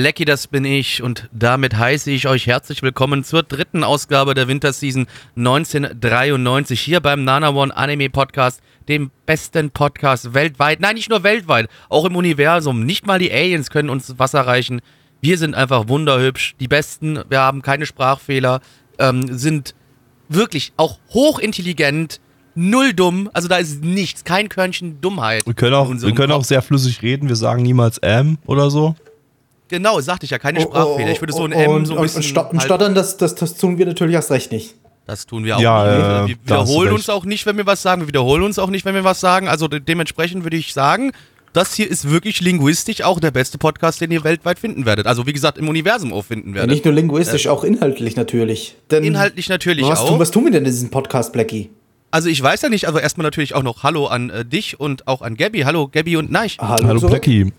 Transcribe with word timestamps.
Blackie, 0.00 0.24
das 0.24 0.46
bin 0.46 0.64
ich 0.64 1.02
und 1.02 1.28
damit 1.30 1.76
heiße 1.76 2.10
ich 2.10 2.26
euch 2.26 2.46
herzlich 2.46 2.82
willkommen 2.82 3.22
zur 3.22 3.42
dritten 3.42 3.84
Ausgabe 3.84 4.32
der 4.32 4.48
Winterseason 4.48 5.06
1993 5.36 6.80
hier 6.80 7.00
beim 7.00 7.22
Nana 7.22 7.50
One 7.50 7.76
Anime 7.76 8.08
Podcast, 8.08 8.62
dem 8.88 9.10
besten 9.26 9.70
Podcast 9.70 10.32
weltweit. 10.32 10.80
Nein, 10.80 10.94
nicht 10.94 11.10
nur 11.10 11.22
weltweit, 11.22 11.68
auch 11.90 12.06
im 12.06 12.16
Universum. 12.16 12.86
Nicht 12.86 13.06
mal 13.06 13.18
die 13.18 13.30
Aliens 13.30 13.68
können 13.68 13.90
uns 13.90 14.18
Wasser 14.18 14.40
reichen. 14.40 14.80
Wir 15.20 15.36
sind 15.36 15.54
einfach 15.54 15.88
wunderhübsch, 15.88 16.54
die 16.58 16.68
Besten, 16.68 17.18
wir 17.28 17.40
haben 17.40 17.60
keine 17.60 17.84
Sprachfehler, 17.84 18.62
ähm, 18.98 19.36
sind 19.36 19.74
wirklich 20.30 20.72
auch 20.78 20.98
hochintelligent, 21.10 22.22
null 22.54 22.94
dumm, 22.94 23.28
also 23.34 23.48
da 23.48 23.58
ist 23.58 23.84
nichts, 23.84 24.24
kein 24.24 24.48
Körnchen 24.48 25.02
Dummheit. 25.02 25.44
Wir 25.44 25.52
können 25.52 25.74
auch, 25.74 25.90
wir 25.90 26.14
können 26.14 26.32
auch 26.32 26.44
sehr 26.44 26.62
flüssig 26.62 27.02
reden. 27.02 27.28
Wir 27.28 27.36
sagen 27.36 27.62
niemals 27.62 27.98
ähm 28.02 28.38
oder 28.46 28.70
so. 28.70 28.96
Genau, 29.70 30.00
sagte 30.00 30.24
ich 30.24 30.30
ja, 30.30 30.38
keine 30.38 30.58
Oh, 30.58 30.62
Sprachfehler. 30.62 31.10
Ich 31.12 31.20
würde 31.22 31.32
so 31.32 31.44
ein 31.44 31.52
M 31.52 31.70
und, 31.70 31.86
so 31.86 31.92
ein 31.94 31.98
und, 31.98 32.02
bisschen. 32.04 32.18
und 32.18 32.24
stottern, 32.24 32.58
halt- 32.58 32.62
stottern 32.66 32.94
das, 32.94 33.16
das, 33.16 33.34
das 33.36 33.54
tun 33.54 33.78
wir 33.78 33.86
natürlich 33.86 34.14
erst 34.14 34.30
recht 34.30 34.52
nicht. 34.52 34.74
Das 35.06 35.26
tun 35.26 35.44
wir 35.44 35.56
auch 35.56 35.60
Ja, 35.60 35.84
nicht. 35.84 36.04
äh, 36.04 36.28
wir 36.36 36.44
wiederholen 36.44 36.92
uns 36.92 37.08
auch 37.08 37.24
nicht, 37.24 37.46
wenn 37.46 37.56
wir 37.56 37.66
was 37.66 37.80
sagen. 37.82 38.02
Wir 38.02 38.08
wiederholen 38.08 38.42
uns 38.42 38.58
auch 38.58 38.68
nicht, 38.70 38.84
wenn 38.84 38.94
wir 38.94 39.04
was 39.04 39.20
sagen. 39.20 39.48
Also 39.48 39.66
de 39.68 39.80
dementsprechend 39.80 40.44
würde 40.44 40.56
ich 40.56 40.72
sagen, 40.74 41.12
das 41.52 41.74
hier 41.74 41.90
ist 41.90 42.08
wirklich 42.10 42.40
linguistisch 42.40 43.02
auch 43.02 43.18
der 43.18 43.32
beste 43.32 43.58
Podcast, 43.58 44.00
den 44.00 44.12
ihr 44.12 44.22
weltweit 44.22 44.58
finden 44.60 44.86
werdet. 44.86 45.06
Also 45.08 45.26
wie 45.26 45.32
gesagt, 45.32 45.58
im 45.58 45.68
Universum 45.68 46.12
auch 46.12 46.24
finden 46.24 46.50
Ja, 46.50 46.54
werdet. 46.56 46.70
nicht 46.70 46.84
nur 46.84 46.94
linguistisch, 46.94 47.48
auch 47.48 47.64
inhaltlich 47.64 48.14
natürlich. 48.16 48.76
Denn 48.90 49.02
Inhaltlich 49.02 49.48
natürlich 49.48 49.86
was, 49.86 50.00
auch. 50.00 50.08
Tun, 50.10 50.18
was 50.20 50.30
tun 50.30 50.44
wir 50.44 50.52
denn 50.52 50.64
in 50.64 50.70
diesem 50.70 50.90
Podcast, 50.90 51.32
Blackie? 51.32 51.70
Also 52.12 52.28
ich 52.28 52.40
weiß 52.42 52.62
ja 52.62 52.68
nicht, 52.68 52.86
also 52.86 52.98
erstmal 52.98 53.24
natürlich 53.24 53.54
auch 53.54 53.62
noch 53.62 53.82
Hallo 53.84 54.06
an 54.06 54.30
äh, 54.30 54.44
dich 54.44 54.78
und 54.78 55.08
auch 55.08 55.22
an 55.22 55.36
Gabby. 55.36 55.60
Hallo 55.60 55.88
Gabby 55.88 56.16
und 56.16 56.30
Neich. 56.30 56.56
Hallo, 56.60 56.86
Hallo. 56.86 57.08
Blackie. 57.08 57.52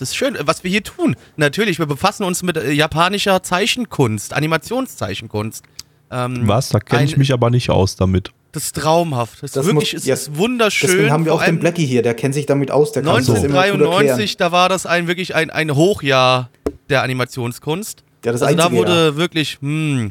Das 0.00 0.10
ist 0.10 0.16
schön, 0.16 0.36
was 0.40 0.64
wir 0.64 0.70
hier 0.70 0.82
tun. 0.82 1.16
Natürlich, 1.36 1.78
wir 1.78 1.86
befassen 1.86 2.24
uns 2.24 2.42
mit 2.42 2.56
äh, 2.56 2.70
japanischer 2.72 3.42
Zeichenkunst, 3.42 4.32
Animationszeichenkunst. 4.32 5.64
Ähm, 6.10 6.46
Was? 6.48 6.70
Da 6.70 6.80
kenne 6.80 7.04
ich 7.04 7.16
mich 7.16 7.32
aber 7.32 7.50
nicht 7.50 7.70
aus 7.70 7.96
damit. 7.96 8.30
Das 8.52 8.64
ist 8.64 8.76
traumhaft. 8.76 9.42
Das, 9.42 9.52
Das 9.52 9.64
ist 9.66 9.72
wirklich, 9.72 9.94
muss- 9.94 10.04
ja, 10.04 10.14
ist 10.14 10.36
wunderschön. 10.36 10.90
Deswegen 10.90 11.10
haben 11.10 11.24
wir 11.24 11.32
auch 11.34 11.42
den 11.44 11.58
Blackie 11.58 11.86
hier, 11.86 12.02
der 12.02 12.14
kennt 12.14 12.34
sich 12.34 12.44
damit 12.46 12.70
aus, 12.70 12.92
der 12.92 13.02
kann 13.02 13.16
uns 13.16 13.26
das 13.26 13.36
immer 13.44 13.62
gut 13.62 13.80
erklären. 13.80 13.80
1993, 13.82 14.36
da 14.36 14.52
war 14.52 14.68
das 14.68 14.84
ein 14.84 15.08
wirklich 15.08 15.34
ein, 15.34 15.48
ein 15.50 15.74
Hochjahr 15.74 16.50
der 16.90 17.02
Animationskunst. 17.02 18.04
Ja, 18.24 18.32
das 18.32 18.42
also 18.42 18.54
da 18.56 18.64
einzige 18.64 18.78
wurde 18.78 19.16
wirklich, 19.16 19.58
hm, 19.60 20.10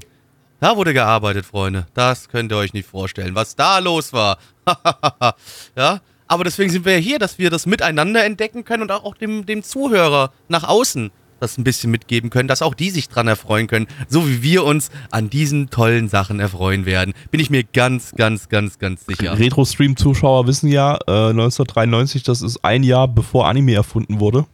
da 0.60 0.76
wurde 0.76 0.94
gearbeitet, 0.94 1.46
Freunde. 1.46 1.86
Das 1.94 2.30
könnt 2.30 2.52
ihr 2.52 2.58
euch 2.58 2.74
nicht 2.74 2.88
vorstellen, 2.90 3.36
was 3.36 3.56
da 3.56 3.78
los 3.80 4.12
war. 4.12 4.38
ja, 5.76 6.02
aber 6.32 6.46
deswegen 6.46 6.72
sind 6.72 6.86
wir 6.86 6.94
ja 6.94 7.00
hier, 7.00 7.20
dass 7.20 7.40
wir 7.40 7.50
das 7.50 7.66
miteinander 7.66 8.24
entdecken 8.24 8.64
können 8.64 8.84
und 8.84 8.92
auch 8.92 9.16
dem, 9.16 9.46
dem 9.46 9.64
Zuhörer 9.64 10.32
nach 10.48 10.64
außen 10.64 11.12
das 11.42 11.58
ein 11.58 11.64
bisschen 11.64 11.92
mitgeben 11.92 12.30
können, 12.30 12.48
dass 12.48 12.62
auch 12.62 12.74
die 12.74 12.90
sich 12.92 13.10
dran 13.10 13.28
erfreuen 13.28 13.68
können, 13.68 13.88
so 14.08 14.30
wie 14.30 14.42
wir 14.44 14.64
uns 14.64 14.92
an 15.10 15.30
diesen 15.30 15.72
tollen 15.72 16.08
Sachen 16.08 16.40
erfreuen 16.40 16.86
werden. 16.86 17.14
Bin 17.32 17.40
ich 17.42 17.50
mir 17.50 17.64
ganz, 17.64 18.14
ganz, 18.16 18.48
ganz, 18.48 18.80
ganz 18.80 19.08
sicher. 19.08 19.38
Retro-Stream-Zuschauer 19.38 20.48
wissen 20.48 20.70
ja, 20.70 20.96
äh, 21.08 21.32
1993, 21.32 22.24
das 22.24 22.42
ist 22.44 22.64
ein 22.64 22.84
Jahr 22.84 23.08
bevor 23.08 23.48
Anime 23.48 23.74
erfunden 23.74 24.20
wurde. 24.20 24.46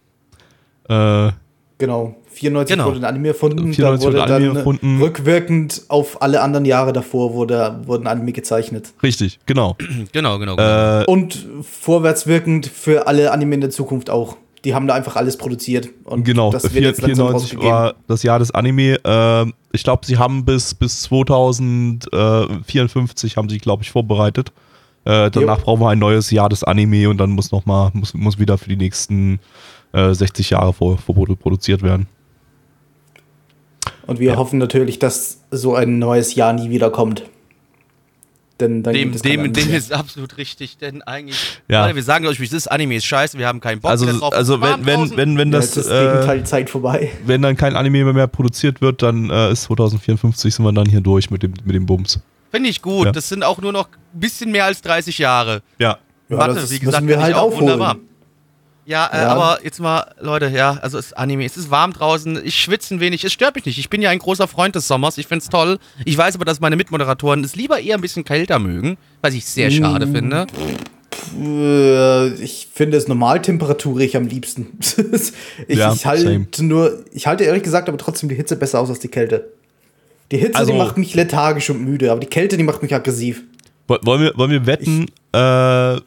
Äh, 0.90 1.34
Genau. 1.78 2.16
94 2.38 2.76
Genau. 2.76 2.88
wurde 2.90 3.00
ein 3.00 3.06
Anime 3.06 3.30
erfunden, 3.30 3.74
94 3.74 3.78
da 3.78 3.92
wurde 4.06 4.18
wurde 4.18 4.24
Anime 4.24 4.48
dann 4.48 4.56
äh, 4.56 4.60
erfunden. 4.60 5.02
rückwirkend 5.02 5.82
auf 5.90 6.22
alle 6.22 6.42
anderen 6.42 6.66
Jahre 6.66 6.94
davor 6.94 7.34
wurde, 7.34 7.80
wurden 7.86 8.08
Anime 8.08 8.32
gezeichnet. 8.32 8.94
richtig, 9.04 9.40
genau. 9.46 9.76
Genau, 10.14 10.40
genau, 10.40 10.56
genau. 10.56 11.02
Äh, 11.02 11.06
Und 11.06 11.46
vorwärtswirkend 11.62 12.68
für 12.68 13.08
alle 13.08 13.32
Anime 13.32 13.56
in 13.56 13.62
der 13.62 13.70
Zukunft 13.72 14.10
auch. 14.10 14.38
Die 14.66 14.74
haben 14.74 14.88
da 14.88 14.96
einfach 14.96 15.16
alles 15.16 15.38
produziert. 15.38 15.88
Und 16.04 16.24
genau, 16.26 16.52
das 16.52 16.64
wird 16.64 16.74
vier- 16.74 16.82
jetzt 16.82 17.02
langsam 17.02 17.28
94 17.28 17.54
rausgegeben. 17.58 17.72
war 17.72 17.94
das 18.08 18.24
Jahr 18.24 18.40
des 18.40 18.52
Anime. 18.52 19.00
Äh, 19.06 19.46
ich 19.72 19.84
glaube, 19.84 20.06
sie 20.06 20.18
haben 20.18 20.44
bis, 20.46 20.74
bis 20.74 21.04
2054 21.04 23.38
haben 23.38 23.50
sie, 23.50 23.60
glaube 23.60 23.84
ich, 23.84 23.92
vorbereitet. 23.92 24.52
Äh, 25.06 25.32
danach 25.32 25.60
Jo. 25.60 25.64
brauchen 25.64 25.82
wir 25.82 25.90
ein 25.90 26.00
neues 26.00 26.32
Jahr 26.32 26.50
des 26.50 26.64
Anime 26.64 27.10
und 27.10 27.18
dann 27.18 27.30
muss 27.32 27.52
noch 27.52 27.66
mal, 27.66 27.92
muss, 27.94 28.14
muss 28.14 28.40
wieder 28.40 28.58
für 28.58 28.68
die 28.70 28.76
nächsten 28.76 29.40
äh, 29.94 30.14
60 30.14 30.50
Jahre 30.50 30.74
vor, 30.74 30.98
vorproduziert 30.98 31.82
werden. 31.82 32.08
Und 34.08 34.20
wir 34.20 34.38
hoffen 34.38 34.58
natürlich, 34.60 35.00
dass 35.00 35.42
so 35.52 35.76
ein 35.76 36.00
neues 36.00 36.34
Jahr 36.36 36.54
nie 36.54 36.70
wieder 36.70 36.90
kommt. 36.90 37.24
Denn 38.60 38.82
dann 38.82 38.94
Dem, 38.96 39.12
gibt 39.12 39.16
es 39.18 39.22
kein 39.22 39.44
dem, 39.44 39.54
dem 39.54 39.74
ist 39.74 39.94
absolut 39.94 40.38
richtig, 40.38 40.80
denn 40.80 41.04
eigentlich. 41.04 41.38
Ja. 41.68 41.84
Leute, 41.84 41.96
wir 41.98 42.02
sagen 42.04 42.26
euch, 42.26 42.40
wie 42.40 42.46
es 42.46 42.54
ist, 42.54 42.66
Anime 42.72 42.96
ist 42.96 43.06
scheiße, 43.06 43.38
wir 43.38 43.46
haben 43.48 43.60
keinen 43.60 43.82
Bock 43.82 43.92
Also, 43.92 44.06
mehr 44.06 44.16
drauf. 44.16 44.34
also 44.34 44.60
wenn, 44.62 44.84
wenn, 44.84 45.16
wenn, 45.16 45.38
wenn 45.38 45.52
Ja, 45.52 45.60
das, 45.60 45.78
ist 45.78 45.86
äh, 45.88 46.06
Gegenteil 46.08 46.44
Zeit 46.44 46.70
vorbei. 46.72 47.12
wenn 47.26 47.44
dann 47.44 47.56
kein 47.56 47.76
Anime 47.76 48.12
mehr 48.14 48.26
produziert 48.26 48.82
wird, 48.82 49.04
dann 49.04 49.30
äh, 49.30 49.52
ist 49.52 49.64
2054 49.64 50.56
sind 50.56 50.66
wir 50.66 50.72
dann 50.74 50.88
hier 50.90 51.02
durch 51.02 51.30
mit 51.30 51.44
dem, 51.44 51.54
mit 51.66 51.76
dem 51.76 51.86
Bums. 51.86 52.20
Finde 52.50 52.70
ich 52.70 52.82
gut, 52.82 53.06
Ja. 53.06 53.12
das 53.12 53.30
sind 53.30 53.44
auch 53.44 53.60
nur 53.62 53.74
noch 53.74 53.90
ein 53.90 54.20
bisschen 54.20 54.52
mehr 54.52 54.66
als 54.66 54.82
30 54.82 55.20
Jahre. 55.20 55.62
Ja. 55.78 56.00
Ja, 56.30 56.48
das 56.48 56.56
wie 56.72 56.74
müssen 56.76 56.86
gesagt, 56.86 57.04
wir 57.06 57.10
finde 57.12 57.24
halt 57.26 57.32
ich 57.36 57.38
auch 57.38 57.44
aufholen. 57.44 57.62
wunderbar. 57.64 57.98
Ja, 58.88 59.08
äh, 59.08 59.18
Ja. 59.18 59.28
aber 59.28 59.60
jetzt 59.66 59.82
mal, 59.82 60.14
Leute, 60.22 60.48
ja, 60.48 60.78
also 60.82 60.98
es 60.98 61.08
ist 61.08 61.18
Anime, 61.18 61.44
es 61.46 61.58
ist 61.58 61.70
warm 61.70 61.92
draußen, 61.92 62.40
ich 62.46 62.56
schwitze 62.56 62.96
ein 62.96 63.00
wenig, 63.02 63.22
es 63.26 63.34
stört 63.34 63.56
mich 63.56 63.66
nicht. 63.66 63.78
Ich 63.78 63.90
bin 63.90 64.02
ja 64.02 64.10
ein 64.12 64.20
großer 64.20 64.48
Freund 64.48 64.76
des 64.76 64.88
Sommers, 64.88 65.18
ich 65.18 65.28
find's 65.28 65.50
toll. 65.50 65.78
Ich 66.06 66.18
weiß 66.18 66.36
aber, 66.36 66.46
dass 66.46 66.62
meine 66.62 66.78
Mitmoderatoren 66.78 67.44
es 67.44 67.56
lieber 67.58 67.82
eher 67.82 67.96
ein 67.96 68.02
bisschen 68.02 68.24
kälter 68.24 68.60
mögen, 68.60 68.98
was 69.22 69.34
ich 69.34 69.46
sehr 69.46 69.70
schade 69.72 70.06
Mm. 70.06 70.16
finde. 70.16 70.48
Äh, 71.38 72.28
Ich 72.42 72.70
finde 72.74 72.96
es 72.98 73.10
normaltemperaturig 73.10 74.16
am 74.16 74.26
liebsten. 74.28 74.78
ich, 75.68 75.78
Ja, 75.78 75.92
ich 75.94 76.06
halte 76.06 76.64
nur, 76.64 77.04
ich 77.12 77.28
halte 77.28 77.44
ehrlich 77.44 77.64
gesagt 77.64 77.90
aber 77.90 77.98
trotzdem 77.98 78.30
die 78.30 78.36
Hitze 78.36 78.56
besser 78.56 78.80
aus 78.80 78.90
als 78.90 79.00
die 79.00 79.10
Kälte. 79.10 79.52
Die 80.32 80.38
Hitze, 80.38 80.58
Also- 80.58 80.72
die 80.72 80.78
macht 80.78 80.98
mich 80.98 81.14
lethargisch 81.14 81.70
und 81.70 81.84
müde, 81.84 82.10
aber 82.12 82.22
die 82.22 82.28
Kälte, 82.28 82.56
die 82.56 82.64
macht 82.64 82.82
mich 82.82 82.94
aggressiv. 82.96 83.44
Woll- 83.90 84.00
Wollen 84.04 84.22
wir, 84.22 84.38
wollen 84.38 84.52
wir 84.52 84.66
wetten, 84.66 85.08
äh, 85.34 85.38
w- 85.38 86.02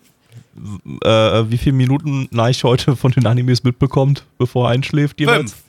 äh, 1.05 1.09
wie 1.51 1.59
viele 1.59 1.75
Minuten 1.77 2.29
Neich 2.31 2.63
heute 2.65 2.97
von 2.97 3.13
den 3.13 3.27
Animes 3.27 3.63
mitbekommt, 3.65 4.25
bevor 4.39 4.69
er 4.69 4.73
einschläft? 4.73 5.19
jeweils? 5.21 5.53
Fünf. 5.53 5.63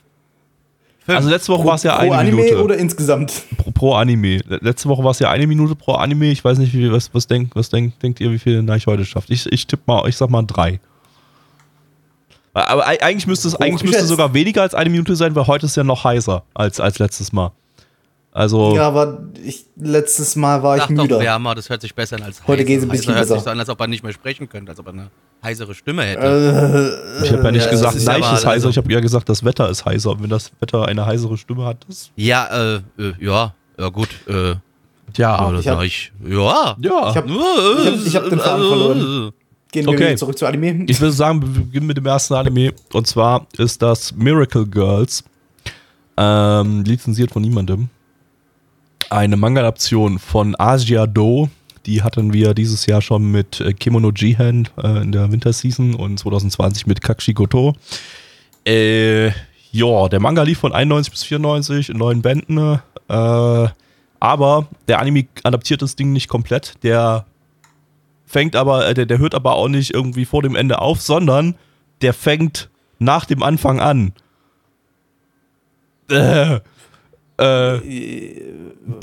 Fünf. 1.04 1.16
Also 1.18 1.30
letzte 1.30 1.52
Woche 1.52 1.64
war 1.64 1.74
es 1.74 1.82
ja 1.82 1.96
pro 1.96 2.02
eine 2.02 2.16
Anime 2.16 2.36
Minute. 2.42 2.62
oder 2.62 2.76
insgesamt? 2.76 3.32
pro, 3.56 3.70
pro 3.72 3.94
Anime. 3.94 4.38
Le- 4.46 4.58
Letzte 4.62 4.88
Woche 4.88 5.02
war 5.02 5.10
es 5.10 5.18
ja 5.18 5.30
eine 5.30 5.46
Minute 5.48 5.74
pro 5.74 5.94
Anime. 5.94 6.26
Ich 6.30 6.44
weiß 6.44 6.58
nicht, 6.58 6.72
wie, 6.74 6.92
was, 6.92 7.12
was, 7.12 7.26
denkt, 7.26 7.56
was 7.56 7.68
denkt, 7.70 8.00
denkt 8.02 8.20
ihr, 8.20 8.30
wie 8.30 8.38
viel 8.38 8.62
Neich 8.62 8.86
heute 8.86 9.04
schafft? 9.04 9.28
Ich, 9.30 9.50
ich 9.50 9.66
tippe 9.66 9.82
mal, 9.86 10.08
ich 10.08 10.16
sag 10.16 10.30
mal 10.30 10.42
drei. 10.42 10.78
Aber 12.54 12.86
ei- 12.86 13.02
eigentlich 13.02 13.26
müsste 13.26 13.48
es 13.48 13.56
eigentlich 13.56 13.82
müsste 13.82 14.06
sogar 14.06 14.34
weniger 14.34 14.62
als 14.62 14.74
eine 14.74 14.90
Minute 14.90 15.16
sein, 15.16 15.34
weil 15.34 15.46
heute 15.46 15.66
ist 15.66 15.76
ja 15.76 15.84
noch 15.84 16.04
heißer 16.04 16.42
als, 16.54 16.78
als 16.80 16.98
letztes 16.98 17.32
Mal. 17.32 17.50
Also, 18.34 18.74
Ja, 18.74 18.88
aber 18.88 19.24
ich, 19.44 19.66
letztes 19.76 20.36
Mal 20.36 20.62
war 20.62 20.76
ich 20.76 20.82
Sag 20.84 20.88
doch 20.96 21.02
müde. 21.02 21.18
wärmer, 21.20 21.54
das 21.54 21.68
hört 21.68 21.82
sich 21.82 21.94
besser 21.94 22.16
an 22.16 22.22
als 22.22 22.40
Heute 22.46 22.52
heiser. 22.60 22.64
geht's 22.64 22.82
ein 22.82 22.88
bisschen 22.88 23.14
heiser 23.14 23.34
hört 23.34 23.40
sich 23.40 23.44
so 23.44 23.50
an, 23.50 23.60
als 23.60 23.68
ob 23.68 23.78
er 23.78 23.86
nicht 23.88 24.02
mehr 24.02 24.12
sprechen 24.14 24.48
könnte, 24.48 24.70
als 24.70 24.80
ob 24.80 24.86
er 24.86 24.92
eine 24.94 25.10
heisere 25.44 25.74
Stimme 25.74 26.02
hätte. 26.04 26.20
Äh, 27.20 27.24
ich 27.26 27.32
habe 27.32 27.42
ja 27.44 27.50
nicht 27.50 27.64
Ja, 27.66 27.70
gesagt, 27.70 27.94
ist 27.94 28.06
Neich 28.06 28.18
ist 28.20 28.26
heiser, 28.46 28.48
also- 28.50 28.68
ich 28.70 28.76
habe 28.78 28.90
ja 28.90 29.00
gesagt, 29.00 29.28
das 29.28 29.44
Wetter 29.44 29.68
ist 29.68 29.84
heiser. 29.84 30.12
Und 30.12 30.22
wenn 30.22 30.30
das 30.30 30.50
Wetter 30.60 30.86
eine 30.86 31.04
heisere 31.04 31.36
Stimme 31.36 31.66
hat, 31.66 31.84
das. 31.86 32.10
Ja, 32.16 32.46
äh, 32.76 32.76
äh, 32.98 33.12
ja, 33.20 33.54
ja 33.78 33.88
gut, 33.90 34.08
äh, 34.26 34.32
Ja, 34.52 34.58
ja, 35.16 35.50
das 35.52 35.60
ich 35.60 35.68
hab- 35.68 35.76
sag 35.78 35.84
ich, 35.86 36.12
ja. 36.26 36.76
ja. 36.80 37.10
Ich 37.10 37.16
hab- 37.16 37.26
ich 37.28 37.34
hab- 37.36 38.06
ich 38.06 38.16
hab 38.16 38.30
den 38.30 38.38
Faden 38.38 38.66
verloren. 38.66 39.32
Gehen 39.72 39.84
wir 39.86 39.92
Okay. 39.92 40.06
wieder 40.08 40.16
zurück 40.16 40.38
zu 40.38 40.46
Anime. 40.46 40.84
Ich 40.86 40.98
würde 41.00 41.12
sagen, 41.12 41.42
wir 41.42 41.64
beginnen 41.64 41.86
mit 41.86 41.96
dem 41.98 42.06
ersten 42.06 42.32
Anime. 42.34 42.72
Und 42.94 43.06
zwar 43.06 43.46
ist 43.58 43.82
das 43.82 44.14
Miracle 44.14 44.66
Girls. 44.66 45.22
Ähm, 46.16 46.84
lizenziert 46.84 47.30
von 47.30 47.42
niemandem. 47.42 47.88
Eine 49.12 49.36
Manga-Adaption 49.36 50.18
von 50.18 50.56
Asia 50.58 51.06
Do. 51.06 51.50
Die 51.84 52.02
hatten 52.02 52.32
wir 52.32 52.54
dieses 52.54 52.86
Jahr 52.86 53.02
schon 53.02 53.30
mit 53.30 53.60
äh, 53.60 53.74
Kimono 53.74 54.10
Jihen 54.10 54.70
äh, 54.82 55.02
in 55.02 55.12
der 55.12 55.30
Winterseason 55.30 55.94
und 55.94 56.18
2020 56.18 56.86
mit 56.86 57.02
Kakshi 57.02 57.34
Goto. 57.34 57.74
Äh, 58.66 59.32
ja, 59.70 60.08
der 60.08 60.18
Manga 60.18 60.44
lief 60.44 60.60
von 60.60 60.72
91 60.72 61.10
bis 61.10 61.24
94 61.24 61.90
in 61.90 61.98
neun 61.98 62.22
Bänden. 62.22 62.80
Äh, 63.08 63.68
aber 64.18 64.68
der 64.88 64.98
Anime 64.98 65.26
adaptiert 65.42 65.82
das 65.82 65.94
Ding 65.94 66.14
nicht 66.14 66.28
komplett. 66.28 66.82
Der 66.82 67.26
fängt 68.24 68.56
aber, 68.56 68.88
äh, 68.88 68.94
der, 68.94 69.04
der 69.04 69.18
hört 69.18 69.34
aber 69.34 69.56
auch 69.56 69.68
nicht 69.68 69.92
irgendwie 69.92 70.24
vor 70.24 70.40
dem 70.40 70.56
Ende 70.56 70.80
auf, 70.80 71.02
sondern 71.02 71.56
der 72.00 72.14
fängt 72.14 72.70
nach 72.98 73.26
dem 73.26 73.42
Anfang 73.42 73.78
an. 73.78 74.14
Äh, 76.08 76.60
äh, 77.38 77.78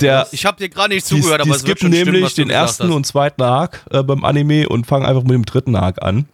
der, 0.00 0.26
Ich 0.32 0.46
habe 0.46 0.58
dir 0.58 0.68
gerade 0.68 0.94
nicht 0.94 1.10
die, 1.10 1.16
zugehört, 1.16 1.44
die 1.44 1.48
aber 1.48 1.56
es 1.56 1.62
stimmen, 1.62 1.92
nämlich 1.92 2.34
du 2.34 2.42
den 2.42 2.50
ersten 2.50 2.88
hast. 2.88 2.94
und 2.94 3.06
zweiten 3.06 3.42
Arc 3.42 3.84
äh, 3.90 4.02
beim 4.02 4.24
Anime 4.24 4.68
und 4.68 4.86
fangen 4.86 5.06
einfach 5.06 5.22
mit 5.22 5.32
dem 5.32 5.44
dritten 5.44 5.76
Arc 5.76 6.02
an. 6.02 6.26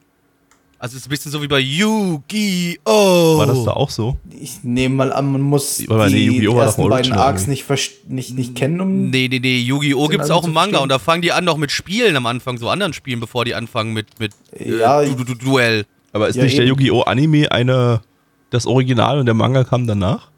Also 0.79 0.95
es 0.95 1.03
ist 1.03 1.07
ein 1.07 1.11
bisschen 1.11 1.33
so 1.33 1.43
wie 1.43 1.49
bei 1.49 1.59
Yu-Gi-Oh! 1.59 3.39
War 3.39 3.47
das 3.47 3.65
da 3.65 3.71
auch 3.73 3.89
so? 3.89 4.19
Ich 4.39 4.63
nehme 4.63 4.95
mal 4.95 5.13
an, 5.13 5.33
man 5.33 5.41
muss 5.41 5.79
nee, 5.79 5.87
die 5.87 6.27
Yu-Gi-Oh! 6.27 6.55
war 6.55 6.67
doch 6.67 6.67
ersten 6.67 6.83
beiden 6.83 6.93
Original 6.93 7.19
Arcs 7.21 7.49
irgendwie. 7.49 7.73
nicht, 7.73 8.11
nicht, 8.11 8.35
nicht 8.35 8.55
kennen, 8.57 8.81
um. 8.83 9.11
Nee, 9.11 9.29
nee, 9.31 9.39
nee, 9.39 9.59
Yu-Gi-Oh! 9.61 10.09
Gibt's 10.09 10.31
alle 10.31 10.39
auch 10.39 10.45
im 10.45 10.53
Manga 10.53 10.65
verstehen. 10.69 10.83
und 10.83 10.89
da 10.91 10.99
fangen 10.99 11.23
die 11.23 11.33
an 11.33 11.45
noch 11.45 11.57
mit 11.57 11.71
Spielen 11.71 12.15
am 12.15 12.27
Anfang, 12.27 12.59
so 12.59 12.69
anderen 12.69 12.93
Spielen, 12.93 13.21
bevor 13.21 13.47
die 13.47 13.55
anfangen 13.55 13.95
mit, 13.95 14.21
mit 14.21 14.33
Ja, 14.59 15.01
äh, 15.01 15.09
du, 15.09 15.25
du, 15.25 15.25
du, 15.25 15.35
Duell. 15.35 15.87
Aber 16.13 16.29
ist 16.29 16.37
Ja, 16.37 16.45
nicht 16.45 16.59
der 16.59 16.67
eben. 16.67 16.79
Yu-Gi-Oh! 16.79 17.03
Anime 17.03 17.51
eine, 17.51 18.03
das 18.51 18.67
Original 18.67 19.19
und 19.19 19.27
der 19.27 19.35
Manga 19.35 19.65
kam 19.65 19.87
danach? 19.87 20.29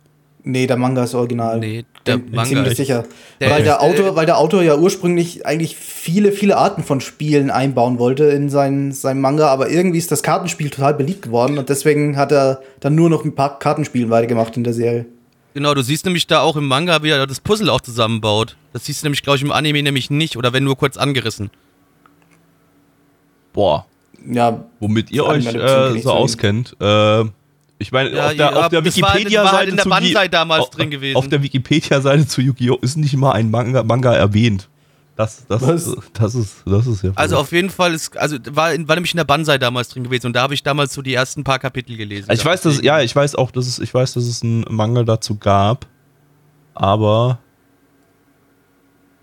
Nee, 0.45 0.67
der 0.67 0.77
Manga 0.77 1.05
ist 1.05 1.15
original. 1.15 1.59
Nee, 1.59 1.85
der 2.07 2.17
Bin 2.19 2.35
Manga 2.35 2.49
ziemlich 2.49 2.71
ist- 2.73 2.77
sicher. 2.79 3.05
Der 3.41 3.51
weil, 3.51 3.65
der 3.65 3.83
Autor, 3.83 4.07
äh, 4.09 4.17
weil 4.17 4.25
der 4.27 4.39
Autor 4.39 4.63
ja 4.63 4.77
ursprünglich 4.77 5.45
eigentlich 5.45 5.77
viele, 5.77 6.33
viele 6.33 6.57
Arten 6.57 6.83
von 6.83 7.01
Spielen 7.01 7.51
einbauen 7.51 7.99
wollte 7.99 8.25
in 8.25 8.49
sein, 8.49 8.93
sein 8.93 9.21
Manga, 9.21 9.49
aber 9.49 9.69
irgendwie 9.71 9.99
ist 9.99 10.11
das 10.11 10.23
Kartenspiel 10.23 10.71
total 10.71 10.95
beliebt 10.95 11.23
geworden 11.23 11.59
und 11.59 11.69
deswegen 11.69 12.17
hat 12.17 12.33
er 12.33 12.63
dann 12.81 12.95
nur 12.95 13.11
noch 13.11 13.25
ein 13.25 13.35
paar 13.35 13.59
Kartenspielen 13.59 14.11
weitergemacht 14.11 14.57
in 14.57 14.65
der 14.65 14.73
Serie. 14.73 15.07
Genau, 15.55 15.75
du 15.75 15.83
siehst 15.83 16.05
nämlich 16.05 16.27
da 16.27 16.41
auch 16.41 16.57
im 16.57 16.67
Manga, 16.67 17.03
wie 17.03 17.11
er 17.11 17.27
das 17.27 17.41
Puzzle 17.41 17.69
auch 17.71 17.81
zusammenbaut. 17.81 18.57
Das 18.73 18.85
siehst 18.85 19.03
du 19.03 19.07
nämlich, 19.07 19.23
glaube 19.23 19.37
ich, 19.39 19.43
im 19.43 19.51
Anime 19.51 19.83
nämlich 19.83 20.09
nicht 20.09 20.37
oder 20.37 20.53
wenn 20.53 20.63
nur 20.65 20.77
kurz 20.77 20.97
angerissen. 20.97 21.51
Boah, 23.53 23.87
Ja, 24.31 24.65
womit 24.79 25.11
ihr 25.11 25.25
euch 25.25 25.47
äh, 25.53 25.99
so 26.01 26.13
auskennt. 26.13 26.77
Äh, 26.81 27.25
ich 27.79 27.93
meine, 27.93 28.11
Ja, 28.11 28.27
auf 28.29 28.35
der, 28.37 28.51
ja, 28.53 28.69
der 28.69 28.83
das 28.83 28.97
Wikipedia-Seite 28.97 29.57
halt 29.57 29.69
in 29.69 29.77
der 29.77 29.83
zu 29.85 29.89
Banzai 29.91 30.29
damals 30.29 30.63
auf, 30.65 30.71
drin 30.71 30.91
gewesen. 30.91 31.17
Auf 31.17 31.29
der 31.29 31.43
Wikipedia-Seite 31.43 32.27
zu 32.27 32.41
Yu-Gi-Oh! 32.41 32.77
ist 32.81 32.97
nicht 32.97 33.17
mal 33.17 33.33
ein 33.33 33.51
Manga, 33.51 33.83
Manga 33.83 34.13
erwähnt. 34.15 34.69
Das, 35.17 35.45
das, 35.49 35.63
Was? 35.63 35.97
das 36.13 36.35
ist, 36.37 36.55
das 36.65 36.87
ist 36.87 37.03
ja. 37.03 37.11
Also 37.17 37.37
auf 37.39 37.51
jeden 37.51 37.71
Fall 37.71 37.93
ist, 37.93 38.17
also 38.17 38.37
war, 38.51 38.71
war 38.87 38.95
nämlich 38.95 39.13
in 39.13 39.17
der 39.17 39.25
Banzai 39.25 39.59
damals 39.59 39.89
drin 39.89 40.05
gewesen 40.05 40.27
und 40.27 40.33
da 40.35 40.43
habe 40.43 40.55
ich 40.55 40.63
damals 40.63 40.95
so 40.95 41.03
die 41.03 41.13
ersten 41.15 41.43
paar 41.43 41.59
Kapitel 41.59 41.97
gelesen. 41.97 42.31
Also 42.31 42.41
ich 42.41 42.47
weiß, 42.47 42.61
dass 42.63 42.75
es- 42.77 42.83
ja, 42.83 43.01
ich 43.01 43.15
weiß 43.17 43.35
auch, 43.35 43.51
dass 43.51 43.67
es, 43.67 43.81
ich 43.81 43.93
weiß, 43.93 44.15
dass 44.15 44.23
es 44.25 44.43
einen 44.45 44.65
Manga 44.69 45.03
dazu 45.03 45.35
gab, 45.37 45.87
aber 46.75 47.39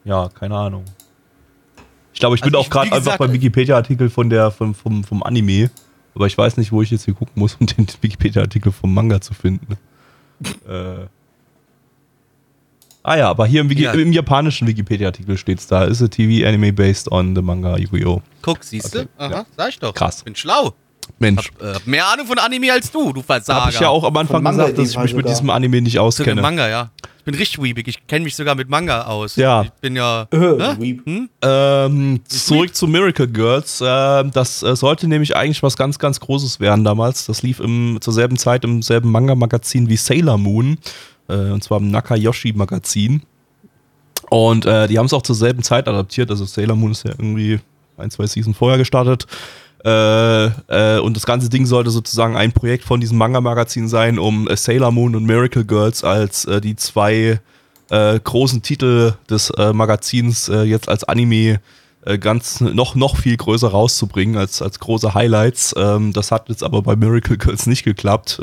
ja, 0.04 0.30
keine 0.30 0.56
Ahnung. 0.56 0.84
Ich 2.14 2.20
glaube, 2.20 2.36
ich 2.36 2.42
bin 2.42 2.50
Also 2.56 2.60
auch 2.60 2.64
ich- 2.66 2.70
gerade 2.72 2.90
wie 2.92 2.94
einfach 2.94 3.18
beim 3.18 3.32
Wikipedia-Artikel 3.34 4.10
von 4.10 4.30
der 4.30 4.52
vom, 4.52 4.76
vom, 4.76 5.04
vom 5.04 5.24
Anime, 5.24 5.70
aber 6.16 6.28
ich 6.28 6.38
weiß 6.38 6.58
nicht, 6.58 6.72
wo 6.72 6.82
ich 6.82 6.92
jetzt 6.92 7.06
hier 7.06 7.14
gucken 7.14 7.34
muss, 7.36 7.56
um 7.60 7.68
den 7.68 7.86
Wikipedia-Artikel 8.02 8.72
vom 8.72 8.94
Manga 8.94 9.22
zu 9.22 9.34
finden. 9.34 9.78
äh. 10.68 11.06
Ah 13.04 13.18
ja, 13.18 13.30
aber 13.30 13.46
hier 13.46 13.62
im, 13.62 13.70
Wiki 13.70 13.84
Ja. 13.84 13.92
im 13.94 14.12
japanischen 14.12 14.68
Wikipedia-Artikel 14.68 15.38
steht's 15.38 15.68
da. 15.68 15.84
Ist 15.84 16.02
a 16.02 16.08
TV 16.08 16.48
anime 16.48 16.74
based 16.74 17.12
on 17.12 17.36
the 17.36 17.42
manga 17.44 17.78
Yu-Gi-Oh! 17.78 18.22
Guck, 18.42 18.64
siehst 18.64 18.96
du? 18.96 19.00
Okay, 19.02 19.10
Aha, 19.20 19.32
ja. 19.32 19.46
sag 19.56 19.70
ich 19.70 19.78
doch. 19.80 19.94
Krass. 19.94 20.24
Bin 20.24 20.36
schlau. 20.36 20.74
Mensch, 21.20 21.52
Hab, 21.60 21.62
äh, 21.62 21.74
hab 21.76 21.88
mehr 21.88 22.08
Ahnung 22.08 22.28
von 22.28 22.38
Anime 22.38 22.72
als 22.74 22.92
du, 22.92 23.14
du 23.14 23.22
Versager. 23.22 23.62
habe 23.62 23.72
ich 23.72 23.80
ja 23.80 23.90
auch 23.90 24.04
am 24.04 24.18
Anfang 24.18 24.44
gesagt, 24.44 24.78
dass 24.78 24.90
ich 24.90 24.98
mich 24.98 25.14
mit 25.14 25.24
sogar. 25.24 25.32
diesem 25.32 25.50
Anime 25.50 25.82
nicht 25.82 25.98
auskenne. 26.00 26.42
Manga, 26.42 26.68
ja. 26.68 26.92
Ich 27.20 27.24
bin 27.24 27.36
richtig 27.36 27.64
weebig. 27.64 27.88
Ich 27.88 28.06
kenne 28.06 28.24
mich 28.24 28.36
sogar 28.36 28.54
mit 28.54 28.70
Manga 28.70 29.06
aus. 29.06 29.36
Ja. 29.36 29.64
Ich 29.64 29.72
bin 29.82 29.96
ja. 29.96 30.28
Äh, 30.32 30.38
ne? 30.38 30.78
Hm? 31.06 31.30
Ähm, 31.42 32.20
zurück 32.28 32.76
zu 32.76 32.86
Miracle 32.86 33.28
Girls. 33.28 33.82
Ähm, 33.84 34.30
das 34.32 34.62
äh, 34.62 34.76
sollte 34.76 35.08
nämlich 35.08 35.36
eigentlich 35.36 35.64
was 35.64 35.76
ganz, 35.76 35.98
ganz 35.98 36.20
Großes 36.20 36.60
werden 36.60 36.84
damals. 36.84 37.26
Das 37.26 37.42
lief 37.42 37.60
im, 37.60 37.98
zur 38.00 38.14
selben 38.14 38.38
Zeit 38.38 38.64
im 38.64 38.84
selben 38.84 39.10
Manga-Magazin 39.10 39.90
wie 39.90 39.98
Sailor 39.98 40.38
Moon. 40.38 40.78
Äh, 41.28 41.34
und 41.34 41.64
zwar 41.64 41.80
im 41.80 41.90
Nakayoshi-Magazin. 41.90 43.24
Und 44.30 44.66
äh, 44.68 44.88
die 44.88 45.00
haben 45.00 45.08
es 45.08 45.14
auch 45.14 45.24
zur 45.24 45.36
selben 45.36 45.64
Zeit 45.64 45.88
adaptiert. 45.88 46.30
Also 46.30 46.46
Sailor 46.46 46.76
Moon 46.76 46.92
ist 46.92 47.06
ja 47.06 47.12
irgendwie 47.12 47.60
ein, 47.98 48.12
zwei 48.12 48.28
Season 48.28 48.54
vorher 48.54 48.78
gestartet. 48.78 49.26
Äh, 49.86 50.46
äh, 50.46 51.00
und 51.00 51.16
das 51.16 51.28
ganze 51.28 51.48
Ding 51.48 51.68
sollte 51.68 51.92
sozusagen 51.92 52.36
ein 52.36 52.52
Projekt 52.54 52.86
von 52.86 53.00
diesem 53.00 53.20
Manga-Magazin 53.20 53.88
sein, 53.88 54.18
um 54.18 54.48
äh, 54.48 54.58
Sailor 54.58 54.92
Moon 54.92 55.16
und 55.16 55.26
Miracle 55.26 55.64
Girls 55.64 56.04
als 56.04 56.46
äh, 56.46 56.60
die 56.60 56.76
zwei 56.76 57.40
großen 57.88 58.64
Titel 58.64 59.14
des 59.30 59.54
Magazins 59.74 60.48
jetzt 60.48 60.90
als 60.90 61.04
Anime 61.04 61.60
ganz 62.20 62.60
noch, 62.60 62.96
noch 62.96 63.16
viel 63.16 63.38
größer 63.38 63.68
rauszubringen 63.68 64.38
als, 64.38 64.64
als 64.64 64.80
große 64.80 65.14
Highlights. 65.14 65.76
Ähm, 65.78 66.12
das 66.12 66.32
hat 66.32 66.50
jetzt 66.50 66.64
aber 66.64 66.82
bei 66.82 66.96
Miracle 66.96 67.38
Girls 67.38 67.68
nicht 67.68 67.84
geklappt. 67.84 68.42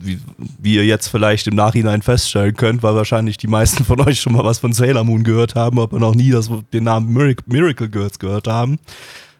Wie, 0.00 0.18
wie 0.58 0.76
ihr 0.76 0.86
jetzt 0.86 1.08
vielleicht 1.08 1.46
im 1.46 1.56
Nachhinein 1.56 2.00
feststellen 2.00 2.56
könnt, 2.56 2.82
weil 2.82 2.94
wahrscheinlich 2.94 3.36
die 3.36 3.48
meisten 3.48 3.84
von 3.84 4.00
euch 4.00 4.18
schon 4.18 4.32
mal 4.32 4.44
was 4.44 4.60
von 4.60 4.72
Sailor 4.72 5.04
Moon 5.04 5.22
gehört 5.22 5.54
haben, 5.54 5.78
aber 5.78 5.98
noch 5.98 6.14
nie 6.14 6.30
das, 6.30 6.48
den 6.72 6.84
Namen 6.84 7.12
Miracle 7.12 7.90
Girls 7.90 8.18
gehört 8.18 8.48
haben. 8.48 8.78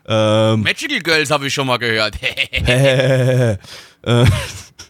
Ähm, 0.08 0.62
Magical 0.62 1.00
Girls 1.00 1.31
habe 1.31 1.47
ich 1.47 1.55
schon 1.55 1.67
mal 1.67 1.79
gehört. 1.79 2.17
äh, 2.67 3.56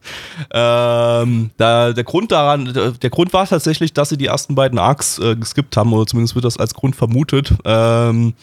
ähm, 0.53 1.51
da, 1.57 1.93
der 1.93 2.05
Grund 2.05 2.33
daran, 2.33 2.73
der, 3.01 3.11
Grund 3.11 3.33
war 3.33 3.47
tatsächlich, 3.47 3.93
dass 3.93 4.11
sie 4.11 4.17
die 4.17 4.27
ersten 4.27 4.55
beiden 4.55 4.79
Arcs 4.79 5.19
äh, 5.19 5.37
geskippt 5.37 5.77
haben, 5.77 5.93
oder 5.93 6.07
zumindest 6.07 6.35
wird 6.35 6.45
das 6.45 6.59
als 6.59 6.75
Grund 6.75 6.97
vermutet. 6.97 7.53
Ähm, 7.65 8.35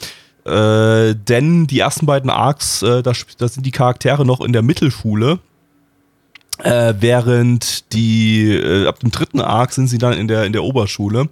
äh, 0.45 1.15
denn 1.15 1.67
die 1.67 1.79
ersten 1.79 2.05
beiden 2.05 2.29
Arcs, 2.29 2.81
äh, 2.81 3.01
da, 3.01 3.13
da 3.37 3.47
sind 3.47 3.65
die 3.65 3.71
Charaktere 3.71 4.25
noch 4.25 4.41
in 4.41 4.53
der 4.53 4.61
Mittelschule. 4.61 5.39
Äh, 6.59 6.93
während 6.99 7.91
die, 7.93 8.51
äh, 8.51 8.87
ab 8.87 8.99
dem 8.99 9.11
dritten 9.11 9.41
Arc 9.41 9.73
sind 9.73 9.87
sie 9.87 9.97
dann 9.97 10.13
in 10.13 10.27
der, 10.27 10.45
in 10.45 10.53
der 10.53 10.63
Oberschule. 10.63 11.29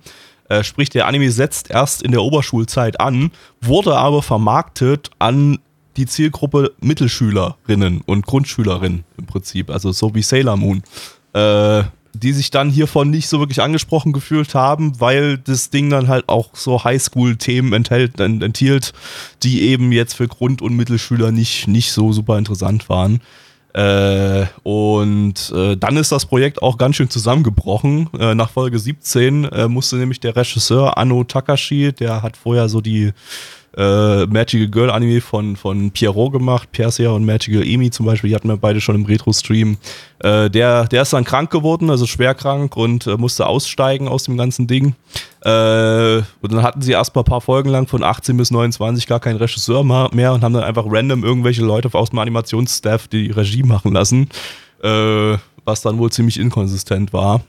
Äh, 0.51 0.65
sprich, 0.65 0.89
der 0.89 1.07
Anime 1.07 1.31
setzt 1.31 1.69
erst 1.69 2.01
in 2.01 2.11
der 2.11 2.21
Oberschulzeit 2.23 2.99
an, 2.99 3.31
wurde 3.61 3.95
aber 3.95 4.21
vermarktet 4.21 5.09
an 5.17 5.59
die 5.95 6.05
Zielgruppe 6.05 6.73
Mittelschülerinnen 6.81 8.01
und 8.05 8.25
Grundschülerinnen 8.25 9.05
im 9.17 9.25
Prinzip, 9.27 9.69
also 9.69 9.93
so 9.93 10.13
wie 10.13 10.21
Sailor 10.21 10.57
Moon, 10.57 10.83
äh, 11.31 11.83
die 12.13 12.33
sich 12.33 12.51
dann 12.51 12.69
hiervon 12.69 13.09
nicht 13.09 13.29
so 13.29 13.39
wirklich 13.39 13.61
angesprochen 13.61 14.11
gefühlt 14.11 14.53
haben, 14.53 14.99
weil 14.99 15.37
das 15.37 15.69
Ding 15.69 15.89
dann 15.89 16.09
halt 16.09 16.27
auch 16.27 16.49
so 16.53 16.83
Highschool-Themen 16.83 17.71
enthält, 17.71 18.19
ent- 18.19 18.43
enthielt, 18.43 18.91
die 19.43 19.61
eben 19.61 19.93
jetzt 19.93 20.15
für 20.15 20.27
Grund- 20.27 20.61
und 20.61 20.75
Mittelschüler 20.75 21.31
nicht, 21.31 21.69
nicht 21.69 21.93
so 21.93 22.11
super 22.11 22.37
interessant 22.37 22.89
waren. 22.89 23.21
Äh, 23.73 24.45
und 24.63 25.51
äh, 25.55 25.77
dann 25.77 25.97
ist 25.97 26.11
das 26.11 26.25
Projekt 26.25 26.61
auch 26.61 26.77
ganz 26.77 26.97
schön 26.97 27.09
zusammengebrochen. 27.09 28.09
Äh, 28.19 28.35
nach 28.35 28.49
Folge 28.49 28.79
17 28.79 29.45
äh, 29.45 29.67
musste 29.67 29.95
nämlich 29.95 30.19
der 30.19 30.35
Regisseur 30.35 30.97
Anno 30.97 31.23
Takashi, 31.23 31.93
der 31.93 32.21
hat 32.21 32.35
vorher 32.35 32.67
so 32.67 32.81
die 32.81 33.11
äh, 33.77 34.25
Magical 34.25 34.67
Girl 34.67 34.89
Anime 34.89 35.21
von, 35.21 35.55
von 35.55 35.91
Pierrot 35.91 36.33
gemacht, 36.33 36.69
Persia 36.73 37.11
und 37.11 37.25
Magical 37.25 37.63
Emi 37.65 37.89
zum 37.91 38.05
Beispiel, 38.05 38.29
die 38.29 38.35
hatten 38.35 38.49
wir 38.49 38.57
beide 38.57 38.81
schon 38.81 38.95
im 38.95 39.05
Retro-Stream. 39.05 39.77
Äh, 40.19 40.49
der, 40.49 40.87
der 40.87 41.03
ist 41.03 41.13
dann 41.13 41.23
krank 41.23 41.51
geworden, 41.51 41.89
also 41.89 42.05
schwer 42.05 42.35
krank 42.35 42.75
und 42.75 43.05
musste 43.17 43.45
aussteigen 43.45 44.09
aus 44.09 44.23
dem 44.23 44.35
ganzen 44.35 44.67
Ding. 44.67 44.95
Äh, 45.43 46.17
und 46.41 46.51
dann 46.51 46.61
hatten 46.61 46.81
sie 46.81 46.91
erst 46.91 47.15
mal 47.15 47.21
ein 47.21 47.25
paar 47.25 47.41
Folgen 47.41 47.69
lang 47.69 47.87
von 47.87 48.03
18 48.03 48.37
bis 48.37 48.51
29 48.51 49.07
gar 49.07 49.19
keinen 49.19 49.37
Regisseur 49.37 49.83
mehr 49.83 50.33
und 50.33 50.43
haben 50.43 50.53
dann 50.53 50.63
einfach 50.63 50.85
random 50.87 51.23
irgendwelche 51.23 51.63
Leute 51.63 51.89
aus 51.93 52.11
dem 52.11 52.19
Animationsstaff 52.19 53.07
die 53.07 53.31
Regie 53.31 53.63
machen 53.63 53.91
lassen, 53.91 54.29
äh, 54.83 55.37
was 55.65 55.81
dann 55.81 55.97
wohl 55.97 56.11
ziemlich 56.11 56.39
inkonsistent 56.39 57.11
war. 57.11 57.41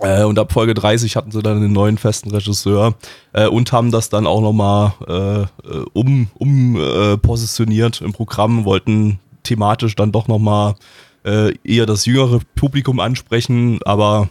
Äh, 0.00 0.24
und 0.24 0.38
ab 0.38 0.52
Folge 0.52 0.72
30 0.72 1.16
hatten 1.16 1.30
sie 1.30 1.42
dann 1.42 1.58
einen 1.58 1.72
neuen 1.72 1.98
festen 1.98 2.30
Regisseur 2.30 2.94
äh, 3.34 3.46
und 3.46 3.72
haben 3.72 3.90
das 3.90 4.08
dann 4.08 4.26
auch 4.26 4.40
nochmal 4.40 4.94
äh, 5.06 5.76
um, 5.92 6.28
um 6.38 6.76
äh, 6.76 7.18
positioniert 7.18 8.00
im 8.00 8.14
Programm, 8.14 8.64
wollten 8.64 9.20
thematisch 9.42 9.96
dann 9.96 10.12
doch 10.12 10.28
nochmal 10.28 10.76
äh, 11.24 11.54
eher 11.62 11.84
das 11.84 12.06
jüngere 12.06 12.40
Publikum 12.54 13.00
ansprechen, 13.00 13.80
aber 13.84 14.30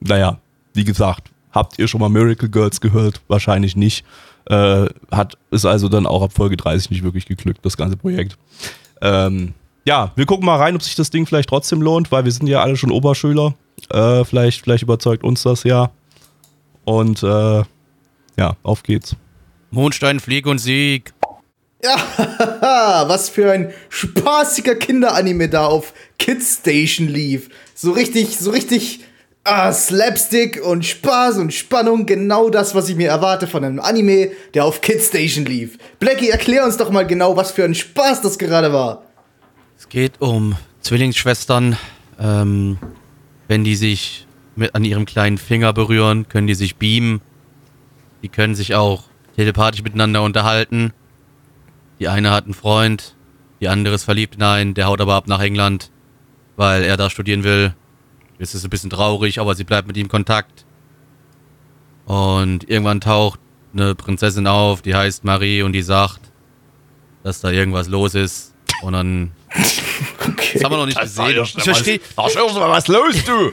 naja, 0.00 0.38
wie 0.74 0.84
gesagt, 0.84 1.30
habt 1.52 1.78
ihr 1.78 1.88
schon 1.88 2.00
mal 2.00 2.08
Miracle 2.08 2.48
Girls 2.48 2.80
gehört? 2.80 3.20
Wahrscheinlich 3.28 3.76
nicht. 3.76 4.04
Äh, 4.46 4.86
hat 5.10 5.36
ist 5.50 5.64
also 5.64 5.88
dann 5.88 6.06
auch 6.06 6.22
ab 6.22 6.32
Folge 6.32 6.56
30 6.56 6.90
nicht 6.90 7.02
wirklich 7.02 7.26
geglückt, 7.26 7.60
das 7.62 7.76
ganze 7.76 7.96
Projekt. 7.96 8.36
Ähm, 9.00 9.54
ja, 9.84 10.12
wir 10.16 10.26
gucken 10.26 10.46
mal 10.46 10.56
rein, 10.56 10.74
ob 10.74 10.82
sich 10.82 10.94
das 10.94 11.10
Ding 11.10 11.26
vielleicht 11.26 11.48
trotzdem 11.48 11.82
lohnt, 11.82 12.12
weil 12.12 12.24
wir 12.24 12.32
sind 12.32 12.46
ja 12.46 12.62
alle 12.62 12.76
schon 12.76 12.90
Oberschüler. 12.90 13.54
Äh, 13.90 14.24
vielleicht, 14.24 14.62
vielleicht 14.62 14.82
überzeugt 14.82 15.24
uns 15.24 15.42
das 15.42 15.64
ja. 15.64 15.90
Und 16.84 17.22
äh, 17.22 17.62
ja, 18.38 18.56
auf 18.62 18.82
geht's. 18.82 19.16
Mondstein, 19.70 20.20
Flieg 20.20 20.46
und 20.46 20.58
Sieg. 20.58 21.12
Ah, 21.84 23.04
was 23.08 23.28
für 23.28 23.52
ein 23.52 23.72
spaßiger 23.88 24.74
Kinderanime 24.74 25.48
da 25.48 25.66
auf 25.66 25.94
Kids 26.18 26.58
Station 26.60 27.08
lief. 27.08 27.48
So 27.74 27.92
richtig, 27.92 28.38
so 28.38 28.50
richtig 28.50 29.00
ah, 29.50 29.72
Slapstick 29.72 30.62
und 30.64 30.86
Spaß 30.86 31.38
und 31.38 31.52
Spannung. 31.52 32.06
Genau 32.06 32.50
das, 32.50 32.74
was 32.74 32.88
ich 32.88 32.96
mir 32.96 33.08
erwarte 33.08 33.46
von 33.46 33.64
einem 33.64 33.80
Anime, 33.80 34.30
der 34.54 34.64
auf 34.64 34.80
Kids 34.80 35.08
Station 35.08 35.44
lief. 35.44 35.78
Blackie, 35.98 36.30
erklär 36.30 36.64
uns 36.64 36.76
doch 36.76 36.90
mal 36.90 37.06
genau, 37.06 37.36
was 37.36 37.50
für 37.52 37.64
ein 37.64 37.74
Spaß 37.74 38.22
das 38.22 38.38
gerade 38.38 38.72
war. 38.72 39.02
Es 39.78 39.88
geht 39.88 40.20
um 40.20 40.56
Zwillingsschwestern. 40.80 41.76
Ähm, 42.20 42.78
wenn 43.48 43.64
die 43.64 43.76
sich 43.76 44.26
mit 44.54 44.74
an 44.74 44.84
ihrem 44.84 45.06
kleinen 45.06 45.38
Finger 45.38 45.72
berühren, 45.72 46.28
können 46.28 46.46
die 46.46 46.54
sich 46.54 46.76
beamen. 46.76 47.20
Die 48.22 48.28
können 48.28 48.54
sich 48.54 48.74
auch 48.74 49.04
telepathisch 49.36 49.82
miteinander 49.82 50.22
unterhalten. 50.22 50.92
Die 51.98 52.08
eine 52.08 52.30
hat 52.30 52.44
einen 52.44 52.54
Freund, 52.54 53.16
die 53.60 53.68
andere 53.68 53.94
ist 53.94 54.04
verliebt 54.04 54.36
in 54.36 54.42
einen, 54.42 54.74
der 54.74 54.86
haut 54.86 55.00
aber 55.00 55.14
ab 55.14 55.26
nach 55.26 55.40
England, 55.40 55.90
weil 56.56 56.82
er 56.82 56.96
da 56.96 57.10
studieren 57.10 57.42
will. 57.42 57.74
Es 58.40 58.54
ist 58.54 58.64
ein 58.64 58.70
bisschen 58.70 58.90
traurig, 58.90 59.38
aber 59.38 59.54
sie 59.54 59.64
bleibt 59.64 59.86
mit 59.86 59.96
ihm 59.96 60.04
in 60.04 60.08
Kontakt. 60.08 60.64
Und 62.06 62.68
irgendwann 62.68 63.00
taucht 63.00 63.38
eine 63.72 63.94
Prinzessin 63.94 64.46
auf, 64.46 64.80
die 64.82 64.94
heißt 64.94 65.24
Marie 65.24 65.62
und 65.62 65.72
die 65.72 65.82
sagt, 65.82 66.20
dass 67.22 67.40
da 67.40 67.50
irgendwas 67.50 67.86
los 67.88 68.14
ist. 68.14 68.54
Und 68.82 68.94
dann. 68.94 69.32
Okay. 70.20 70.50
Das 70.54 70.64
haben 70.64 70.72
wir 70.72 70.76
noch 70.78 70.86
nicht 70.86 71.00
gesehen. 71.00 71.42
Ich 71.42 71.62
verstehe. 71.62 72.00
Da 72.16 72.26
ist 72.26 72.36
was 72.36 72.88
los, 72.88 73.24
du! 73.24 73.52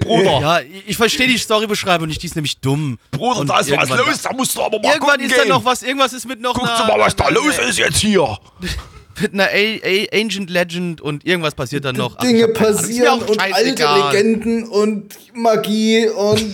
Bruder! 0.00 0.40
Ja, 0.40 0.60
ich 0.86 0.96
verstehe 0.96 1.26
die 1.26 1.36
Storybeschreibung 1.38 2.08
nicht, 2.08 2.22
die 2.22 2.26
ist 2.26 2.36
nämlich 2.36 2.58
dumm. 2.58 2.98
Bruder, 3.10 3.40
Und 3.40 3.48
da 3.48 3.60
ist 3.60 3.70
was 3.70 3.88
los, 3.90 4.22
da 4.22 4.32
musst 4.32 4.56
du 4.56 4.62
aber 4.62 4.78
mal 4.80 4.94
Irgendwann 4.94 5.20
ist 5.20 5.36
da 5.36 5.42
gehen. 5.42 5.48
noch 5.50 5.64
was, 5.64 5.82
irgendwas 5.82 6.12
ist 6.14 6.26
mit 6.26 6.40
noch 6.40 6.54
Guck 6.54 6.68
einer, 6.68 6.86
mal, 6.86 6.98
was 7.00 7.14
da 7.16 7.28
los 7.28 7.58
ist 7.58 7.78
jetzt 7.78 7.98
hier! 7.98 8.38
mit 9.20 9.32
einer 9.32 9.44
A 9.44 9.46
A 9.46 10.20
Ancient 10.20 10.50
Legend 10.50 11.00
und 11.00 11.24
irgendwas 11.26 11.54
passiert 11.54 11.84
dann 11.84 11.96
noch. 11.96 12.16
Ach, 12.16 12.22
Dinge 12.22 12.46
mir 12.46 12.52
passieren 12.52 13.22
auch 13.22 13.28
und 13.28 13.40
alte. 13.40 13.84
Legenden 14.12 14.64
und 14.64 15.16
Magie 15.34 16.08
und 16.08 16.44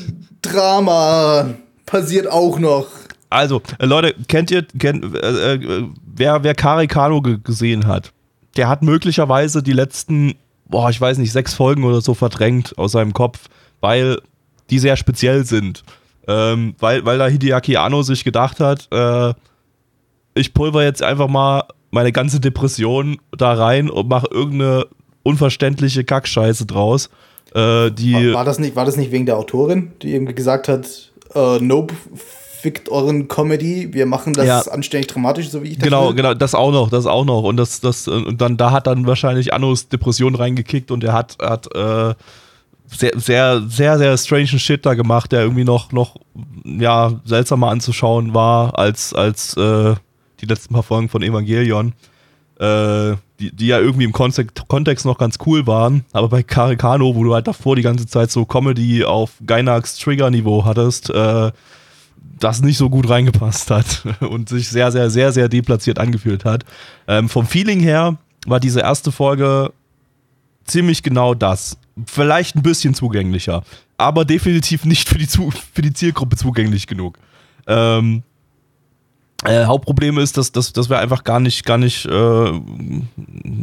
Drama 0.43 1.55
passiert 1.87 2.27
auch 2.27 2.59
noch. 2.59 2.89
Also, 3.31 3.63
äh, 3.79 3.87
Leute, 3.87 4.15
kennt 4.29 4.51
ihr, 4.51 4.65
kennt, 4.79 5.17
äh, 5.17 5.55
äh, 5.55 5.89
wer, 6.05 6.45
wer 6.45 6.55
Karikano 6.55 7.23
ge 7.23 7.39
gesehen 7.43 7.87
hat, 7.87 8.13
der 8.57 8.69
hat 8.69 8.83
möglicherweise 8.83 9.63
die 9.63 9.73
letzten, 9.73 10.35
boah, 10.67 10.91
ich 10.91 11.01
weiß 11.01 11.19
nicht, 11.19 11.33
sechs 11.33 11.55
Folgen 11.55 11.85
oder 11.85 12.03
so 12.03 12.13
verdrängt 12.15 12.77
aus 12.77 12.93
seinem 12.93 13.15
Kopf, 13.15 13.49
weil 13.81 14.19
die 14.69 14.79
sehr 14.79 14.97
speziell 14.97 15.45
sind. 15.45 15.83
Ähm, 16.29 16.75
weil, 16.79 17.05
weil 17.05 17.19
da 17.19 17.27
Hideaki 17.27 17.77
Anno 17.77 18.03
sich 18.03 18.23
gedacht 18.23 18.61
hat, 18.61 18.87
äh, 18.93 19.35
ich 20.35 20.55
pulver 20.55 20.85
jetzt 20.85 21.03
einfach 21.03 21.29
mal 21.29 21.65
meine 21.93 22.11
ganze 22.11 22.41
Depression 22.41 23.19
da 23.37 23.53
rein 23.53 23.89
und 23.89 24.09
mache 24.09 24.27
irgendeine 24.31 24.87
unverständliche 25.23 26.03
Kackscheiße 26.03 26.67
draus. 26.67 27.11
Äh, 27.55 27.91
die, 27.93 28.15
War, 28.15 28.35
war, 28.35 28.45
das 28.45 28.59
nicht, 28.59 28.75
war 28.75 28.85
das 28.85 28.97
nicht 28.97 29.13
wegen 29.13 29.27
der 29.27 29.37
Autorin, 29.37 29.93
die 30.03 30.15
eben 30.15 30.27
gesagt 30.35 30.67
hat, 30.69 30.87
äh, 31.35 31.59
Nope, 31.61 31.95
fickt 32.61 32.89
euren 32.89 33.29
Comedy, 33.29 33.93
wir 33.93 34.07
machen 34.07 34.33
das 34.33 34.47
Ja. 34.47 34.61
anständig 34.73 35.09
dramatisch, 35.09 35.51
so 35.51 35.63
wie 35.63 35.69
ich 35.69 35.79
das 35.79 35.85
Genau, 35.85 36.09
will. 36.09 36.15
genau, 36.17 36.33
das 36.35 36.55
auch 36.55 36.73
noch, 36.73 36.89
das 36.91 37.07
auch 37.07 37.25
noch. 37.25 37.43
Und 37.43 37.57
das, 37.59 37.81
das, 37.81 38.09
und 38.09 38.41
dann, 38.41 38.57
da 38.57 38.71
hat 38.71 38.87
dann 38.87 39.07
wahrscheinlich 39.07 39.53
Annos 39.53 39.89
Depression 39.89 40.35
reingekickt 40.35 40.91
und 40.91 41.05
er 41.05 41.13
hat, 41.13 41.37
hat 41.43 41.75
äh, 41.75 42.15
sehr, 42.87 43.13
sehr, 43.17 43.63
sehr, 43.69 43.99
sehr 43.99 44.17
strange 44.17 44.47
Shit 44.47 44.87
da 44.87 44.95
gemacht, 44.95 45.33
der 45.33 45.43
irgendwie 45.43 45.65
noch, 45.65 45.93
noch, 45.93 46.17
ja, 46.65 47.21
seltsamer 47.25 47.69
anzuschauen 47.69 48.33
war 48.33 48.79
als, 48.79 49.13
als 49.13 49.57
äh, 49.57 49.95
die 50.43 50.47
letzten 50.47 50.75
paar 50.75 50.83
Folgen 50.83 51.09
von 51.09 51.23
Evangelion. 51.23 51.95
Äh, 52.59 53.17
die, 53.41 53.51
die 53.51 53.67
ja 53.67 53.81
irgendwie 53.81 54.05
im 54.05 54.13
Kontext, 54.13 54.69
Kontext 54.69 55.07
noch 55.07 55.19
ganz 55.19 55.39
cool 55.47 55.67
waren, 55.67 56.05
aber 56.13 56.29
bei 56.29 56.43
Karikano, 56.43 57.15
wo 57.15 57.25
du 57.25 57.35
halt 57.35 57.49
davor 57.49 57.75
die 57.75 57.83
ganze 57.83 58.07
Zeit 58.07 58.31
so 58.31 58.45
Comedy 58.45 59.05
auf 59.05 59.33
Gainax 59.45 59.97
Trigger-Niveau 59.97 60.65
hattest, 60.65 61.11
äh, 61.11 61.51
das 62.39 62.63
nicht 62.63 62.77
so 62.77 62.91
gut 62.91 63.09
reingepasst 63.09 63.71
hat 63.71 64.05
und 64.21 64.49
sich 64.49 64.69
sehr, 64.69 64.93
sehr, 64.93 65.11
sehr, 65.11 65.33
sehr 65.33 65.49
deplatziert 65.49 65.99
angefühlt 65.99 66.45
hat. 66.45 66.65
Ähm, 67.09 67.29
vom 67.29 67.47
Feeling 67.47 67.81
her 67.81 68.17
war 68.47 68.61
diese 68.61 68.81
erste 68.81 69.11
Folge 69.11 69.73
ziemlich 70.65 71.03
genau 71.03 71.35
das. 71.35 71.79
Vielleicht 72.07 72.57
ein 72.57 72.63
bisschen 72.63 72.95
zugänglicher, 72.95 73.63
aber 73.99 74.25
definitiv 74.25 74.85
nicht 74.85 75.09
für 75.09 75.19
die, 75.19 75.29
Zu 75.29 75.51
für 75.51 75.83
die 75.83 75.93
Zielgruppe 75.93 76.37
zugänglich 76.37 76.87
genug. 76.87 77.19
Ähm, 77.67 78.23
äh, 79.45 79.65
Hauptproblem 79.65 80.19
ist, 80.19 80.37
dass, 80.37 80.53
dass, 80.53 80.73
dass 80.73 80.89
wir 80.89 80.99
einfach 80.99 81.25
gar 81.25 81.41
nicht, 81.41 81.65
gar 81.65 81.79
nicht, 81.79 82.07
äh, 82.07 82.53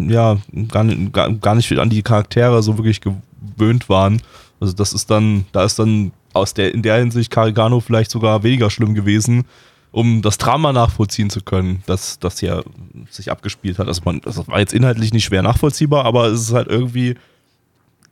ja, 0.08 0.38
gar 0.68 0.86
gar, 0.86 1.32
gar 1.32 1.56
nicht 1.56 1.72
an 1.78 1.90
die 1.90 2.02
Charaktere 2.02 2.62
so 2.62 2.78
wirklich 2.78 3.02
gewöhnt 3.02 3.90
waren. 3.90 4.22
Also 4.60 4.74
das 4.74 4.94
ist 4.94 5.10
dann, 5.10 5.46
da 5.52 5.64
ist 5.64 5.80
dann 5.80 6.12
aus 6.34 6.54
der, 6.54 6.74
in 6.74 6.82
der 6.82 6.98
Hinsicht 6.98 7.32
Carigano 7.32 7.80
vielleicht 7.80 8.12
sogar 8.12 8.44
weniger 8.44 8.70
schlimm 8.70 8.94
gewesen, 8.94 9.46
um 9.92 10.22
das 10.22 10.38
Drama 10.38 10.74
nachvollziehen 10.74 11.30
zu 11.30 11.42
können, 11.42 11.82
das, 11.86 12.20
das 12.20 12.40
hier 12.40 12.64
sich 13.10 13.32
abgespielt 13.32 13.80
hat. 13.80 13.88
Also 13.88 14.02
man, 14.06 14.22
das 14.22 14.48
war 14.48 14.60
jetzt 14.60 14.74
inhaltlich 14.74 15.14
nicht 15.14 15.26
schwer 15.26 15.42
nachvollziehbar, 15.42 16.06
aber 16.06 16.28
es 16.28 16.42
ist 16.42 16.54
halt 16.54 16.68
irgendwie, 16.68 17.16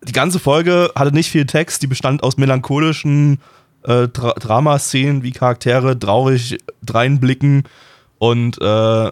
die 0.01 0.13
ganze 0.13 0.39
Folge 0.39 0.91
hatte 0.95 1.13
nicht 1.13 1.29
viel 1.29 1.45
Text, 1.45 1.81
die 1.81 1.88
bestand 1.88 2.24
aus 2.24 2.38
melancholischen 2.38 3.39
äh, 3.88 4.08
Dra 4.08 4.34
Dramaszenen, 4.34 5.24
wie 5.24 5.32
Charaktere 5.32 5.98
traurig 5.98 6.58
dreinblicken 6.84 7.63
und 8.20 8.62
äh, 8.62 9.12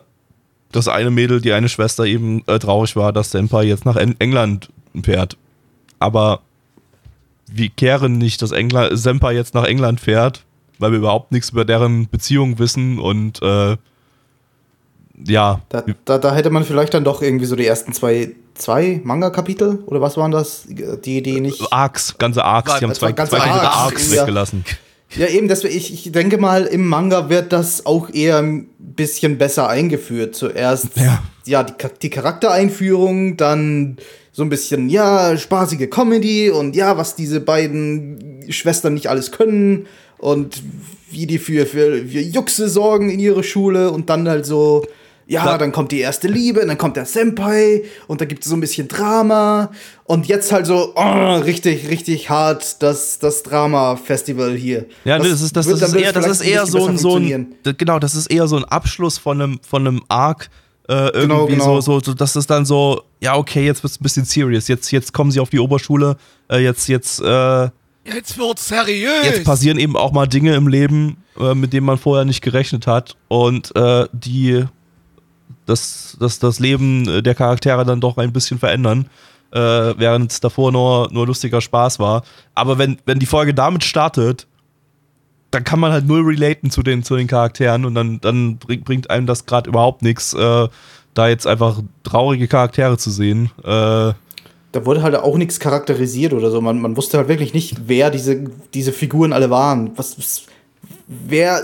das 0.71 0.87
eine 0.87 1.11
Mädel, 1.11 1.41
die 1.41 1.53
eine 1.53 1.69
Schwester 1.69 2.05
eben 2.05 2.43
äh, 2.47 2.59
traurig 2.59 2.95
war, 2.95 3.13
dass 3.13 3.31
Senpai 3.31 3.63
jetzt 3.63 3.85
nach 3.85 3.95
en 3.95 4.19
England 4.19 4.69
fährt. 5.03 5.37
Aber 5.99 6.41
wir 7.47 7.69
kehren 7.69 8.17
nicht, 8.17 8.41
dass 8.41 8.51
England, 8.51 8.97
Senpai 8.97 9.33
jetzt 9.33 9.53
nach 9.53 9.63
England 9.63 10.01
fährt, 10.01 10.43
weil 10.77 10.91
wir 10.91 10.99
überhaupt 10.99 11.31
nichts 11.31 11.51
über 11.51 11.63
deren 11.63 12.09
Beziehung 12.09 12.59
wissen 12.59 12.99
und 12.99 13.41
äh, 13.41 13.77
ja, 15.25 15.61
Da, 15.69 15.83
da, 16.05 16.17
da 16.17 16.35
hätte 16.35 16.49
man 16.49 16.63
vielleicht 16.63 16.93
dann 16.93 17.03
doch 17.03 17.21
irgendwie 17.21 17.45
so 17.45 17.55
die 17.55 17.65
ersten 17.65 17.93
zwei, 17.93 18.31
zwei 18.53 19.01
Manga-Kapitel 19.03 19.79
oder 19.85 20.01
was 20.01 20.17
waren 20.17 20.31
das? 20.31 20.65
Die, 20.67 21.21
die 21.21 21.39
nicht. 21.39 21.61
Arcs, 21.71 22.17
ganze 22.17 22.43
Arcs, 22.43 22.79
die 22.79 22.85
haben 22.85 22.93
zwei, 22.93 23.11
ganze 23.11 23.35
zwei 23.35 23.45
ganze 23.45 23.61
Arcs, 23.61 23.77
Arcs 23.77 24.13
ja. 24.13 24.21
weggelassen. 24.21 24.65
Ja, 25.15 25.27
eben, 25.27 25.47
das, 25.47 25.63
ich, 25.63 25.93
ich 25.93 26.11
denke 26.11 26.37
mal, 26.37 26.65
im 26.65 26.87
Manga 26.87 27.29
wird 27.29 27.53
das 27.53 27.85
auch 27.85 28.09
eher 28.09 28.39
ein 28.39 28.67
bisschen 28.79 29.37
besser 29.37 29.69
eingeführt. 29.69 30.35
Zuerst 30.35 30.89
Ja. 30.95 31.23
ja, 31.45 31.63
die, 31.63 31.73
die 32.01 32.09
Charaktereinführung, 32.09 33.37
dann 33.37 33.97
so 34.33 34.43
ein 34.43 34.49
bisschen, 34.49 34.89
ja, 34.89 35.37
spaßige 35.37 35.89
Comedy 35.89 36.49
und 36.49 36.75
ja, 36.75 36.97
was 36.97 37.15
diese 37.15 37.39
beiden 37.39 38.43
Schwestern 38.49 38.95
nicht 38.95 39.07
alles 39.07 39.31
können 39.31 39.85
und 40.17 40.61
wie 41.09 41.25
die 41.25 41.39
für, 41.39 41.65
für, 41.65 42.05
für 42.05 42.19
Juxe 42.19 42.67
sorgen 42.67 43.09
in 43.09 43.19
ihrer 43.19 43.43
Schule 43.43 43.91
und 43.91 44.09
dann 44.09 44.27
halt 44.27 44.45
so, 44.45 44.85
ja, 45.27 45.43
Da- 45.43 45.57
dann 45.57 45.71
kommt 45.71 45.91
die 45.91 45.99
erste 45.99 46.27
Liebe, 46.27 46.61
und 46.61 46.67
dann 46.67 46.77
kommt 46.77 46.97
der 46.97 47.05
Senpai 47.05 47.83
und 48.07 48.21
da 48.21 48.25
gibt 48.25 48.43
es 48.43 48.49
so 48.49 48.55
ein 48.55 48.59
bisschen 48.61 48.87
Drama 48.87 49.71
und 50.03 50.27
jetzt 50.27 50.51
halt 50.51 50.65
so 50.67 50.93
oh, 50.95 51.35
richtig, 51.37 51.89
richtig 51.89 52.29
hart 52.29 52.81
das, 52.83 53.17
das 53.19 53.43
Drama-Festival 53.43 54.55
hier. 54.55 54.85
Ja, 55.03 55.17
das, 55.17 55.41
ist, 55.41 55.55
das, 55.55 55.65
wird 55.67 55.81
das 55.81 55.91
dann 55.91 55.99
ist 55.99 56.05
eher, 56.05 56.13
das 56.13 56.27
ist 56.27 56.41
eher 56.41 56.65
so 56.65 56.87
ein, 56.87 56.97
so 56.97 57.15
ein, 57.17 57.55
genau, 57.77 57.99
das 57.99 58.15
ist 58.15 58.27
eher 58.27 58.47
so 58.47 58.57
ein 58.57 58.65
Abschluss 58.65 59.17
von 59.17 59.41
einem, 59.41 59.59
von 59.67 59.87
einem 59.87 60.03
Arc. 60.07 60.49
Äh, 60.87 60.93
irgendwie 60.93 61.21
Genau, 61.21 61.45
genau. 61.47 61.81
So, 61.81 61.99
so, 61.99 62.11
so, 62.11 62.13
das 62.13 62.35
ist 62.35 62.47
dann 62.49 62.63
so, 62.63 63.01
ja, 63.19 63.35
okay, 63.35 63.65
jetzt 63.65 63.81
wird's 63.81 63.99
ein 63.99 64.03
bisschen 64.03 64.25
serious. 64.25 64.67
Jetzt, 64.67 64.91
jetzt 64.91 65.13
kommen 65.13 65.31
sie 65.31 65.39
auf 65.39 65.49
die 65.49 65.57
Oberschule, 65.59 66.15
äh, 66.51 66.59
jetzt, 66.59 66.87
jetzt, 66.87 67.19
äh, 67.21 67.69
Jetzt 68.07 68.37
wird's 68.37 68.67
seriös. 68.67 69.23
jetzt 69.25 69.43
passieren 69.45 69.79
eben 69.79 69.97
auch 69.97 70.11
mal 70.11 70.27
Dinge 70.27 70.53
im 70.53 70.67
Leben, 70.67 71.17
äh, 71.39 71.55
mit 71.55 71.73
denen 71.73 71.87
man 71.87 71.97
vorher 71.97 72.23
nicht 72.23 72.41
gerechnet 72.43 72.85
hat 72.85 73.15
und 73.29 73.75
äh, 73.75 74.05
die 74.13 74.65
das, 75.65 76.17
das, 76.19 76.39
das 76.39 76.59
Leben 76.59 77.07
äh, 77.07 77.21
der 77.23 77.35
Charaktere 77.35 77.85
dann 77.85 78.01
doch 78.01 78.17
ein 78.17 78.33
bisschen 78.33 78.59
verändern, 78.59 79.09
äh, 79.51 79.59
während 79.59 80.31
es 80.31 80.39
davor 80.39 80.71
nur, 80.71 81.09
nur 81.11 81.27
lustiger 81.27 81.61
Spaß 81.61 81.99
war. 81.99 82.23
Aber 82.53 82.77
wenn, 82.77 82.97
wenn 83.05 83.19
die 83.19 83.25
Folge 83.25 83.53
damit 83.53 83.83
startet, 83.83 84.47
dann 85.51 85.63
kann 85.63 85.79
man 85.79 85.91
halt 85.91 86.05
null 86.05 86.21
relaten 86.21 86.69
zu 86.69 86.83
den, 86.83 87.03
zu 87.03 87.15
den 87.15 87.27
Charakteren 87.27 87.85
und 87.85 87.95
dann, 87.95 88.19
dann 88.19 88.57
bring, 88.57 88.83
bringt 88.83 89.09
einem 89.09 89.25
das 89.25 89.45
gerade 89.45 89.69
überhaupt 89.69 90.01
nichts, 90.01 90.33
äh, 90.33 90.67
da 91.13 91.27
jetzt 91.29 91.47
einfach 91.47 91.81
traurige 92.03 92.47
Charaktere 92.47 92.97
zu 92.97 93.09
sehen. 93.09 93.51
Äh, 93.63 94.13
Da 94.73 94.85
wurde 94.85 95.01
halt 95.01 95.15
auch 95.15 95.37
nichts 95.37 95.61
charakterisiert 95.61 96.33
oder 96.33 96.51
so. 96.51 96.59
Man, 96.59 96.81
man 96.81 96.97
wusste 96.97 97.17
halt 97.17 97.29
wirklich 97.29 97.53
nicht, 97.53 97.87
wer 97.87 98.09
diese, 98.09 98.51
diese 98.73 98.91
Figuren 98.91 99.31
alle 99.31 99.49
waren. 99.49 99.91
Was, 99.95 100.17
was, 100.19 100.43
wer. 101.07 101.61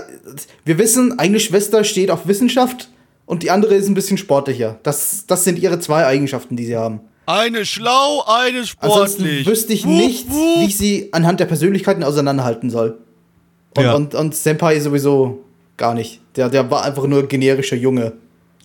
Wir 0.64 0.78
wissen, 0.78 1.18
eine 1.18 1.38
Schwester 1.38 1.84
steht 1.84 2.10
auf 2.10 2.26
Wissenschaft 2.26 2.88
und 3.26 3.42
die 3.42 3.50
andere 3.50 3.74
ist 3.74 3.88
ein 3.88 3.94
bisschen 3.94 4.18
sportlicher. 4.18 4.78
Das, 4.82 5.26
das 5.26 5.44
sind 5.44 5.58
ihre 5.58 5.78
zwei 5.80 6.04
Eigenschaften, 6.06 6.56
die 6.56 6.66
sie 6.66 6.76
haben. 6.76 7.00
Eine 7.26 7.64
schlau, 7.64 8.24
eine 8.26 8.64
Ansonsten 8.78 9.22
sportlich. 9.22 9.46
wüsste 9.46 9.72
ich 9.72 9.84
Wup, 9.86 9.92
nicht, 9.92 10.28
wup. 10.30 10.60
wie 10.60 10.64
ich 10.66 10.76
sie 10.76 11.08
anhand 11.12 11.38
der 11.40 11.46
Persönlichkeiten 11.46 12.02
auseinanderhalten 12.02 12.68
soll. 12.68 12.98
Und, 13.76 13.84
Ja. 13.84 13.94
und, 13.94 14.14
und 14.14 14.34
Senpai 14.34 14.80
sowieso 14.80 15.44
gar 15.76 15.94
nicht. 15.94 16.20
Der, 16.36 16.48
der 16.48 16.70
war 16.70 16.82
einfach 16.84 17.06
nur 17.06 17.26
generischer 17.28 17.76
Junge. 17.76 18.12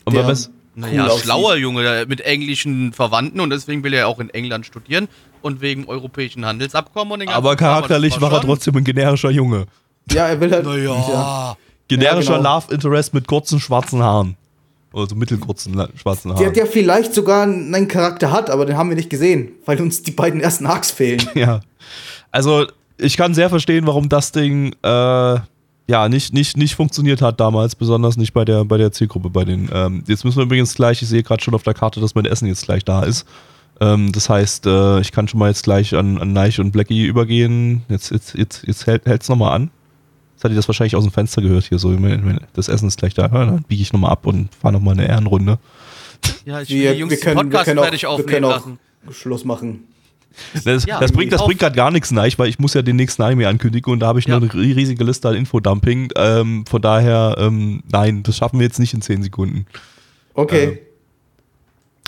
aber 0.06 0.16
der 0.18 0.28
was, 0.28 0.50
Naja, 0.76 1.04
cool 1.04 1.10
aussieht. 1.12 1.24
schlauer 1.24 1.56
Junge 1.56 2.06
mit 2.08 2.22
englischen 2.22 2.94
Verwandten 2.94 3.40
und 3.40 3.52
deswegen 3.52 3.84
will 3.84 3.94
er 3.94 4.08
auch 4.08 4.20
in 4.20 4.30
England 4.32 4.66
studieren 4.66 5.08
und 5.42 5.62
wegen 5.62 5.86
europäischen 5.86 6.46
Handelsabkommen 6.46 7.14
und 7.14 7.20
den 7.20 7.28
ganzen 7.28 7.38
aber 7.38 7.56
charakterlich 7.56 8.14
das 8.16 8.22
war 8.22 8.34
er 8.34 8.42
trotzdem 8.42 8.76
ein 8.76 8.84
generischer 8.84 9.30
Junge. 9.30 9.66
Ja, 10.12 10.28
er 10.28 10.42
will 10.42 10.52
halt. 10.52 10.66
Naja. 10.66 10.96
Ja. 11.10 11.58
Generischer 11.88 12.32
Ja, 12.34 12.38
genau. 12.38 12.56
Love 12.56 12.74
Interest 12.74 13.14
mit 13.14 13.28
kurzen 13.28 13.60
schwarzen 13.60 14.02
Haaren. 14.02 14.36
Oder 14.98 15.10
so 15.10 15.16
mittelkurzen 15.16 15.80
schwarzen 15.96 16.32
Haaren. 16.32 16.44
Der, 16.44 16.52
der 16.52 16.66
vielleicht 16.66 17.14
sogar 17.14 17.44
einen 17.44 17.88
Charakter 17.88 18.32
hat, 18.32 18.50
aber 18.50 18.66
den 18.66 18.78
haben 18.78 18.90
wir 18.90 18.96
nicht 18.96 19.12
gesehen, 19.12 19.52
weil 19.66 19.80
uns 19.80 20.02
die 20.02 20.12
beiden 20.12 20.42
ersten 20.42 20.66
Arcs 20.66 20.92
fehlen. 20.92 21.22
Ja. 21.36 21.62
Also, 22.32 22.66
ich 22.98 23.16
kann 23.16 23.36
sehr 23.36 23.50
verstehen, 23.50 23.86
warum 23.86 24.10
das 24.10 24.32
Ding 24.32 24.74
äh, 24.82 24.88
ja 25.88 26.10
nicht, 26.10 26.34
nicht, 26.34 26.58
nicht 26.58 26.76
funktioniert 26.76 27.22
hat 27.22 27.40
damals, 27.40 27.76
besonders 27.76 28.18
nicht 28.18 28.34
bei 28.34 28.44
der, 28.44 28.66
bei 28.66 28.78
der 28.78 28.92
Zielgruppe. 28.92 29.30
Bei 29.30 29.46
den, 29.46 29.70
ähm, 29.72 30.04
jetzt 30.08 30.26
müssen 30.26 30.38
wir 30.38 30.44
übrigens 30.44 30.74
gleich, 30.74 31.02
ich 31.02 31.08
sehe 31.08 31.22
gerade 31.22 31.44
schon 31.44 31.54
auf 31.54 31.64
der 31.64 31.76
Karte, 31.76 32.00
dass 32.00 32.16
mein 32.16 32.26
Essen 32.26 32.48
jetzt 32.48 32.66
gleich 32.66 32.84
da 32.84 33.04
ist. 33.04 33.26
Ähm, 33.80 34.12
das 34.12 34.30
heißt, 34.30 34.66
äh, 34.66 35.00
ich 35.00 35.12
kann 35.12 35.28
schon 35.28 35.40
mal 35.40 35.50
jetzt 35.50 35.64
gleich 35.64 35.94
an, 35.96 36.18
an 36.18 36.34
Neich 36.34 36.60
und 36.60 36.72
Blackie 36.72 37.06
übergehen. 37.06 37.84
Jetzt, 37.88 38.12
jetzt, 38.12 38.34
jetzt, 38.34 38.66
jetzt 38.66 38.88
hält 38.88 39.06
es 39.06 39.30
nochmal 39.30 39.54
an. 39.54 39.70
Jetzt 40.38 40.44
hat 40.44 40.52
ihr 40.52 40.56
das 40.56 40.68
wahrscheinlich 40.70 40.96
aus 40.96 41.04
dem 41.04 41.12
Fenster 41.12 41.42
gehört 41.42 41.64
hier 41.64 41.80
so. 41.80 41.98
Das 42.54 42.68
Essen 42.68 42.88
ist 42.88 43.00
gleich 43.00 43.16
da. 43.16 43.24
Ja, 43.24 43.46
dann 43.48 43.64
biege 43.64 43.82
ich 43.82 43.92
nochmal 43.92 44.12
ab 44.12 44.28
und 44.28 44.54
fahre 44.54 44.72
nochmal 44.72 44.94
eine 44.94 45.08
Ehrenrunde. 45.08 45.58
Ja, 46.46 46.62
ich 46.62 46.70
will 46.70 46.78
Wir, 46.78 46.94
die 46.94 47.00
Jungs 47.00 47.12
wir, 47.12 47.20
können, 47.20 47.38
den 47.40 47.46
wir 47.48 47.58
Podcast 47.58 47.66
können 47.66 47.80
auch, 47.80 47.84
fertig 47.84 48.02
wir 48.04 48.10
aufnehmen 48.12 48.30
können 48.30 48.46
auch 48.46 48.50
lassen. 48.52 48.80
Das, 49.04 49.16
Schluss 49.16 49.46
machen. 49.46 49.86
Ja, 50.64 51.00
das 51.00 51.12
bringt, 51.12 51.34
das 51.34 51.44
bringt 51.44 51.60
gerade 51.60 51.76
gar 51.76 51.90
nichts 51.90 52.12
Neich, 52.12 52.38
weil 52.38 52.50
ich 52.50 52.60
muss 52.60 52.76
ja 52.76 52.84
den 52.84 52.98
nächsten 52.98 53.24
Anime 53.24 53.48
ankündigen 53.48 53.92
und 53.92 54.00
da 54.02 54.06
habe 54.08 54.20
ich 54.20 54.28
Ja. 54.28 54.40
nur 54.40 54.48
eine 54.52 54.62
riesige 54.76 55.04
Liste 55.04 55.28
an 55.30 55.34
Infodumping. 55.34 56.12
Ähm, 56.16 56.66
von 56.68 56.84
daher, 56.84 57.36
ähm, 57.40 57.82
nein, 57.92 58.22
das 58.22 58.38
schaffen 58.38 58.60
wir 58.60 58.68
jetzt 58.68 58.78
nicht 58.78 58.94
in 58.94 59.02
10 59.02 59.24
Sekunden. 59.24 59.66
Okay. 60.36 60.82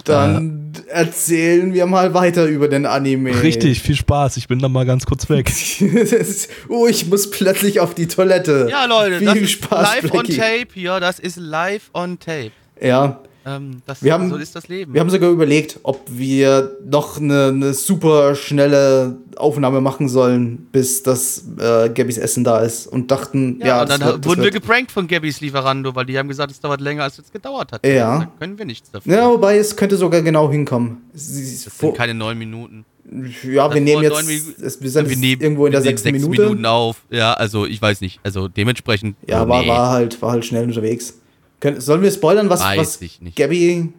Dann 0.10 0.74
erzählen 0.88 1.74
wir 1.74 1.86
mal 1.86 2.14
weiter 2.14 2.46
über 2.46 2.68
den 2.68 2.86
Anime. 2.86 3.42
Richtig, 3.42 3.82
viel 3.82 3.96
Spaß. 3.96 4.38
Ich 4.38 4.48
bin 4.48 4.60
dann 4.60 4.72
mal 4.72 4.86
ganz 4.86 5.06
kurz 5.06 5.30
weg. 5.30 5.52
oh, 6.70 6.88
ich 6.88 7.08
muss 7.08 7.30
plötzlich 7.32 7.80
auf 7.80 7.94
die 7.96 8.08
Toilette. 8.08 8.68
Ja, 8.70 8.86
Leute, 8.86 9.20
Viel 9.20 9.28
das 9.28 9.38
ist 9.38 9.52
Spaß, 9.52 9.96
live 9.96 10.04
on 10.06 10.10
Blackie. 10.24 10.38
tape 10.38 10.68
hier. 10.74 11.00
Das 11.00 11.20
ist 11.20 11.38
live 11.38 11.90
on 11.94 12.20
tape. 12.20 12.52
Ja, 12.82 13.22
Ähm, 13.56 13.82
das, 13.86 14.04
Wir 14.04 14.14
haben- 14.14 14.30
so 14.30 14.36
ist 14.36 14.56
das 14.56 14.68
Leben. 14.68 14.94
wir 14.94 15.02
haben 15.02 15.10
sogar 15.10 15.30
überlegt, 15.30 15.80
ob 15.84 16.02
wir 16.10 16.78
noch 16.86 17.18
eine, 17.18 17.48
eine 17.48 17.74
super 17.74 18.36
schnelle 18.36 19.18
Aufnahme 19.38 19.82
machen 19.82 20.10
sollen, 20.10 20.68
bis 20.72 21.02
das 21.04 21.44
äh, 21.60 21.90
Gabbys 21.90 22.18
Essen 22.18 22.44
da 22.44 22.60
ist. 22.60 22.88
Und 22.88 23.10
dachten, 23.12 23.60
ja, 23.62 23.68
ja, 23.68 23.82
und 23.82 23.90
dann 23.90 24.02
wird- 24.02 24.26
wurden 24.26 24.44
wir 24.44 24.52
geprankt 24.52 24.92
von 24.92 25.08
Gabbys 25.08 25.42
Lieferando, 25.42 25.96
weil 25.96 26.06
die 26.06 26.18
haben 26.18 26.28
gesagt, 26.28 26.52
es 26.52 26.60
dauert 26.60 26.82
länger, 26.82 27.04
als 27.04 27.18
es 27.20 27.32
gedauert 27.32 27.72
hat. 27.72 27.86
Ja. 27.86 28.20
Da 28.20 28.32
können 28.40 28.58
wir 28.58 28.66
nichts 28.66 28.92
dafür. 28.92 29.14
Ja, 29.14 29.30
wobei 29.30 29.58
es 29.58 29.76
könnte 29.76 29.98
sogar 29.98 30.22
genau 30.22 30.52
hinkommen. 30.52 30.98
Sie- 31.14 31.64
das 31.66 31.78
sind 31.78 31.96
keine 31.96 32.14
neun 32.14 32.38
Minuten. 32.38 32.86
ja, 33.44 33.74
wir 33.74 33.82
nehmen 33.82 34.04
jetzt, 34.04 34.60
es, 34.62 34.82
wir 34.82 34.90
sind 34.92 35.10
wir 35.10 35.18
nehmen, 35.18 35.42
irgendwo 35.42 35.66
in 35.66 35.72
der 35.72 35.82
sechsten 35.82 36.10
sechs 36.12 36.22
Minute. 36.22 36.44
Minuten 36.44 36.66
auf. 36.68 36.98
Ja, 37.10 37.34
also 37.34 37.66
ich 37.66 37.82
weiß 37.82 38.02
nicht. 38.02 38.20
Also 38.24 38.48
dementsprechend. 38.48 39.16
Ja, 39.26 39.44
oh, 39.44 39.48
war, 39.48 39.62
nee. 39.64 39.68
war, 39.68 39.90
halt, 39.92 40.22
war 40.22 40.32
halt 40.34 40.46
schnell 40.46 40.66
unterwegs. 40.66 41.16
Können, 41.60 41.82
sollen 41.82 42.02
wir 42.02 42.12
spoilern, 42.12 42.50
was, 42.50 42.62
was. 42.62 43.00
Gabby 43.36 43.90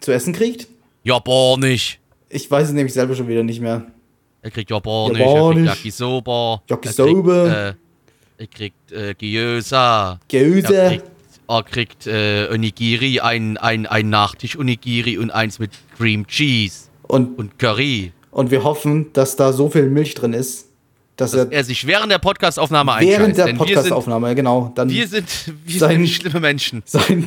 zu 0.00 0.12
essen 0.12 0.32
kriegt? 0.32 0.66
Ja, 1.04 1.18
boah, 1.18 1.58
nicht. 1.58 2.00
Ich 2.28 2.50
weiß 2.50 2.68
es 2.68 2.74
nämlich 2.74 2.92
selber 2.92 3.14
schon 3.14 3.28
wieder 3.28 3.42
nicht 3.44 3.60
mehr. 3.60 3.86
Er 4.42 4.50
kriegt 4.50 4.70
ja 4.70 4.78
boah 4.78 5.10
nicht. 5.10 5.20
Er 5.20 5.52
kriegt. 5.52 5.66
Yakisoba. 5.66 6.62
Yakisoba. 6.68 7.46
Er 8.38 8.46
kriegt, 8.48 8.92
äh, 8.92 9.08
er 9.08 9.14
kriegt 9.14 9.30
äh, 9.30 9.40
Gyoza. 9.48 10.20
Er 10.30 10.88
kriegt, 10.90 11.04
er 11.48 11.62
kriegt 11.62 12.06
äh, 12.06 12.48
Onigiri, 12.52 13.20
ein, 13.20 13.56
ein, 13.56 13.86
ein 13.86 14.10
Nachtisch-Onigiri 14.10 15.18
und 15.18 15.30
eins 15.30 15.58
mit 15.58 15.70
Cream 15.96 16.26
Cheese 16.26 16.88
Und, 17.04 17.38
und 17.38 17.58
Curry. 17.58 18.12
und 18.32 18.50
wir 18.50 18.64
hoffen, 18.64 19.12
dass 19.12 19.36
da 19.36 19.52
so 19.52 19.70
viel 19.70 19.88
Milch 19.88 20.14
drin 20.14 20.32
ist, 20.32 20.65
dass, 21.16 21.30
Dass 21.32 21.46
er 21.46 21.52
er 21.52 21.64
sich 21.64 21.86
während 21.86 22.12
der 22.12 22.18
Podcastaufnahme 22.18 22.92
einscheißt. 22.92 23.18
während 23.18 23.36
der 23.38 23.46
denn 23.46 23.58
wir 23.58 23.66
sind, 23.66 23.74
Podcastaufnahme, 23.74 24.34
genau, 24.34 24.72
dann 24.74 24.90
wir 24.90 25.08
sind, 25.08 25.26
wir 25.64 25.78
Sein- 25.80 25.96
sind 25.98 26.08
schlimme 26.08 26.40
Menschen. 26.40 26.82
sein, 26.84 27.26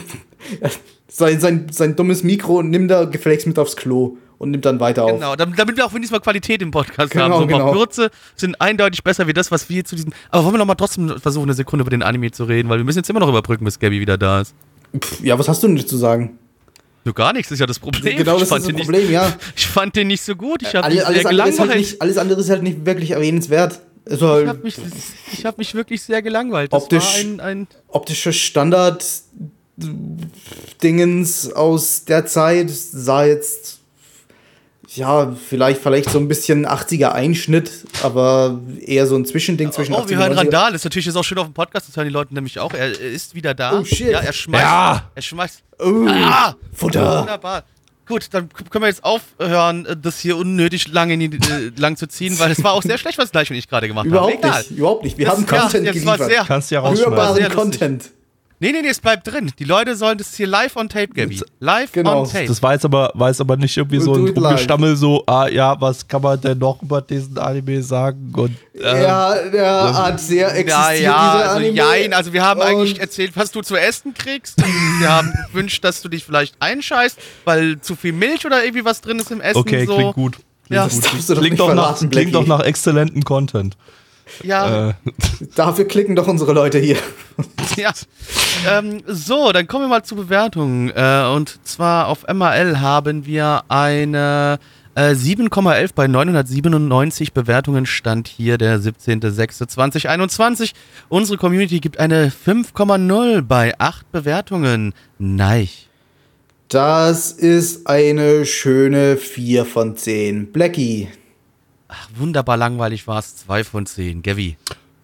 sein, 1.08 1.39
sein, 1.39 1.67
sein 1.72 1.96
dummes 1.96 2.24
Mikro 2.24 2.62
nimmt 2.62 2.91
er 2.91 3.08
gefälligst 3.08 3.48
mit 3.48 3.58
aufs 3.58 3.75
Klo 3.75 4.17
und 4.38 4.51
nimmt 4.51 4.63
dann 4.65 4.79
weiter 4.79 5.03
auf. 5.05 5.13
Genau, 5.13 5.36
damit, 5.36 5.58
wir 5.75 5.86
auch 5.86 5.91
wenigstens 5.93 6.12
mal 6.12 6.22
Qualität 6.22 6.62
im 6.62 6.72
Podcast 6.72 7.12
Genau, 7.12 7.25
haben. 7.25 7.34
So 7.41 7.47
genau. 7.47 7.73
Kürze 7.73 8.10
sind 8.36 8.60
eindeutig 8.62 9.04
besser 9.04 9.28
wie 9.28 9.34
das, 9.34 9.52
was 9.52 9.69
wir 9.69 9.84
zu 9.84 9.95
diesem. 9.95 10.13
Aber 10.30 10.43
wollen 10.45 10.54
wir 10.54 10.60
noch 10.60 10.65
mal 10.65 10.75
trotzdem 10.75 11.19
versuchen, 11.19 11.45
eine 11.45 11.54
Sekunde 11.56 11.82
über 11.82 11.89
den 11.89 12.04
Anime 12.04 12.32
zu 12.32 12.45
reden, 12.45 12.69
weil 12.69 12.78
wir 12.78 12.86
müssen 12.86 12.99
jetzt 12.99 13.10
immer 13.10 13.19
noch 13.19 13.28
überbrücken, 13.30 13.65
bis 13.65 13.80
Gabby 13.80 13.99
wieder 13.99 14.17
da 14.17 14.41
ist. 14.41 14.54
Pff, 14.97 15.21
Ja, 15.23 15.38
was 15.38 15.49
hast 15.49 15.62
du 15.63 15.67
denn 15.67 15.86
zu 15.86 15.97
sagen? 15.97 16.38
So 17.10 17.13
gar 17.13 17.34
nichts, 17.34 17.50
ist 17.52 17.58
ja 17.58 17.65
das 17.65 17.80
Problem. 17.80 18.17
Genau, 18.17 18.36
ich 18.36 18.41
das 18.41 18.50
fand 18.50 18.62
ist 18.62 18.69
das 18.69 18.76
den 18.76 18.86
Problem, 18.86 19.12
ja. 19.12 19.26
Nicht, 19.26 19.38
ich 19.56 19.65
fand 19.67 19.95
den 19.95 20.08
nicht 20.10 20.22
so 20.22 20.36
gut. 20.36 20.62
Ich 20.62 20.76
habe 20.76 20.84
Alles, 20.84 21.04
alles, 21.04 21.50
ist 21.50 21.60
halt 21.60 21.76
nicht, 21.76 22.00
alles 22.00 22.17
andere 22.19 22.39
ist 22.39 22.50
halt 22.52 22.62
nicht 22.62 22.86
wirklich 22.86 23.10
erwähnenswert. 23.12 23.80
War 24.06 24.41
ich 24.43 24.48
habe 24.48 24.60
mich, 24.60 24.76
ich 25.34 25.43
hab 25.43 25.58
mich 25.58 25.74
wirklich 25.74 26.04
sehr 26.04 26.22
gelangweilt. 26.22 26.72
Das 26.72 26.84
Optisch- 26.84 27.19
ein, 27.19 27.39
ein 27.39 27.67
optische 27.88 28.32
Standard 28.32 29.04
Dingens 30.84 31.52
aus 31.52 32.06
der 32.06 32.28
Zeit 32.28 32.69
sah 32.69 33.24
jetzt 33.24 33.79
ja, 34.95 35.32
vielleicht 35.49 35.82
vielleicht 35.82 36.10
so 36.10 36.19
ein 36.19 36.28
bisschen 36.28 36.65
80er 36.67 37.12
Einschnitt, 37.12 37.71
aber 38.04 38.60
eher 38.82 39.06
so 39.08 39.15
ein 39.15 39.25
Zwischending 39.25 39.71
zwischen 39.71 39.93
Oh, 39.93 39.97
80 39.99 40.10
wir 40.10 40.17
hören 40.17 40.34
90er. 40.34 40.38
Randal. 40.38 40.71
Das 40.71 40.82
ist 40.82 40.86
natürlich 40.86 41.06
jetzt 41.06 41.15
auch 41.15 41.23
schön 41.23 41.38
auf 41.38 41.45
dem 41.47 41.54
Podcast. 41.54 41.88
Das 41.88 41.95
hören 41.95 42.08
die 42.08 42.13
Leute 42.13 42.34
nämlich 42.34 42.60
auch. 42.60 42.73
Er 42.73 42.91
ist 42.99 43.36
wieder 43.36 43.54
da. 43.54 43.80
Oh, 43.80 43.84
shit. 43.84 44.12
Ja, 44.12 44.19
er 44.19 44.34
schmeißt. 44.34 44.63
Ja. 44.63 45.10
Er 45.15 45.21
schmeißt. 45.21 45.63
Oh, 45.80 46.06
Ah! 46.08 46.56
Futter. 46.73 47.21
Wunderbar. 47.21 47.63
Gut, 48.08 48.28
dann 48.32 48.49
können 48.71 48.84
wir 48.84 48.88
jetzt 48.89 49.04
aufhören, 49.04 49.88
das 50.02 50.19
hier 50.19 50.36
unnötig 50.36 50.88
lang, 50.88 51.12
in 51.12 51.19
die, 51.19 51.38
äh, 51.38 51.71
lang 51.78 51.95
zu 51.95 52.08
ziehen, 52.08 52.39
weil 52.39 52.49
es 52.49 52.63
war 52.63 52.73
auch 52.73 52.82
sehr 52.82 52.97
schlecht, 52.97 53.19
was 53.19 53.30
gleich 53.32 53.52
und 53.52 53.56
ich 53.58 53.67
gerade 53.69 53.88
gemacht 53.88 54.08
Überhaupt 54.08 54.34
habe. 54.34 54.47
Egal. 54.47 54.60
nicht, 54.62 54.71
überhaupt 54.71 55.04
nicht. 55.04 55.17
Wir 55.19 55.25
Das- 55.28 55.36
haben 55.36 55.45
ja, 55.45 55.60
Content 55.62 55.88
das 55.88 56.06
war 56.06 56.17
geliefert. 56.17 56.30
sehr- 56.32 56.43
Kannst 56.45 56.71
du 56.71 56.75
ja 56.75 56.95
sehr 56.95 57.06
Hörbaren 57.06 57.43
lustig. 57.43 58.12
Nee, 58.62 58.74
nee, 58.74 58.82
nee, 58.82 58.89
es 58.89 59.00
bleibt 59.00 59.26
drin. 59.26 59.52
Die 59.58 59.63
Leute 59.63 59.95
sollen 59.95 60.17
das 60.17 60.36
hier 60.36 60.45
live 60.48 60.76
on 60.76 60.89
tape, 60.89 61.08
Gabby. 61.13 61.39
Live 61.62 61.93
Genau. 61.93 62.24
on 62.24 62.30
tape. 62.30 62.45
Das 62.45 62.62
war 62.62 62.74
jetzt 62.74 62.84
aber, 62.84 63.13
jetzt 63.17 63.39
aber 63.39 63.56
nicht 63.56 63.78
irgendwie 63.78 64.02
so 64.02 64.13
ein. 64.13 64.28
Rumgestammel, 64.28 64.98
so, 64.98 65.24
ah 65.28 65.48
ja, 65.48 65.80
was 65.80 66.06
kann 66.08 66.22
man 66.22 66.41
denn 66.41 66.58
noch 66.58 66.82
über 66.82 67.02
diesen 67.02 67.38
Anime 67.38 67.82
sagen? 67.82 68.34
Und, 68.36 68.58
ähm, 68.76 69.02
ja, 69.02 69.34
der 69.50 69.93
hat 69.98 70.19
sehr 70.19 70.48
existiert, 70.56 70.67
ja, 70.69 70.91
ja, 70.91 70.98
dieser 71.38 71.43
also 71.52 71.56
Anime. 71.56 71.74
jein. 71.76 72.13
Also 72.13 72.34
wir 72.34 72.43
haben 72.43 72.62
eigentlich 72.62 73.00
erzählt, 73.00 73.32
was 73.36 73.52
du 73.52 73.62
zu 73.62 73.78
essen 73.78 74.13
kriegst. 74.13 74.58
Wir 75.00 75.10
haben 75.10 75.34
gewünscht, 75.54 75.82
dass 75.86 76.02
du 76.02 76.10
dich 76.10 76.26
vielleicht 76.26 76.56
einscheißt, 76.60 77.17
weil 77.45 77.80
zu 77.80 77.95
viel 77.95 78.12
Milch 78.12 78.45
oder 78.45 78.62
irgendwie 78.63 78.84
was 78.84 79.00
drin 79.00 79.19
ist 79.19 79.32
im 79.32 79.39
Essen. 79.39 79.58
okay, 79.58 79.86
so. 79.86 79.95
klingt 79.95 80.15
gut. 80.15 80.34
Klingt, 80.34 80.43
Ja. 80.69 80.84
gut. 80.84 80.91
Das 80.98 81.00
darfst 81.12 81.30
du 81.30 81.34
doch 81.36 81.39
klingt, 81.41 81.54
nicht 81.54 81.60
doch 81.62 81.74
nach, 81.74 81.98
klingt 82.10 82.36
doch 82.36 82.45
nach 82.45 82.60
exzellenten 82.60 83.24
Content. 83.24 83.78
Ja, 84.44 84.89
Äh, 84.89 84.94
Dafür 85.56 85.86
klicken 85.86 86.15
doch 86.15 86.28
unsere 86.28 86.54
Leute 86.54 86.80
hier. 86.80 86.98
ja. 87.76 87.92
Ähm, 88.70 89.04
so, 89.08 89.52
dann 89.52 89.68
kommen 89.68 89.86
wir 89.86 89.89
mal 89.89 90.04
zu 90.04 90.15
Bewertungen. 90.15 90.92
Äh, 90.96 91.26
und 91.34 91.60
zwar 91.65 92.08
auf 92.08 92.26
MRL 92.28 92.80
haben 92.80 93.26
wir 93.26 93.63
eine 93.70 94.60
äh, 94.96 95.12
7,11 95.12 95.92
bei 95.96 96.08
997 96.08 97.34
Bewertungen. 97.34 97.86
Stand 97.86 98.28
hier 98.28 98.58
der 98.58 98.80
17.06.2021. 98.80 100.72
Unsere 101.08 101.38
Community 101.38 101.80
gibt 101.80 102.00
eine 102.00 102.30
5,0 102.32 103.42
bei 103.44 103.74
8 103.80 104.12
Bewertungen. 104.12 104.94
Nein. 105.18 105.70
Das 106.68 107.32
ist 107.32 107.88
eine 107.88 108.46
schöne 108.46 109.18
4 109.18 109.65
von 109.65 109.98
10. 109.98 110.52
Blackie. 110.52 111.08
Ach, 111.89 112.08
wunderbar 112.15 112.56
langweilig 112.56 113.06
war 113.08 113.19
es. 113.19 113.36
2 113.38 113.63
von 113.63 113.86
10. 113.86 114.21
Gavi. 114.21 114.56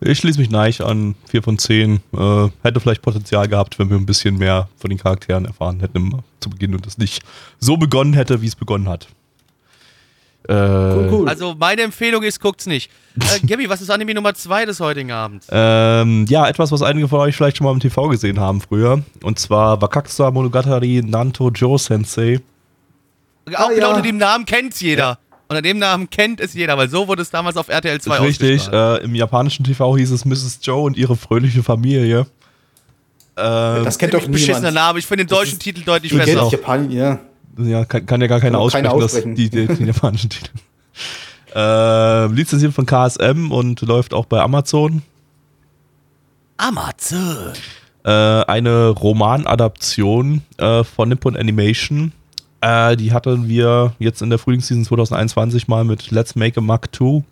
ich 0.02 0.20
schließe 0.20 0.40
mich 0.40 0.50
Neich 0.52 0.82
an, 0.82 1.16
4 1.30 1.42
von 1.44 1.58
10. 1.58 2.00
Äh, 2.16 2.48
hätte 2.64 2.80
vielleicht 2.80 3.02
Potenzial 3.02 3.48
gehabt, 3.48 3.78
wenn 3.80 3.90
wir 3.90 3.98
ein 3.98 4.06
bisschen 4.06 4.38
mehr 4.38 4.70
von 4.78 4.90
den 4.90 5.00
Charakteren 5.00 5.46
erfahren 5.46 5.80
hätten 5.80 5.98
im, 5.98 6.20
zu 6.40 6.50
Beginn 6.50 6.74
und 6.76 6.86
es 6.86 6.98
nicht 6.98 7.24
so 7.60 7.76
begonnen 7.78 8.14
hätte, 8.14 8.42
wie 8.42 8.48
es 8.48 8.56
begonnen 8.56 8.88
hat. 8.88 9.08
Äh, 10.48 10.54
Cool, 10.54 11.10
cool. 11.12 11.28
Also 11.30 11.56
meine 11.58 11.82
Empfehlung 11.82 12.22
ist, 12.24 12.40
guckt's 12.40 12.68
nicht. 12.68 12.92
Äh, 13.18 13.40
Gabi, 13.48 13.70
was 13.70 13.82
ist 13.82 13.90
Anime 13.90 14.14
Nummer 14.14 14.34
2 14.34 14.66
des 14.66 14.80
heutigen 14.82 15.10
Abends? 15.12 15.48
Ähm, 15.50 16.26
ja, 16.28 16.48
etwas, 16.50 16.72
was 16.74 16.82
einige 16.82 17.08
von 17.08 17.22
euch 17.22 17.36
vielleicht 17.36 17.56
schon 17.58 17.66
mal 17.66 17.72
im 17.72 17.80
TV 17.80 18.10
gesehen 18.10 18.40
haben 18.42 18.60
früher. 18.62 19.02
Und 19.24 19.40
zwar 19.40 19.82
Wakaksa 19.82 20.30
Monogatari 20.32 21.02
Nanto 21.02 21.50
Jo 21.50 21.78
Sensei. 21.78 22.42
Auch 23.56 23.60
Ah, 23.60 23.68
genau 23.70 23.80
ja. 23.80 23.90
unter 23.92 24.02
dem 24.02 24.18
Namen 24.18 24.44
kennt's 24.46 24.82
jeder. 24.82 25.18
Unter 25.48 25.62
dem 25.62 25.78
Namen 25.78 26.10
kennt 26.10 26.40
es 26.40 26.54
jeder, 26.56 26.78
weil 26.78 26.90
so 26.90 27.08
wurde 27.08 27.22
es 27.22 27.30
damals 27.30 27.56
auf 27.58 27.68
RTL 27.70 28.02
2 28.02 28.18
Richtig, 28.18 28.62
ausgestrahlt. 28.62 29.02
äh, 29.02 29.06
im 29.06 29.14
japanischen 29.16 29.64
TV 29.64 29.96
hieß 29.98 30.12
es 30.12 30.26
Mrs. 30.26 30.60
Joe 30.64 30.82
und 30.84 30.98
ihre 30.98 31.16
fröhliche 31.16 31.62
Familie. 31.62 32.26
Ähm, 33.38 33.84
das 33.84 33.98
kennt 34.00 34.14
doch 34.14 34.22
Ziemlich 34.24 34.42
beschissener 34.42 34.70
niemand. 34.72 34.76
Name. 34.88 35.00
Ich 35.00 35.06
finde 35.06 35.26
den 35.26 35.30
deutschen 35.30 35.60
Titel 35.60 35.82
deutlich 35.84 36.12
Die 36.12 36.18
kennt 36.18 36.34
besser. 36.34 36.50
Japan, 36.50 36.90
ja. 36.90 37.20
ja, 37.60 37.86
kann, 37.86 38.06
kann 38.06 38.22
ja 38.22 38.28
gar 38.28 38.40
keiner 38.40 38.54
Kann 38.54 38.62
auch 38.62 38.66
aussprechen, 38.66 38.86
das, 39.00 39.04
aussprechen. 39.04 39.36
die, 39.36 39.50
die, 39.50 39.68
den 39.68 39.88
japanischen 39.88 40.30
Titel. 40.30 40.52
Äh, 41.58 42.26
lizenziert 42.34 42.74
von 42.74 42.86
KSM 42.86 43.50
und 43.50 43.80
läuft 43.80 44.14
auch 44.14 44.26
bei 44.26 44.42
Amazon. 44.42 45.04
Amazon. 46.58 47.54
äh, 48.04 48.10
eine 48.12 48.90
Romanadaption 48.90 50.42
äh, 50.58 50.84
von 50.84 51.08
Nippon 51.08 51.38
Animation. 51.38 52.12
Äh, 52.62 52.96
die 52.96 53.14
hatten 53.14 53.48
wir 53.48 53.94
jetzt 54.00 54.22
in 54.22 54.30
der 54.30 54.40
Frühlingsseason 54.40 54.86
2021 54.86 55.68
mal 55.68 55.84
mit 55.84 56.12
Let's 56.12 56.36
Make 56.36 56.60
a 56.60 56.62
Muck 56.62 56.96
2. 56.96 57.24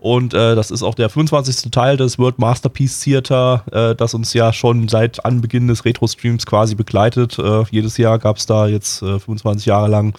Und 0.00 0.32
äh, 0.32 0.54
das 0.54 0.70
ist 0.70 0.82
auch 0.82 0.94
der 0.94 1.08
25. 1.08 1.70
Teil 1.72 1.96
des 1.96 2.18
World 2.18 2.38
Masterpiece 2.38 3.00
Theater, 3.00 3.64
äh, 3.72 3.96
das 3.96 4.14
uns 4.14 4.32
ja 4.32 4.52
schon 4.52 4.88
seit 4.88 5.24
Anbeginn 5.24 5.66
des 5.66 5.84
Retro-Streams 5.84 6.46
quasi 6.46 6.76
begleitet. 6.76 7.38
Äh, 7.38 7.64
jedes 7.70 7.96
Jahr 7.96 8.18
gab 8.18 8.36
es 8.36 8.46
da 8.46 8.68
jetzt 8.68 9.00
25 9.00 9.66
äh, 9.66 9.70
Jahre 9.70 9.88
lang 9.88 10.14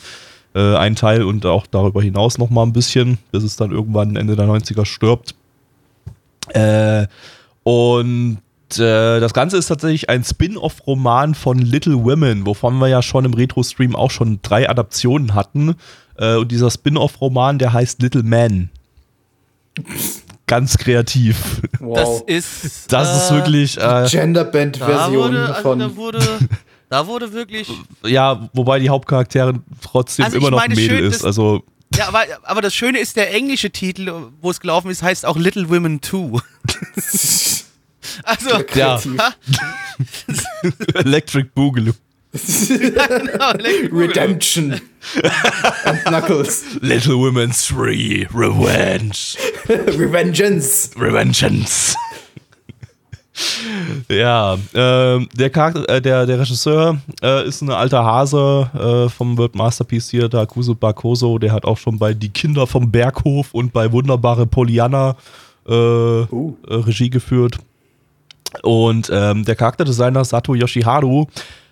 äh, 0.54 0.76
einen 0.76 0.95
Teil 0.95 1.24
und 1.24 1.45
auch 1.45 1.65
darüber 1.65 2.02
hinaus 2.02 2.38
noch 2.38 2.50
mal 2.50 2.63
ein 2.63 2.74
bisschen, 2.74 3.19
bis 3.32 3.43
es 3.43 3.56
dann 3.56 3.72
irgendwann 3.72 4.17
Ende 4.17 4.36
der 4.36 4.48
90er 4.48 4.86
stirbt. 4.86 5.36
Äh, 8.77 9.15
und 9.15 9.21
das 9.21 9.34
Ganze 9.34 9.58
ist 9.58 9.67
tatsächlich 9.67 10.10
ein 10.10 10.23
Spin-off-Roman 10.23 11.34
von 11.34 11.58
Little 11.58 12.03
Women, 12.03 12.45
wovon 12.45 12.77
wir 12.79 12.88
ja 12.88 13.01
schon 13.01 13.25
im 13.25 13.34
Retro-Stream 13.34 13.95
auch 13.95 14.12
schon 14.12 14.39
drei 14.41 14.69
Adaptionen 14.69 15.34
hatten. 15.34 15.75
und 16.17 16.51
dieser 16.51 16.69
Spin-off-Roman, 16.69 17.60
der 17.60 17.71
heißt 17.71 18.01
Little 18.01 18.23
Man 18.23 18.69
ganz 20.49 20.77
kreativ. 20.77 21.62
Wow. 21.79 22.23
Das 22.27 22.36
ist. 22.36 22.91
Das 22.91 23.08
äh, 23.08 23.17
ist 23.17 23.32
wirklich. 23.32 23.77
Äh, 23.77 24.08
Genderband-Version 24.10 25.36
also 25.38 25.62
von. 25.62 25.79
Da 25.79 25.95
wurde, 25.95 26.19
da 26.89 27.08
wurde 27.08 27.32
wirklich. 27.32 27.71
Ja, 28.03 28.49
wobei 28.53 28.79
die 28.79 28.89
Hauptcharakterin 28.89 29.63
trotzdem 29.82 30.25
also 30.25 30.38
immer 30.38 30.51
noch 30.51 30.60
ein 30.60 30.73
Mädel 30.73 30.99
ist. 30.99 31.23
Also. 31.23 31.63
Ja, 31.95 32.08
aber, 32.08 32.23
aber 32.43 32.62
das 32.62 32.75
Schöne 32.75 32.99
ist, 32.99 33.15
der 33.15 33.34
englische 33.34 33.71
Titel, 33.71 34.12
wo 34.41 34.51
es 34.51 34.60
gelaufen 34.60 34.91
ist, 34.91 35.01
heißt 35.01 35.25
auch 35.25 35.38
Little 35.38 35.69
Women 35.69 36.01
2. 36.01 36.39
also, 38.24 38.63
ja. 38.76 39.00
Electric 40.93 41.50
Boogaloo. 41.54 41.93
genau, 42.32 43.52
Redemption. 43.91 44.74
Und 44.74 46.06
Knuckles. 46.06 46.63
Little 46.82 47.17
Women 47.17 47.52
3, 47.52 48.28
Revenge. 48.34 49.36
Revengeance. 49.67 50.91
Revengeance. 50.95 51.95
ja, 54.10 54.56
äh, 54.74 55.26
der, 55.34 55.50
Charakter, 55.50 55.88
äh, 55.89 56.02
der, 56.02 56.26
der 56.26 56.39
Regisseur 56.39 57.00
äh, 57.22 57.48
ist 57.48 57.62
ein 57.62 57.69
alter 57.69 58.04
Hase 58.04 58.69
äh, 58.74 59.10
vom 59.10 59.38
World 59.38 59.56
Masterpiece 59.56 60.10
hier, 60.10 60.28
der 60.28 60.41
Akuso 60.41 60.76
Bakoso, 60.76 61.38
der 61.38 61.52
hat 61.52 61.65
auch 61.65 61.78
schon 61.78 61.98
bei 61.98 62.13
Die 62.13 62.30
Kinder 62.30 62.67
vom 62.67 62.91
Berghof 62.91 63.54
und 63.54 63.72
bei 63.74 63.91
Wunderbare 63.91 64.45
Pollyanna 64.45 65.15
äh, 65.67 65.72
uh. 65.72 66.56
Äh, 66.67 66.74
Regie 66.74 67.10
geführt. 67.10 67.58
Und 68.64 69.10
ähm, 69.14 69.46
der 69.46 69.56
Charakterdesigner 69.56 70.26
Sato 70.26 70.56
Yoshiharu 70.56 71.28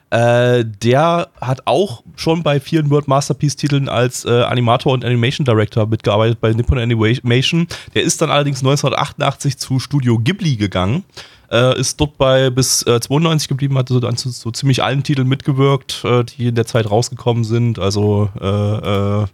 äh, 0.10 0.64
der 0.64 1.30
hat 1.42 1.64
auch 1.66 2.04
schon 2.16 2.42
bei 2.42 2.62
vielen 2.62 2.90
World 2.90 3.10
Masterpiece-Titeln 3.10 3.90
als 3.90 4.24
äh, 4.24 4.30
Animator 4.44 4.94
und 4.94 5.04
Animation 5.04 5.44
Director 5.44 5.86
mitgearbeitet 5.86 6.40
bei 6.40 6.54
Nippon 6.54 6.78
Animation. 6.78 7.68
Der 7.94 8.04
ist 8.04 8.22
dann 8.22 8.32
allerdings 8.32 8.60
1988 8.60 9.58
zu 9.58 9.80
Studio 9.80 10.18
Ghibli 10.18 10.56
gegangen. 10.56 11.04
Äh, 11.52 11.78
ist 11.80 12.00
dort 12.00 12.18
bei 12.18 12.50
bis 12.50 12.80
92 12.80 13.50
geblieben, 13.50 13.78
hat 13.78 13.90
so, 13.90 14.00
zu 14.00 14.30
so 14.30 14.52
ziemlich 14.52 14.82
allen 14.82 15.04
Titeln 15.04 15.28
mitgewirkt, 15.28 16.04
äh, 16.06 16.24
die 16.24 16.48
in 16.48 16.56
der 16.56 16.66
Zeit 16.66 16.90
rausgekommen 16.90 17.44
sind. 17.44 17.78
Also 17.78 18.30
äh, 18.40 19.26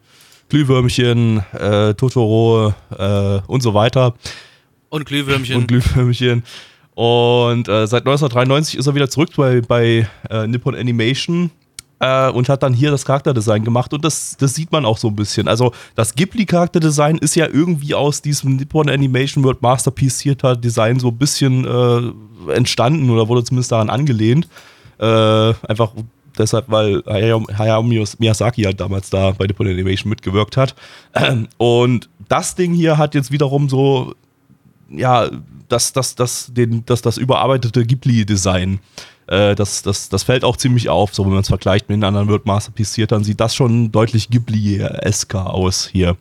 Glühwürmchen, 0.49 1.43
Totoro 1.97 2.75
und 3.47 3.63
so 3.63 3.73
weiter. 3.73 4.13
Und 4.89 5.05
Glühwürmchen. 5.05 5.55
Und 5.55 5.67
Glühwürmchen. 5.67 6.43
Und 6.95 7.67
äh, 7.67 7.87
seit 7.87 8.01
1993 8.01 8.77
ist 8.77 8.87
er 8.87 8.95
wieder 8.95 9.09
zurück 9.09 9.29
bei, 9.35 9.61
bei 9.61 10.07
äh, 10.29 10.47
Nippon 10.47 10.75
Animation 10.75 11.49
äh, 11.99 12.29
und 12.29 12.49
hat 12.49 12.61
dann 12.61 12.73
hier 12.73 12.91
das 12.91 13.05
Charakterdesign 13.05 13.63
gemacht. 13.63 13.93
Und 13.93 14.05
das, 14.05 14.37
das 14.37 14.53
sieht 14.53 14.71
man 14.71 14.85
auch 14.85 14.97
so 14.97 15.07
ein 15.07 15.15
bisschen. 15.15 15.47
Also 15.47 15.73
das 15.95 16.13
Ghibli-Charakterdesign 16.13 17.17
ist 17.17 17.35
ja 17.35 17.47
irgendwie 17.47 17.95
aus 17.95 18.21
diesem 18.21 18.57
Nippon 18.57 18.89
Animation 18.89 19.43
World 19.43 19.61
Masterpiece 19.61 20.19
Theater 20.19 20.55
Design 20.55 20.99
so 20.99 21.07
ein 21.07 21.17
bisschen 21.17 21.65
äh, 21.65 22.51
entstanden 22.53 23.09
oder 23.09 23.27
wurde 23.27 23.43
zumindest 23.43 23.71
daran 23.71 23.89
angelehnt. 23.89 24.47
Äh, 24.99 25.05
einfach 25.67 25.93
deshalb, 26.37 26.69
weil 26.69 27.03
Hayao 27.07 27.83
Miyazaki 27.83 28.63
halt 28.63 28.79
damals 28.79 29.09
da 29.09 29.31
bei 29.31 29.47
Nippon 29.47 29.67
Animation 29.67 30.09
mitgewirkt 30.09 30.57
hat. 30.57 30.75
Und 31.57 32.09
das 32.29 32.53
Ding 32.53 32.73
hier 32.73 32.97
hat 32.97 33.15
jetzt 33.15 33.31
wiederum 33.31 33.67
so 33.67 34.13
ja, 34.89 35.29
das, 35.73 35.91
das, 35.91 36.15
das, 36.15 36.53
den, 36.53 36.85
das, 36.85 37.01
das 37.01 37.17
überarbeitete 37.17 37.85
Ghibli-Design, 37.85 38.79
äh, 39.27 39.55
das, 39.55 39.81
das, 39.81 40.07
das 40.07 40.23
fällt 40.23 40.43
auch 40.43 40.55
ziemlich 40.55 40.89
auf. 40.89 41.13
So, 41.13 41.25
wenn 41.25 41.31
man 41.31 41.41
es 41.41 41.47
vergleicht 41.47 41.89
mit 41.89 41.97
den 41.97 42.03
anderen 42.03 42.29
World 42.29 42.45
Masterpiece 42.45 43.07
dann 43.07 43.23
sieht 43.23 43.39
das 43.39 43.55
schon 43.55 43.91
deutlich 43.91 44.29
Ghibli-esker 44.29 45.51
aus 45.51 45.89
hier. 45.91 46.15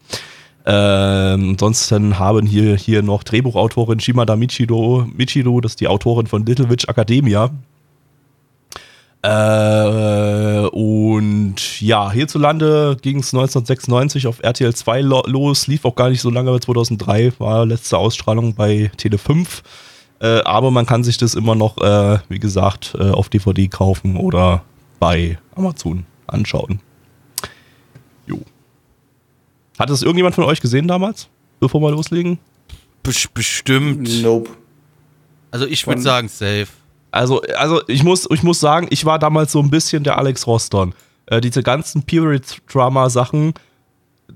Ähm, 0.65 1.51
ansonsten 1.51 2.19
haben 2.19 2.47
hier, 2.47 2.77
hier 2.77 3.03
noch 3.03 3.25
Drehbuchautorin 3.25 4.01
Shimada 4.01 4.37
Michido, 4.37 5.07
Michido, 5.12 5.61
das 5.61 5.73
ist 5.73 5.81
die 5.81 5.88
Autorin 5.88 6.27
von 6.27 6.47
Little 6.47 6.71
Witch 6.71 6.88
Academia. 6.88 7.51
Äh, 9.23 10.67
und 10.73 11.81
ja, 11.81 12.11
hierzulande 12.11 12.97
ging 13.01 13.19
es 13.19 13.33
1996 13.33 14.27
auf 14.27 14.43
RTL 14.43 14.75
2 14.75 15.01
lo 15.03 15.23
los, 15.27 15.69
lief 15.69 15.85
auch 15.85 15.95
gar 15.95 16.11
nicht 16.11 16.21
so 16.21 16.29
lange, 16.29 16.51
aber 16.51 16.61
2003 16.61 17.35
war 17.39 17.65
letzte 17.65 17.99
Ausstrahlung 17.99 18.55
bei 18.55 18.91
Tele 18.97 19.19
5. 19.19 19.63
Äh, 20.21 20.41
aber 20.43 20.71
man 20.73 20.87
kann 20.87 21.05
sich 21.05 21.19
das 21.19 21.35
immer 21.35 21.55
noch, 21.55 21.79
äh, 21.79 22.19
wie 22.29 22.41
gesagt, 22.41 22.97
äh, 22.99 23.11
auf 23.11 23.29
DVD 23.29 23.69
kaufen 23.69 24.17
oder 24.17 24.65
bei 24.99 25.39
Amazon 25.55 26.05
anschauen. 26.27 26.81
Jo. 28.27 28.41
Hat 29.79 29.91
das 29.91 30.03
irgendjemand 30.03 30.35
von 30.35 30.45
euch 30.45 30.61
gesehen 30.61 30.89
damals, 30.89 31.29
bevor 31.61 31.81
wir 31.81 31.91
loslegen? 31.91 32.39
Bestimmt. 33.03 34.23
Nope. 34.23 34.51
Also 35.51 35.67
ich 35.67 35.87
würde 35.87 36.01
sagen, 36.01 36.29
safe. 36.29 36.69
Also, 37.12 37.42
also 37.57 37.83
ich, 37.87 38.03
muss, 38.03 38.27
ich 38.31 38.42
muss 38.42 38.59
sagen, 38.59 38.88
ich 38.90 39.05
war 39.05 39.18
damals 39.18 39.53
so 39.53 39.61
ein 39.61 39.70
bisschen 39.70 40.03
der 40.03 40.18
Alex 40.18 40.46
Roston. 40.46 40.94
Äh, 41.27 41.40
diese 41.40 41.62
ganzen 41.62 42.03
Period-Drama-Sachen, 42.03 43.53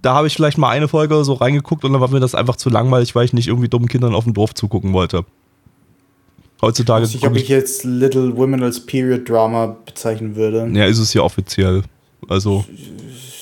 da 0.01 0.15
habe 0.15 0.27
ich 0.27 0.35
vielleicht 0.35 0.59
mal 0.59 0.69
eine 0.69 0.87
Folge 0.87 1.25
so 1.25 1.33
reingeguckt 1.33 1.85
und 1.85 1.93
dann 1.93 2.01
war 2.01 2.11
mir 2.11 2.21
das 2.21 2.35
einfach 2.35 2.57
zu 2.57 2.69
langweilig, 2.69 3.15
weil 3.15 3.25
ich 3.25 3.33
nicht 3.33 3.49
irgendwie 3.49 3.69
dummen 3.69 3.89
Kindern 3.89 4.15
auf 4.15 4.25
dem 4.25 4.35
Dorf 4.35 4.55
zugucken 4.55 4.93
wollte. 4.93 5.25
Heutzutage. 6.61 7.05
Ich 7.05 7.15
weiß 7.15 7.15
nicht, 7.15 7.27
ob 7.27 7.37
ich 7.37 7.49
jetzt 7.49 7.85
Little 7.85 8.37
Women 8.37 8.63
als 8.63 8.85
Period-Drama 8.85 9.77
bezeichnen 9.85 10.37
würde. 10.37 10.69
Ja, 10.73 10.85
ist 10.85 10.99
es 10.99 11.13
ja 11.15 11.23
offiziell. 11.23 11.83
Also. 12.29 12.65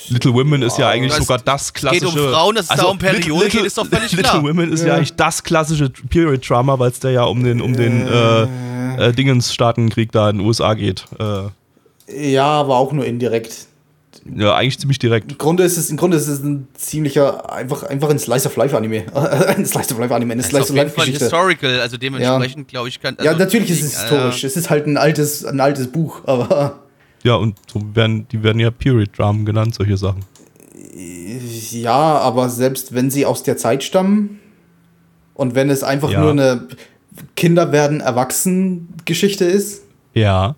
Little 0.08 0.34
Women 0.34 0.62
ist 0.62 0.78
ja 0.78 0.90
eigentlich 0.90 1.14
sogar 1.14 1.38
das 1.38 1.72
klassische. 1.72 2.06
Es 2.06 2.14
geht 2.14 2.22
um 2.22 2.30
Frauen, 2.30 2.54
dass 2.56 2.66
es 2.66 2.70
also 2.70 2.82
da 2.84 2.88
um 2.90 2.98
Periode 2.98 3.48
geht, 3.48 3.64
ist 3.64 3.78
doch 3.78 3.86
völlig 3.86 4.12
Little 4.12 4.22
klar. 4.22 4.42
Little 4.42 4.50
Women 4.50 4.72
ist 4.72 4.82
ja. 4.82 4.88
ja. 4.88 4.94
eigentlich 4.94 5.14
das 5.14 5.42
klassische 5.42 5.90
Period 6.10 6.48
Drama, 6.48 6.78
weil 6.78 6.90
es 6.90 7.00
da 7.00 7.08
ja 7.08 7.24
um 7.24 7.42
den, 7.42 7.62
um 7.62 7.72
den 7.74 8.06
äh, 8.06 8.46
äh, 8.98 9.12
Dingensstaatenkrieg 9.12 10.12
da 10.12 10.30
in 10.30 10.38
den 10.38 10.46
USA 10.46 10.74
geht. 10.74 11.04
Äh. 11.18 12.32
Ja, 12.32 12.46
aber 12.46 12.76
auch 12.76 12.92
nur 12.92 13.04
indirekt. 13.06 13.66
Ja, 14.36 14.54
eigentlich 14.54 14.78
ziemlich 14.78 14.98
direkt. 14.98 15.32
Im 15.32 15.38
Grunde 15.38 15.64
ist 15.64 15.76
es, 15.76 15.90
im 15.90 15.96
Grunde 15.96 16.16
ist 16.16 16.28
es 16.28 16.42
ein 16.42 16.68
ziemlicher, 16.74 17.52
einfach, 17.52 17.82
einfach 17.82 18.08
ein 18.08 18.18
Slice 18.18 18.46
of 18.46 18.56
Life 18.56 18.76
Anime. 18.76 19.04
ein 19.14 19.66
Slice 19.66 19.92
of 19.92 19.98
Life 19.98 20.14
Anime, 20.14 20.32
eine 20.32 20.42
Slice 20.42 20.70
of 20.70 20.76
Life 20.76 20.94
Geschichte. 20.94 21.24
historical, 21.24 21.80
also 21.80 21.96
dementsprechend 21.96 22.70
ja. 22.70 22.76
glaube 22.76 22.88
ich 22.88 23.00
kann. 23.00 23.16
Also 23.18 23.30
ja, 23.30 23.36
natürlich 23.36 23.70
ist 23.70 23.82
es 23.82 24.00
historisch. 24.00 24.44
Äh, 24.44 24.46
es 24.46 24.56
ist 24.56 24.70
halt 24.70 24.86
ein 24.86 24.96
altes, 24.96 25.44
ein 25.44 25.60
altes 25.60 25.88
Buch, 25.88 26.22
aber. 26.26 26.78
Ja, 27.22 27.34
und 27.36 27.58
so 27.70 27.82
werden, 27.94 28.26
die 28.28 28.42
werden 28.42 28.60
ja 28.60 28.70
Period 28.70 29.10
Dramen 29.16 29.44
genannt, 29.44 29.74
solche 29.74 29.96
Sachen. 29.96 30.24
Ja, 30.94 32.18
aber 32.18 32.48
selbst 32.48 32.94
wenn 32.94 33.10
sie 33.10 33.26
aus 33.26 33.42
der 33.42 33.56
Zeit 33.56 33.82
stammen 33.82 34.40
und 35.34 35.54
wenn 35.54 35.68
es 35.68 35.82
einfach 35.82 36.10
ja. 36.10 36.20
nur 36.20 36.30
eine 36.30 36.68
Kinder 37.36 37.72
werden 37.72 38.00
erwachsen 38.00 38.88
Geschichte 39.04 39.44
ist. 39.44 39.82
Ja. 40.14 40.56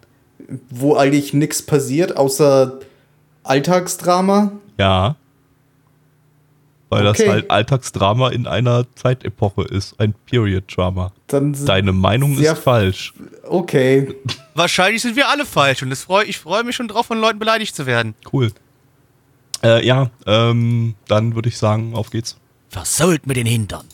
Wo 0.70 0.96
eigentlich 0.96 1.32
nichts 1.32 1.62
passiert, 1.62 2.16
außer 2.16 2.80
Alltagsdrama. 3.42 4.52
Ja. 4.78 5.16
Weil 6.88 7.06
okay. 7.06 7.24
das 7.24 7.32
halt 7.32 7.50
Alltagsdrama 7.50 8.28
in 8.28 8.46
einer 8.46 8.86
Zeitepoche 8.94 9.62
ist, 9.62 9.98
ein 9.98 10.14
Period-Drama. 10.26 11.12
Deine 11.26 11.92
Meinung 11.92 12.38
ist 12.38 12.58
falsch. 12.58 13.12
Okay. 13.42 14.14
Wahrscheinlich 14.54 15.02
sind 15.02 15.16
wir 15.16 15.28
alle 15.28 15.44
falsch 15.44 15.82
und 15.82 15.94
freu, 15.96 16.22
ich 16.26 16.38
freue 16.38 16.62
mich 16.62 16.76
schon 16.76 16.86
drauf, 16.88 17.06
von 17.06 17.20
Leuten 17.20 17.38
beleidigt 17.38 17.74
zu 17.74 17.86
werden. 17.86 18.14
Cool. 18.32 18.52
Äh, 19.64 19.84
ja, 19.84 20.10
ähm, 20.26 20.94
dann 21.08 21.34
würde 21.34 21.48
ich 21.48 21.58
sagen, 21.58 21.94
auf 21.94 22.10
geht's. 22.10 22.36
Versault 22.68 23.26
mit 23.26 23.36
den 23.36 23.46
Hintern. 23.46 23.86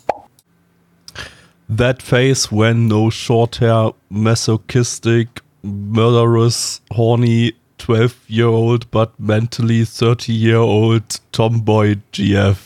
That 1.76 2.02
face 2.02 2.52
when 2.52 2.86
no 2.86 3.10
short 3.10 3.60
hair, 3.60 3.92
masochistic, 4.10 5.28
murderous, 5.62 6.82
horny, 6.90 7.54
12 7.78 8.14
year 8.28 8.48
old 8.48 8.90
but 8.90 9.18
mentally 9.18 9.84
30 9.84 10.32
year 10.32 10.58
old 10.58 11.02
Tomboy 11.32 11.96
GF. 12.12 12.56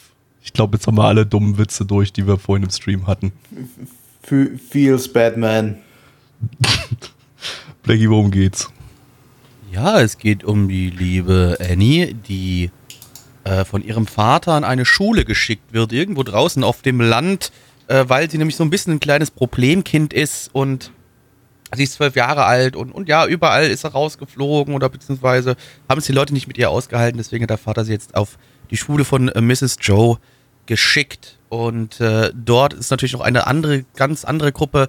Ich 0.42 0.52
glaube, 0.52 0.76
jetzt 0.76 0.86
haben 0.86 0.96
wir 0.96 1.04
alle 1.04 1.24
dummen 1.24 1.56
Witze 1.56 1.84
durch, 1.84 2.12
die 2.12 2.26
wir 2.26 2.38
vorhin 2.38 2.64
im 2.64 2.70
Stream 2.70 3.06
hatten. 3.06 3.32
Feels 4.22 5.12
bad, 5.12 5.36
man. 5.36 5.78
Blackie, 7.84 8.10
worum 8.10 8.32
geht's? 8.32 8.68
Ja, 9.72 10.00
es 10.00 10.18
geht 10.18 10.42
um 10.42 10.68
die 10.68 10.90
liebe 10.90 11.58
Annie, 11.60 12.12
die 12.12 12.70
äh, 13.44 13.64
von 13.64 13.84
ihrem 13.84 14.06
Vater 14.06 14.52
an 14.52 14.64
eine 14.64 14.84
Schule 14.84 15.24
geschickt 15.24 15.72
wird, 15.72 15.92
irgendwo 15.92 16.24
draußen 16.24 16.64
auf 16.64 16.82
dem 16.82 17.00
Land, 17.00 17.52
äh, 17.88 18.04
weil 18.08 18.30
sie 18.30 18.38
nämlich 18.38 18.56
so 18.56 18.64
ein 18.64 18.70
bisschen 18.70 18.94
ein 18.94 19.00
kleines 19.00 19.30
Problemkind 19.30 20.12
ist 20.12 20.50
und 20.52 20.90
sie 21.74 21.84
ist 21.84 21.94
zwölf 21.94 22.16
Jahre 22.16 22.44
alt 22.44 22.76
und, 22.76 22.92
und 22.92 23.08
ja, 23.08 23.26
überall 23.26 23.66
ist 23.66 23.84
er 23.84 23.90
rausgeflogen 23.90 24.74
oder 24.74 24.88
beziehungsweise 24.88 25.56
haben 25.88 25.98
es 25.98 26.06
die 26.06 26.12
Leute 26.12 26.32
nicht 26.32 26.46
mit 26.46 26.58
ihr 26.58 26.70
ausgehalten, 26.70 27.18
deswegen 27.18 27.42
hat 27.42 27.50
der 27.50 27.58
Vater 27.58 27.84
sie 27.84 27.92
jetzt 27.92 28.14
auf 28.14 28.38
die 28.70 28.76
Schule 28.76 29.04
von 29.04 29.28
äh, 29.28 29.40
Mrs. 29.40 29.76
Joe 29.80 30.18
geschickt. 30.66 31.38
Und 31.48 32.00
äh, 32.00 32.32
dort 32.34 32.72
ist 32.72 32.90
natürlich 32.90 33.12
noch 33.12 33.20
eine 33.20 33.46
andere, 33.46 33.84
ganz 33.94 34.24
andere 34.24 34.52
Gruppe, 34.52 34.88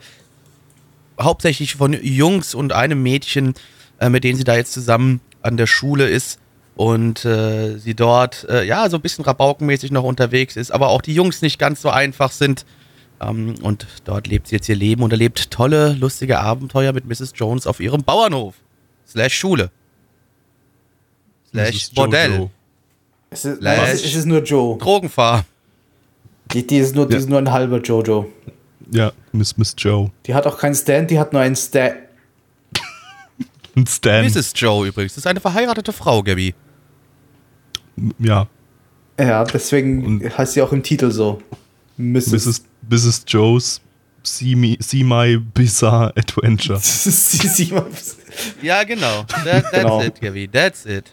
hauptsächlich 1.20 1.76
von 1.76 1.94
Jungs 1.94 2.56
und 2.56 2.74
einem 2.74 3.02
Mädchen, 3.02 3.54
äh, 4.00 4.10
mit 4.10 4.24
denen 4.24 4.38
sie 4.38 4.44
da 4.44 4.56
jetzt 4.56 4.74
zusammen 4.74 5.22
an 5.42 5.58
der 5.58 5.68
Schule 5.68 6.10
ist 6.10 6.40
und 6.76 7.26
äh, 7.26 7.78
sie 7.78 7.96
dort 7.96 8.46
äh, 8.50 8.64
ja 8.64 8.90
so 8.90 8.98
ein 8.98 9.02
bisschen 9.02 9.26
rabaukenmäßig 9.26 9.92
noch 9.92 10.04
unterwegs 10.04 10.56
ist, 10.56 10.72
aber 10.72 10.90
auch 10.90 11.02
die 11.02 11.14
Jungs 11.14 11.42
nicht 11.42 11.58
ganz 11.58 11.82
so 11.82 11.90
einfach 11.90 12.32
sind. 12.32 12.66
Ähm, 13.20 13.56
und 13.62 13.88
dort 14.06 14.28
lebt 14.28 14.48
sie 14.48 14.56
jetzt 14.56 14.70
ihr 14.70 14.76
Leben 14.76 15.02
und 15.04 15.12
erlebt 15.12 15.50
tolle, 15.52 15.94
lustige 15.94 16.40
Abenteuer 16.40 16.94
mit 16.94 17.06
Mrs. 17.06 17.34
Jones 17.36 17.66
auf 17.66 17.80
ihrem 17.80 18.04
Bauernhof. 18.04 18.56
Slash 19.08 19.36
Schule. 19.38 19.72
Slash 21.52 21.76
Mrs. 21.76 21.90
Bordell. 21.92 22.50
Es 23.30 23.46
ist, 23.46 23.60
Slash- 23.60 23.80
es 23.90 23.94
ist- 24.02 24.06
es 24.06 24.16
ist 24.16 24.26
nur 24.26 24.44
Joe. 24.44 24.78
Drogenfahr. 24.78 25.46
Die, 26.54 26.66
die, 26.66 26.78
ist 26.78 26.96
nur, 26.96 27.08
die 27.08 27.18
ist 27.18 27.28
nur 27.28 27.40
ein 27.40 27.52
halber 27.52 27.82
Jojo. 27.82 28.32
Ja, 28.92 29.12
Miss, 29.34 29.58
Miss 29.58 29.74
Joe. 29.78 30.12
Die 30.26 30.34
hat 30.34 30.46
auch 30.48 30.58
keinen 30.58 30.76
Stand, 30.76 31.12
die 31.12 31.20
hat 31.20 31.34
nur 31.34 31.42
einen 31.42 31.56
Stand. 31.58 31.96
Ein 33.76 33.86
Stan. 33.86 34.26
Mrs. 34.26 34.54
Joe 34.56 34.88
übrigens. 34.88 35.14
Das 35.16 35.20
ist 35.24 35.28
eine 35.28 35.40
verheiratete 35.42 35.92
Frau, 35.92 36.24
Gabby. 36.24 36.56
Ja, 38.20 38.48
Ja, 39.20 39.44
deswegen 39.44 40.06
Und- 40.22 40.38
heißt 40.38 40.54
sie 40.54 40.62
auch 40.62 40.72
im 40.72 40.84
Titel 40.84 41.12
so. 41.12 41.42
Mrs. 41.98 42.34
Mrs. 42.34 42.62
Mrs. 42.90 43.24
Joe's 43.28 43.82
See, 44.28 44.56
me, 44.56 44.78
see 44.82 45.04
My 45.04 45.38
Bizarre 45.38 46.12
Adventure. 46.18 46.80
Ja, 48.62 48.84
genau. 48.84 49.24
That, 49.24 49.46
that's 49.46 49.72
Genau. 49.72 50.02
it, 50.02 50.20
Gabby. 50.22 50.48
That's 50.48 50.86
it. 50.86 51.12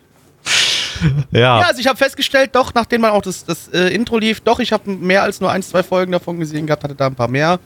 Ja, 1.30 1.60
Ja, 1.60 1.66
also 1.68 1.80
ich 1.80 1.86
habe 1.86 1.96
festgestellt, 1.96 2.50
doch, 2.54 2.74
nachdem 2.74 3.02
man 3.02 3.12
auch 3.12 3.22
das, 3.22 3.44
das 3.44 3.68
äh, 3.68 3.94
Intro 3.94 4.18
lief, 4.18 4.40
doch, 4.40 4.58
ich 4.58 4.72
habe 4.72 4.90
mehr 4.90 5.22
als 5.22 5.40
nur 5.40 5.50
ein, 5.50 5.62
zwei 5.62 5.82
Folgen 5.82 6.12
davon 6.12 6.38
gesehen 6.38 6.66
gehabt, 6.66 6.84
hatte 6.84 6.94
da 6.94 7.06
ein 7.06 7.14
paar 7.14 7.28
mehr 7.28 7.58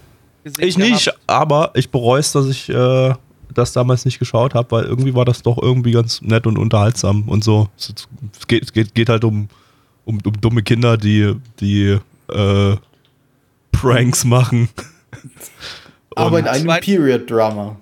gesehen. 0.44 0.68
ich 0.68 0.78
nicht, 0.78 1.07
gehabt. 1.07 1.20
aber 1.26 1.70
ich 1.74 1.90
bereue 1.90 2.20
es, 2.20 2.33
dass 2.33 2.46
ich 2.46 2.68
äh, 2.68 3.14
das 3.52 3.72
damals 3.72 4.04
nicht 4.04 4.18
geschaut 4.18 4.54
habe, 4.54 4.70
weil 4.70 4.85
irgendwie 4.85 5.14
war 5.14 5.24
das 5.24 5.42
doch 5.42 5.59
irgendwie 5.61 5.92
ganz 5.92 6.22
nett 6.22 6.46
und 6.46 6.59
unterhaltsam 6.59 7.28
und 7.28 7.42
so. 7.42 7.68
Es 7.76 7.92
es 8.38 8.46
geht, 8.46 8.62
es 8.64 8.72
geht, 8.72 8.94
geht 8.94 9.09
halt 9.09 9.24
um, 9.24 9.48
um, 10.04 10.18
um 10.24 10.40
dumme 10.40 10.62
Kinder, 10.62 10.96
die, 10.96 11.35
die 11.61 11.98
äh, 12.33 12.76
Pranks 13.80 14.24
machen. 14.24 14.68
Aber 16.16 16.38
in 16.40 16.48
einem 16.48 16.66
Period-Drama. 16.80 17.76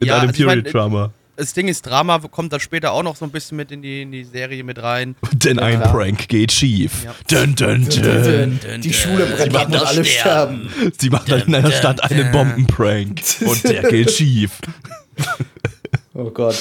in 0.00 0.08
Ja, 0.08 0.18
einem 0.18 0.28
also 0.28 0.40
ich 0.40 0.46
mein, 0.46 0.62
Period-Drama. 0.62 1.12
Das 1.36 1.52
Ding 1.52 1.68
ist, 1.68 1.82
Drama 1.86 2.18
kommt 2.18 2.52
dann 2.52 2.58
später 2.58 2.92
auch 2.92 3.04
noch 3.04 3.14
so 3.14 3.24
ein 3.24 3.30
bisschen 3.30 3.56
mit 3.56 3.70
in 3.70 3.80
die, 3.80 4.02
in 4.02 4.10
die 4.10 4.24
Serie 4.24 4.64
mit 4.64 4.82
rein. 4.82 5.14
Denn 5.32 5.58
ein 5.58 5.80
klar. 5.80 5.92
Prank 5.92 6.28
geht 6.28 6.52
schief. 6.52 7.04
Ja. 7.04 7.14
Dun, 7.30 7.54
dun, 7.54 7.88
dun. 7.88 8.80
Die 8.80 8.92
Schule 8.92 9.24
brennt 9.24 9.56
ab 9.56 9.66
und 9.66 9.74
macht 9.74 9.86
alle 9.86 10.04
sterben. 10.04 10.68
Sie 10.98 11.10
macht 11.10 11.30
dann 11.30 11.42
in 11.42 11.54
einer 11.54 11.70
Stadt 11.70 12.02
einen 12.02 12.32
Bombenprank. 12.32 13.20
Und 13.46 13.64
der 13.64 13.82
geht 13.88 14.10
schief. 14.10 14.58
Oh 16.12 16.30
Gott. 16.30 16.56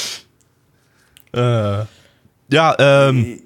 Äh, 1.34 1.40
ja, 2.52 2.76
ähm, 2.80 3.42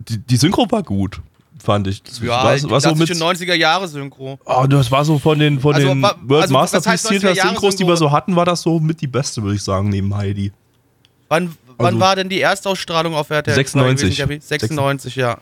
die, 0.00 0.18
die 0.18 0.36
Synchro 0.36 0.66
war 0.70 0.82
gut, 0.82 1.20
fand 1.62 1.86
ich. 1.86 2.02
Das 2.02 2.18
Ja, 2.20 2.28
war, 2.44 2.44
war 2.44 2.80
so 2.80 2.94
mit, 2.94 3.06
klassische 3.06 3.14
90er 3.24 3.54
Jahre 3.54 3.88
Synchro. 3.88 4.38
oh, 4.44 4.66
das 4.68 4.90
war 4.90 5.04
so 5.04 5.18
von 5.18 5.38
den, 5.38 5.60
von 5.60 5.74
Also, 5.74 5.88
den 5.88 6.02
wa- 6.02 6.14
World 6.22 6.42
also, 6.42 6.54
Masterpiece 6.54 6.86
heißt 6.88 7.10
90er 7.10 7.20
Theater 7.32 7.48
Synchros, 7.48 7.76
die 7.76 7.86
wir 7.86 7.96
so 7.96 8.10
hatten, 8.10 8.36
war 8.36 8.44
das 8.44 8.62
so 8.62 8.78
mit 8.80 9.00
die 9.00 9.06
beste, 9.06 9.42
würde 9.42 9.56
ich 9.56 9.62
sagen, 9.62 9.88
neben 9.88 10.14
Heidi. 10.16 10.52
Wann, 11.28 11.54
wann 11.78 11.86
Also- 11.86 12.00
war 12.00 12.16
denn 12.16 12.28
die 12.28 12.40
Erstausstrahlung 12.40 13.14
auf 13.14 13.30
RTL 13.30 13.54
96. 13.54 14.16
gewesen, 14.16 14.18
Gabi? 14.28 14.40
96, 14.40 15.16
ja. 15.16 15.38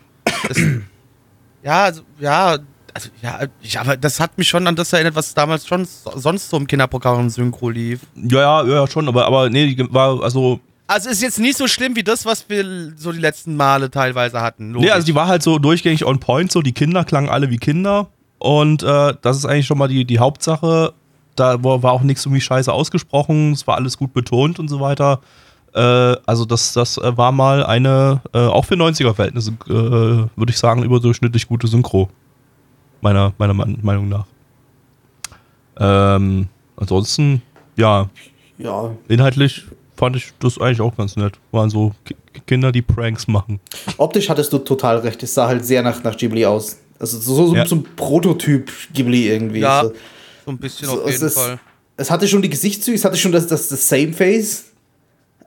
Das, 0.47 0.57
ja, 1.63 1.83
also, 1.83 2.01
ja, 2.19 2.57
also, 2.93 3.09
ja, 3.21 3.39
ich, 3.61 3.79
aber 3.79 3.97
das 3.97 4.19
hat 4.19 4.37
mich 4.37 4.47
schon 4.49 4.67
an 4.67 4.75
das 4.75 4.91
erinnert, 4.93 5.15
was 5.15 5.33
damals 5.33 5.67
schon 5.67 5.85
so- 5.85 6.11
sonst 6.17 6.49
so 6.49 6.57
im 6.57 6.67
Kinderprogramm 6.67 7.19
im 7.21 7.29
Synchro 7.29 7.69
lief. 7.69 8.01
Ja, 8.15 8.63
ja, 8.63 8.65
ja, 8.67 8.87
schon, 8.87 9.07
aber, 9.07 9.25
aber 9.25 9.49
nee, 9.49 9.75
war, 9.89 10.21
also, 10.23 10.59
Also 10.91 11.09
ist 11.09 11.21
jetzt 11.21 11.39
nicht 11.39 11.57
so 11.57 11.67
schlimm 11.67 11.95
wie 11.95 12.03
das, 12.03 12.25
was 12.25 12.49
wir 12.49 12.91
so 12.97 13.13
die 13.13 13.19
letzten 13.19 13.55
Male 13.55 13.89
teilweise 13.89 14.41
hatten. 14.41 14.71
nee, 14.71 14.91
also 14.91 15.05
die 15.05 15.15
war 15.15 15.27
halt 15.27 15.41
so 15.41 15.57
durchgängig 15.57 16.03
on 16.05 16.19
point, 16.19 16.51
so 16.51 16.61
die 16.61 16.73
Kinder 16.73 17.05
klangen 17.05 17.29
alle 17.29 17.49
wie 17.49 17.57
Kinder 17.57 18.09
und 18.39 18.83
äh, 18.83 19.13
das 19.21 19.37
ist 19.37 19.45
eigentlich 19.45 19.67
schon 19.67 19.77
mal 19.77 19.87
die, 19.87 20.03
die 20.03 20.19
Hauptsache. 20.19 20.91
Da 21.37 21.63
war 21.63 21.81
war 21.81 21.93
auch 21.93 22.01
nichts 22.01 22.25
irgendwie 22.25 22.41
scheiße 22.41 22.73
ausgesprochen, 22.73 23.53
es 23.53 23.65
war 23.67 23.75
alles 23.77 23.97
gut 23.97 24.11
betont 24.11 24.59
und 24.59 24.67
so 24.67 24.81
weiter. 24.81 25.21
Äh, 25.73 25.79
also 26.25 26.43
das, 26.43 26.73
das 26.73 26.97
äh, 26.97 27.15
war 27.15 27.31
mal 27.31 27.65
eine, 27.65 28.19
äh, 28.33 28.39
auch 28.39 28.65
für 28.65 28.75
90er-Verhältnisse, 28.75 29.51
äh, 29.69 29.71
würde 29.71 30.49
ich 30.49 30.57
sagen, 30.57 30.83
überdurchschnittlich 30.83 31.47
gute 31.47 31.67
Synchro. 31.67 32.09
Meiner, 32.99 33.33
meiner 33.37 33.53
Meinung 33.53 34.09
nach. 34.09 34.25
Ähm, 35.79 36.49
ansonsten, 36.75 37.41
ja, 37.77 38.09
Ja. 38.57 38.91
inhaltlich 39.07 39.63
fand 40.01 40.15
ich 40.15 40.33
das 40.39 40.59
eigentlich 40.59 40.81
auch 40.81 40.97
ganz 40.97 41.15
nett. 41.15 41.33
Waren 41.51 41.69
so 41.69 41.93
Ki 42.03 42.15
Kinder, 42.47 42.71
die 42.71 42.81
Pranks 42.81 43.27
machen. 43.27 43.59
Optisch 43.97 44.27
hattest 44.29 44.51
du 44.51 44.57
total 44.57 44.97
recht. 44.97 45.21
Es 45.21 45.33
sah 45.35 45.47
halt 45.47 45.63
sehr 45.63 45.83
nach, 45.83 46.03
nach 46.03 46.17
Ghibli 46.17 46.43
aus. 46.45 46.77
Also 46.99 47.19
so, 47.19 47.47
so, 47.47 47.55
Ja. 47.55 47.65
so 47.67 47.75
ein 47.75 47.83
Prototyp 47.95 48.71
Ghibli 48.93 49.27
irgendwie. 49.29 49.59
Ja. 49.59 49.83
So, 49.83 49.93
so 50.45 50.51
ein 50.51 50.57
bisschen 50.57 50.87
so, 50.87 50.93
auf 51.03 51.07
es 51.07 51.13
jeden 51.13 51.27
ist- 51.27 51.33
Fall. 51.37 51.59
Es 51.97 52.09
hatte 52.09 52.27
schon 52.27 52.41
die 52.41 52.49
Gesichtszüge, 52.49 52.95
es 52.95 53.05
hatte 53.05 53.15
schon 53.17 53.31
das, 53.31 53.45
das, 53.45 53.67
das 53.67 53.87
Same 53.87 54.11
Face. 54.13 54.65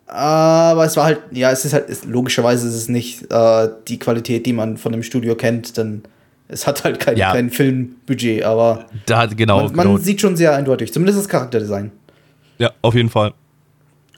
Aber 0.07 0.85
es 0.85 0.97
war 0.97 1.05
halt, 1.07 1.21
ja, 1.33 1.51
es 1.51 1.65
ist 1.65 1.73
halt, 1.73 1.89
es, 1.89 2.05
logischerweise 2.05 2.69
ist 2.69 2.75
es 2.75 2.89
nicht 2.89 3.31
äh, 3.33 3.69
die 3.89 3.99
Qualität, 3.99 4.47
die 4.47 4.53
man 4.53 4.77
von 4.77 4.93
dem 4.93 5.03
Studio 5.03 5.35
kennt, 5.35 5.77
denn 5.77 6.03
es 6.47 6.67
hat 6.67 6.85
halt 6.85 7.01
kein, 7.01 7.17
Ja. 7.17 7.33
kein 7.33 7.51
Filmbudget, 7.51 8.45
aber 8.45 8.85
Da, 9.07 9.27
genau, 9.27 9.69
man, 9.71 9.75
man 9.89 9.99
sieht 9.99 10.21
schon 10.21 10.37
sehr 10.37 10.55
eindeutig, 10.55 10.93
zumindest 10.93 11.19
das 11.19 11.29
Charakterdesign. 11.29 11.91
Ja, 12.59 12.71
auf 12.83 12.95
jeden 12.95 13.09
Fall. 13.11 13.33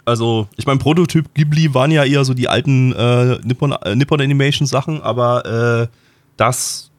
Also, 0.06 0.46
ich 0.56 0.66
meine, 0.66 0.78
Prototyp 0.78 1.34
Ghibli 1.34 1.74
waren 1.74 1.90
ja 1.90 2.04
eher 2.04 2.24
so 2.24 2.32
die 2.32 2.48
alten 2.48 2.92
äh, 2.92 3.38
Nippon, 3.44 3.72
äh, 3.72 3.94
Nippon 3.96 4.20
Animation 4.20 4.66
Sachen, 4.66 5.02
aber 5.02 5.82
äh, 5.82 5.88
das, 6.36 6.90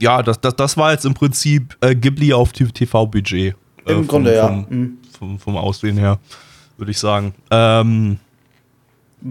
ja, 0.00 0.22
das, 0.22 0.40
das, 0.40 0.56
das 0.56 0.76
war 0.78 0.92
jetzt 0.92 1.04
im 1.04 1.12
Prinzip 1.14 1.76
äh, 1.82 1.94
Ghibli 1.94 2.32
auf 2.32 2.52
TV-Budget. 2.52 3.54
Äh, 3.86 3.92
Im 3.92 3.98
vom- 3.98 4.08
Grunde, 4.08 4.34
ja. 4.34 4.46
Vom, 4.48 4.66
Mhm. 4.70 4.98
vom, 5.18 5.38
vom 5.38 5.56
Aussehen 5.58 5.98
her, 5.98 6.18
würde 6.78 6.90
ich 6.92 6.98
sagen. 6.98 7.34
Ähm, 7.50 8.16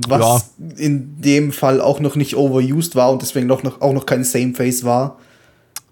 Was 0.07 0.51
in 0.77 1.19
dem 1.21 1.51
Fall 1.51 1.81
auch 1.81 1.99
noch 1.99 2.15
nicht 2.15 2.35
overused 2.35 2.95
war 2.95 3.11
und 3.11 3.21
deswegen 3.23 3.47
noch, 3.47 3.63
noch, 3.63 3.81
auch 3.81 3.93
noch 3.93 4.05
kein 4.05 4.23
Same 4.23 4.53
Face 4.53 4.83
war. 4.83 5.17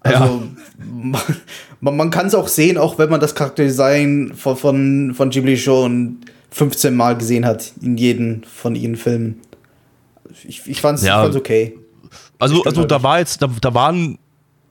Also, 0.02 0.42
man, 1.80 1.96
man 1.96 2.10
kann 2.10 2.26
es 2.28 2.34
auch 2.36 2.46
sehen, 2.46 2.78
auch 2.78 2.96
wenn 2.98 3.10
man 3.10 3.18
das 3.18 3.34
Charakterdesign 3.34 4.34
von, 4.36 4.56
von, 4.56 5.14
von 5.14 5.30
Ghibli 5.30 5.56
schon 5.56 6.18
15 6.56 6.96
Mal 6.96 7.18
gesehen 7.18 7.44
hat, 7.44 7.74
in 7.82 7.98
jedem 7.98 8.42
von 8.42 8.74
ihren 8.74 8.96
Filmen. 8.96 9.40
Ich, 10.48 10.66
ich 10.66 10.80
fand 10.80 10.98
es 10.98 11.04
Ja. 11.04 11.22
okay. 11.22 11.76
Also, 12.38 12.64
also 12.64 12.84
da 12.84 13.02
war 13.02 13.18
jetzt, 13.18 13.42
da, 13.42 13.50
da 13.60 13.74
waren, 13.74 14.18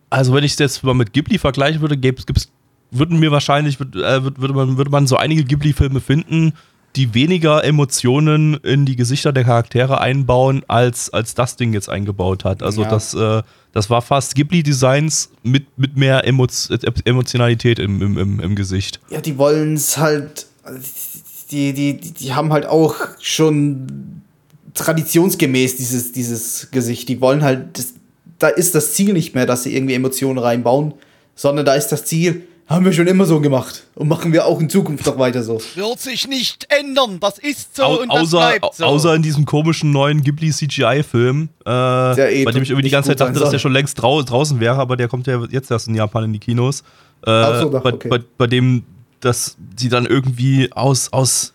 also 0.09 0.33
wenn 0.33 0.43
ich 0.43 0.53
es 0.53 0.57
jetzt 0.59 0.83
mal 0.83 0.95
mit 0.95 1.13
Ghibli 1.13 1.37
vergleichen 1.37 1.81
würde, 1.81 1.95
gäb's, 1.95 2.25
gibt's, 2.25 2.49
würden 2.89 3.19
mir 3.19 3.29
wahrscheinlich, 3.29 3.79
würd, 3.79 3.95
äh, 3.97 4.23
würd, 4.23 4.41
würde, 4.41 4.55
man, 4.55 4.77
würde 4.77 4.89
man 4.89 5.05
so 5.05 5.15
einige 5.17 5.43
Ghibli-Filme 5.43 6.01
finden, 6.01 6.53
die 6.95 7.13
weniger 7.13 7.63
Emotionen 7.63 8.55
in 8.63 8.87
die 8.87 8.95
Gesichter 8.95 9.31
der 9.31 9.43
Charaktere 9.43 10.01
einbauen, 10.01 10.63
als, 10.67 11.13
als 11.13 11.35
das 11.35 11.55
Ding 11.55 11.71
jetzt 11.73 11.89
eingebaut 11.89 12.45
hat. 12.45 12.63
Also 12.63 12.81
Ja. 12.81 12.89
das, 12.89 13.13
äh, 13.13 13.43
das 13.73 13.91
war 13.91 14.01
fast 14.01 14.33
Ghibli-Designs 14.33 15.29
mit, 15.43 15.77
mit 15.77 15.97
mehr 15.97 16.25
Emo 16.25 16.47
Emotionalität 17.03 17.77
im, 17.77 18.01
im, 18.01 18.17
im, 18.17 18.39
im 18.39 18.55
Gesicht. 18.55 18.99
Ja, 19.11 19.21
die 19.21 19.37
wollen 19.37 19.75
es 19.75 19.97
halt. 19.99 20.47
Die, 21.55 21.71
die, 21.71 21.95
die, 21.95 22.11
die 22.11 22.33
haben 22.33 22.51
halt 22.51 22.65
auch 22.65 22.95
schon 23.21 24.21
traditionsgemäß 24.73 25.77
dieses, 25.77 26.11
dieses 26.11 26.69
Gesicht. 26.69 27.07
Die 27.07 27.21
wollen 27.21 27.43
halt. 27.43 27.77
Das, 27.77 27.93
da 28.39 28.49
ist 28.49 28.75
das 28.75 28.93
Ziel 28.93 29.13
nicht 29.13 29.35
mehr, 29.35 29.45
dass 29.45 29.63
sie 29.63 29.73
irgendwie 29.73 29.93
Emotionen 29.93 30.37
reinbauen, 30.37 30.93
sondern 31.33 31.65
da 31.65 31.75
ist 31.75 31.87
das 31.87 32.03
Ziel, 32.03 32.45
haben 32.67 32.83
wir 32.83 32.91
schon 32.91 33.07
immer 33.07 33.25
so 33.25 33.39
gemacht 33.39 33.83
und 33.95 34.09
machen 34.09 34.33
wir 34.33 34.45
auch 34.45 34.59
in 34.59 34.69
Zukunft 34.69 35.05
noch 35.05 35.17
weiter 35.17 35.41
so. 35.41 35.61
Wird 35.75 35.99
sich 36.01 36.27
nicht 36.27 36.67
ändern, 36.69 37.21
das 37.21 37.37
ist 37.37 37.77
so 37.77 37.83
Au 37.83 38.01
und 38.01 38.11
das 38.11 38.23
außer, 38.23 38.37
bleibt 38.37 38.75
so. 38.75 38.83
außer 38.83 39.15
in 39.15 39.21
diesem 39.21 39.45
komischen 39.45 39.91
neuen 39.91 40.21
Ghibli 40.21 40.51
CGI-Film, 40.51 41.47
äh, 41.65 42.41
eh 42.41 42.43
bei 42.43 42.51
dem 42.51 42.63
ich 42.63 42.71
irgendwie 42.71 42.83
die 42.83 42.89
ganze 42.89 43.11
Zeit 43.11 43.21
dachte, 43.21 43.39
dass 43.39 43.51
der 43.51 43.59
schon 43.59 43.71
längst 43.71 44.01
drau 44.01 44.21
draußen 44.21 44.59
wäre, 44.59 44.75
aber 44.75 44.97
der 44.97 45.07
kommt 45.07 45.27
ja 45.27 45.41
jetzt 45.49 45.71
erst 45.71 45.87
in 45.87 45.95
Japan 45.95 46.25
in 46.25 46.33
die 46.33 46.39
Kinos. 46.39 46.81
Äh, 47.25 47.61
so, 47.61 47.69
doch, 47.69 47.83
bei, 47.83 47.93
okay. 47.93 48.09
bei, 48.09 48.19
bei 48.37 48.47
dem, 48.47 48.83
dass 49.25 49.57
sie 49.77 49.89
dann 49.89 50.05
irgendwie 50.05 50.71
aus, 50.71 51.11
aus 51.11 51.53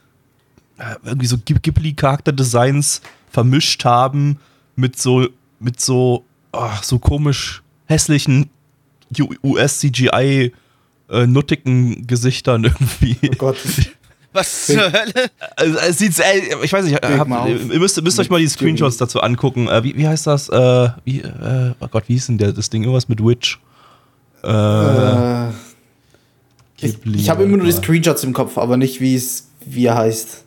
äh, 0.79 0.95
irgendwie 1.05 1.27
so 1.27 1.37
Ghib- 1.37 1.63
Ghibli-Charakterdesigns 1.63 3.01
vermischt 3.31 3.85
haben 3.85 4.39
mit 4.77 4.99
so, 4.99 5.29
mit 5.59 5.81
so 5.81 6.25
ach, 6.53 6.83
so 6.83 6.99
komisch 6.99 7.63
hässlichen 7.87 8.51
US-CGI 9.43 10.53
äh, 11.11 11.27
nuttigen 11.27 12.07
Gesichtern 12.07 12.65
irgendwie. 12.65 13.17
Oh 13.31 13.37
Gott. 13.37 13.57
Was 14.33 14.67
zur 14.67 14.93
Hölle? 14.93 15.29
Also, 15.57 15.79
es 15.79 15.99
sieht, 15.99 16.17
ey, 16.21 16.55
ich 16.63 16.73
weiß 16.73 16.85
nicht, 16.85 16.95
hab, 17.05 17.49
ihr 17.49 17.81
müsst, 17.81 18.01
müsst 18.01 18.21
euch 18.21 18.31
mal 18.31 18.39
die 18.39 18.47
Screenshots 18.47 18.97
dazu 18.97 19.21
angucken. 19.21 19.67
Äh, 19.67 19.83
wie, 19.83 19.97
wie 19.97 20.07
heißt 20.07 20.29
das? 20.29 20.49
Äh, 20.49 20.89
wie, 21.05 21.19
äh, 21.23 21.75
oh 21.81 21.89
Gott, 21.89 22.05
wie 22.07 22.13
hieß 22.13 22.27
denn 22.29 22.39
der, 22.39 22.53
das 22.53 22.71
Ding? 22.71 22.83
Irgendwas 22.85 23.09
mit 23.09 23.25
Witch. 23.25 23.59
Äh, 24.45 24.47
Äh, 26.83 26.87
ich 26.87 26.95
Ghibli, 26.95 27.19
ich 27.19 27.31
habe 27.31 27.45
immer 27.45 27.57
nur 27.57 27.67
die? 27.67 27.73
Screenshots 27.73 28.25
im 28.25 28.33
Kopf, 28.33 28.59
aber 28.59 28.77
nicht, 28.77 29.01
wie 29.01 29.15
es 29.15 29.49
wie 29.65 29.87
er 29.87 29.97
heißt. 29.97 30.45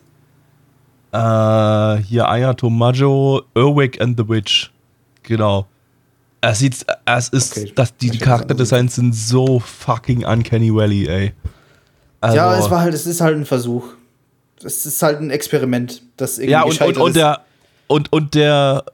Äh, 1.12 2.02
hier 2.02 2.28
Ayato 2.28 2.70
Majo, 2.70 3.42
Erwick 3.54 4.00
and 4.00 4.18
the 4.18 4.28
Witch. 4.28 4.72
Genau. 5.22 5.66
Es 6.40 6.58
sieht, 6.58 6.84
es 7.06 7.28
ist, 7.30 7.56
Okay, 7.56 7.72
dass 7.74 7.96
die, 7.96 8.10
Charakterdesigns 8.10 8.96
sind 8.96 9.14
so 9.14 9.60
fucking 9.60 10.24
uncanny 10.24 10.74
valley, 10.74 11.06
ey. 11.06 11.32
Also, 12.20 12.36
ja, 12.36 12.58
es 12.58 12.70
war 12.70 12.80
halt, 12.80 12.94
es 12.94 13.06
ist 13.06 13.20
halt 13.20 13.36
ein 13.36 13.46
Versuch. 13.46 13.84
Es 14.62 14.84
ist 14.86 15.02
halt 15.02 15.20
ein 15.20 15.30
Experiment, 15.30 16.02
das 16.16 16.38
irgendwie 16.38 16.52
ja 16.52 16.62
und, 16.62 16.80
und, 16.80 16.96
und 16.98 17.16
der 17.16 17.40
und, 17.86 18.12
und 18.12 18.34
der 18.34 18.84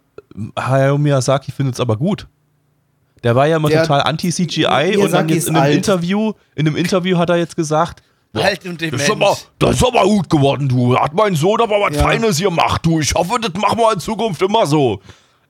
Hayao 0.58 0.98
Miyazaki 0.98 1.52
findet 1.52 1.74
es 1.74 1.80
aber 1.80 1.96
gut. 1.96 2.26
Der 3.22 3.34
war 3.36 3.46
ja 3.46 3.56
immer 3.56 3.68
Der- 3.68 3.82
total 3.82 4.02
anti-CGI 4.02 4.96
und 4.96 5.12
dann 5.12 5.28
jetzt 5.28 5.48
in 5.48 5.56
einem 5.56 5.64
alt. 5.64 5.74
Interview, 5.76 6.32
in 6.54 6.66
einem 6.66 6.76
Interview 6.76 7.18
hat 7.18 7.28
er 7.30 7.36
jetzt 7.36 7.56
gesagt, 7.56 8.02
Alt 8.32 8.64
und 8.64 8.80
das 8.80 8.92
ist, 9.02 9.10
aber, 9.10 9.36
das 9.58 9.74
ist 9.76 9.84
aber 9.84 10.02
gut 10.04 10.30
geworden, 10.30 10.68
du. 10.68 10.96
Hat 10.96 11.12
mein 11.14 11.34
Sohn 11.34 11.60
aber 11.60 11.80
was 11.80 11.96
Ja. 11.96 12.02
Feines 12.02 12.38
gemacht, 12.38 12.86
du. 12.86 13.00
Ich 13.00 13.12
hoffe, 13.14 13.40
das 13.40 13.52
machen 13.60 13.78
wir 13.78 13.92
in 13.92 13.98
Zukunft 13.98 14.40
immer 14.42 14.66
so. 14.66 15.00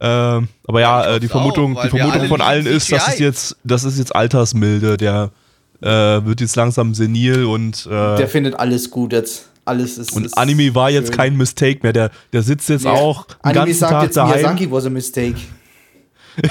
Ähm, 0.01 0.49
aber 0.67 0.81
ja, 0.81 1.05
äh, 1.17 1.21
die 1.21 1.27
auch, 1.27 1.33
Vermutung, 1.33 1.77
weil 1.77 1.85
die 1.85 1.99
Vermutung 1.99 2.21
alle 2.21 2.29
von 2.29 2.41
allen 2.41 2.65
ist, 2.65 2.91
das 2.91 3.07
ist 3.09 3.15
CGI. 3.17 3.23
jetzt, 3.23 3.57
das 3.65 3.85
ist 3.85 3.99
jetzt 3.99 4.17
Altersmilde. 4.17 4.97
Der 4.97 5.31
äh, 5.83 5.87
wird 6.25 6.41
jetzt 6.41 6.57
langsam 6.57 6.95
senil 6.95 7.45
und 7.45 7.85
äh, 7.87 8.17
der 8.17 8.29
findet 8.29 8.59
alles 8.59 8.91
gut 8.91 9.13
jetzt. 9.13 9.51
Alles 9.67 9.99
ist. 9.99 10.13
und 10.17 10.25
ist 10.25 10.39
Anime 10.39 10.75
war 10.75 10.89
jetzt 10.89 11.09
schön. 11.09 11.17
kein 11.17 11.37
Mistake 11.37 11.81
mehr. 11.83 11.93
Der, 11.93 12.11
der 12.33 12.43
sitzt 12.43 12.71
jetzt 12.71 12.85
Nee, 12.87 12.91
auch 12.91 13.25
den 13.27 13.37
Anime 13.43 13.65
ganzen 13.67 13.79
sagt 13.79 13.93
Tag 13.93 14.03
jetzt, 14.05 14.17
daheim. 14.17 14.37
Miyazaki 14.37 14.71
was 14.73 14.87
a 14.87 14.91
mistake. 14.91 15.37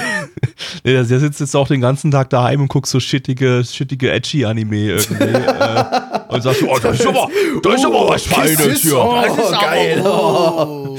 Nee, 0.84 0.94
der, 0.94 1.04
der 1.04 1.20
sitzt 1.20 1.40
jetzt 1.40 1.56
auch 1.56 1.68
den 1.68 1.82
ganzen 1.82 2.12
Tag 2.12 2.30
daheim 2.30 2.62
und 2.62 2.68
guckt 2.68 2.88
so 2.88 3.00
shittige, 3.00 3.64
shittige 3.70 4.12
Edgy-Anime 4.12 4.76
irgendwie. 4.78 5.24
äh, 5.24 5.84
und 6.30 6.42
sagt 6.42 6.60
so, 6.60 6.70
oh, 6.70 6.80
das 6.80 7.00
ist 7.00 7.08
aber, 7.08 7.28
das 7.64 7.76
ist 7.76 7.86
aber 7.86 8.10
was 8.10 8.24
Feines 8.24 8.82
hier. 8.82 8.98
Oh, 8.98 9.22
Das 9.22 9.38
ist 9.38 9.62
geil. 9.62 10.02
Oh. 10.06 10.98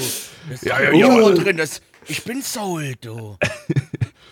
Das 0.48 0.62
ist 0.62 0.64
Ja, 0.64 0.82
ja, 0.82 0.92
ja. 0.92 1.06
Humor 1.06 1.34
drin. 1.34 1.56
Das, 1.56 1.80
ich 2.08 2.22
bin 2.24 2.42
Soul, 2.42 2.94
du. 3.00 3.36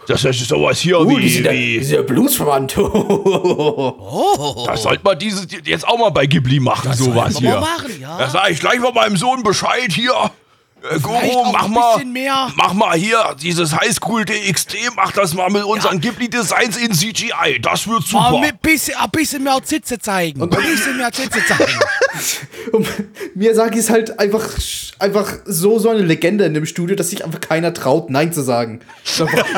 Das 0.08 0.24
ist 0.24 0.48
sowas 0.48 0.80
hier 0.80 1.00
Uh, 1.00 1.18
wie, 1.18 1.28
sind 1.28 1.44
ja, 1.44 1.52
die 1.52 1.86
wie 1.86 1.94
ja 1.94 2.00
bluesverwandt. 2.00 2.78
Oh. 2.78 4.64
das 4.66 4.82
sollte 4.82 5.02
man 5.04 5.18
dieses 5.18 5.46
jetzt 5.64 5.86
auch 5.86 5.98
mal 5.98 6.08
bei 6.08 6.24
Ghibli 6.24 6.60
machen, 6.60 6.94
sowas 6.94 7.34
sollten 7.34 7.42
wir 7.42 7.50
hier. 7.50 7.60
mal 7.60 7.76
machen, 7.76 8.00
ja. 8.00 8.16
Da 8.16 8.30
sag 8.30 8.50
ich 8.50 8.58
gleich 8.58 8.80
mal 8.80 8.92
meinem 8.92 9.18
Sohn 9.18 9.42
Bescheid 9.42 9.92
hier. 9.92 10.14
Äh, 10.82 11.04
auch 11.04 11.52
mach 11.52 11.64
ein 11.64 11.70
mal, 11.72 12.04
mehr. 12.04 12.52
mach 12.54 12.72
mal 12.72 12.96
hier 12.96 13.34
dieses 13.40 13.74
Highschool 13.74 14.24
DxD, 14.24 14.76
mach 14.96 15.12
das 15.12 15.34
mal 15.34 15.50
mit 15.50 15.64
unseren 15.64 16.00
Ghibli-Designs 16.00 16.76
in 16.76 16.92
CGI. 16.92 17.60
Das 17.60 17.88
wird 17.88 18.04
super. 18.04 18.30
Oh, 18.34 18.40
ein 18.42 18.56
bisschen, 18.62 18.94
ein 18.96 19.10
bisschen 19.10 19.42
mehr 19.42 19.58
Zitze 19.62 19.98
zeigen. 19.98 20.40
Ein 20.42 20.48
bisschen 20.50 20.96
mehr 20.96 21.10
Zitze 21.12 21.40
zeigen. 21.46 21.78
Und 22.72 22.86
Miyazaki 23.34 23.78
ist 23.78 23.90
halt 23.90 24.18
einfach, 24.18 24.46
einfach 24.98 25.32
so, 25.46 25.78
so 25.78 25.90
eine 25.90 26.00
Legende 26.02 26.44
in 26.44 26.54
dem 26.54 26.66
Studio, 26.66 26.96
dass 26.96 27.10
sich 27.10 27.24
einfach 27.24 27.40
keiner 27.40 27.72
traut, 27.74 28.10
Nein 28.10 28.32
zu 28.32 28.42
sagen. 28.42 28.80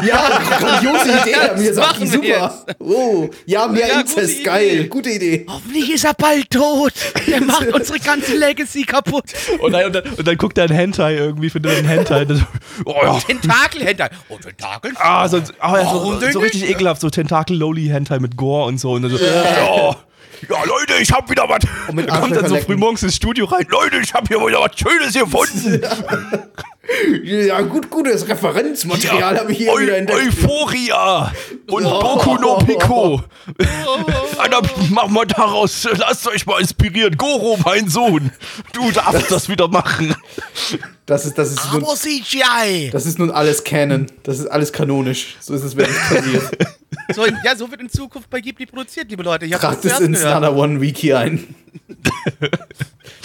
Ja, 0.03 0.41
grandiose 0.59 1.09
Idee, 1.23 1.35
Herr 1.35 1.57
Miyazaki, 1.57 2.07
super. 2.07 2.65
Oh, 2.79 3.29
ja, 3.47 3.67
mehr 3.69 3.89
Ja, 3.89 4.01
Inzest, 4.01 4.39
gute 4.39 4.43
geil, 4.45 4.69
Idee. 4.69 4.89
gute 4.89 5.11
Idee. 5.11 5.47
Hoffentlich 5.49 5.91
ist 5.93 6.05
er 6.05 6.15
bald 6.15 6.51
tot. 6.51 6.93
Der 7.27 7.41
macht 7.43 7.67
unsere 7.73 7.99
ganze 7.99 8.37
Legacy 8.37 8.85
kaputt. 8.85 9.25
Und 9.61 9.73
dann, 9.73 9.87
und, 9.87 9.95
dann, 9.95 10.05
und 10.17 10.27
dann 10.27 10.37
guckt 10.37 10.57
er 10.59 10.65
einen 10.65 10.75
Hentai 10.75 11.10
irgendwie, 11.13 11.51
findet 11.51 11.73
er 11.73 11.79
einen 11.79 11.89
Hentai. 11.89 12.25
Das, 12.25 12.41
oh 12.85 12.95
ja. 13.03 13.19
Tentakelhändler. 13.19 14.11
Oh, 14.29 14.39
Tentakel? 14.39 14.93
Ah, 14.97 15.29
so, 15.29 15.39
ah, 15.59 15.79
ja, 15.79 15.85
so, 15.85 15.97
Warum 15.97 16.21
denn 16.21 16.33
so 16.33 16.41
richtig 16.41 16.69
ekelhaft, 16.69 17.01
so 17.01 17.11
Tentakel-Lowly-Hentai 17.11 18.19
mit 18.19 18.37
Gore 18.37 18.67
und 18.67 18.79
so. 18.79 18.93
Und 18.93 19.03
dann 19.03 19.11
so 19.11 19.19
ja. 19.19 19.97
ja, 20.49 20.65
Leute, 20.65 20.95
ich 21.01 21.13
hab 21.13 21.31
wieder 21.31 21.49
was. 21.49 21.61
mit 21.93 22.09
Da 22.09 22.19
kommt 22.19 22.37
dann 22.37 22.49
so 22.49 22.57
früh 22.57 22.77
morgens 22.77 23.03
ins 23.03 23.17
Studio 23.17 23.47
rein. 23.47 23.67
Leute, 23.69 23.99
ich 24.03 24.13
hab 24.15 24.29
hier 24.29 24.39
wieder 24.39 24.61
was 24.61 24.79
Schönes 24.79 25.15
gefunden. 25.15 25.83
Ja, 27.23 27.61
gut, 27.61 27.89
gutes 27.89 28.27
Referenzmaterial 28.29 29.39
habe 29.39 29.53
ich 29.53 29.59
hier 29.59 29.73
Eu 29.73 29.81
wieder 29.81 29.97
entdeckt. 29.97 30.19
Euphoria 30.19 31.33
und 31.69 31.85
Boku 31.85 32.35
no 32.37 32.59
Pico. 32.59 33.23
Alter, 34.39 34.63
mach 34.91 35.07
mal 35.09 35.27
daraus, 35.27 35.89
lasst 35.97 36.27
euch 36.27 36.47
mal 36.47 36.61
inspirieren. 36.61 37.17
Goro, 37.17 37.59
mein 37.65 37.89
Sohn, 37.89 38.33
du 38.73 38.91
darfst 38.91 39.31
das 39.31 39.49
wieder 39.49 39.69
machen. 39.69 40.15
Das 41.11 41.27
ist, 41.27 41.37
das, 41.37 41.51
ist 41.51 41.73
nun, 41.73 41.83
Aber 41.83 41.97
CGI. 41.97 42.91
das 42.93 43.05
ist 43.05 43.19
nun 43.19 43.33
alles 43.33 43.65
Canon. 43.65 44.07
Das 44.23 44.39
ist 44.39 44.47
alles 44.47 44.73
kanonisch. 44.73 45.37
So 45.41 45.55
ist 45.55 45.65
es 45.65 45.75
wirklich 45.75 45.99
passiert. 45.99 46.69
So, 47.15 47.27
ja, 47.27 47.57
so 47.57 47.69
wird 47.71 47.81
in 47.81 47.89
Zukunft 47.89 48.31
bei 48.31 48.41
Ghibli 48.41 48.67
produziert, 48.67 49.11
liebe 49.11 49.25
Leute. 49.25 49.45
Ich 49.45 49.53
Tragt 49.53 49.85
es 49.85 49.99
ins. 49.99 50.23
Nana 50.23 50.51
One 50.51 50.81
Wiki 50.81 51.13
ein. 51.13 51.55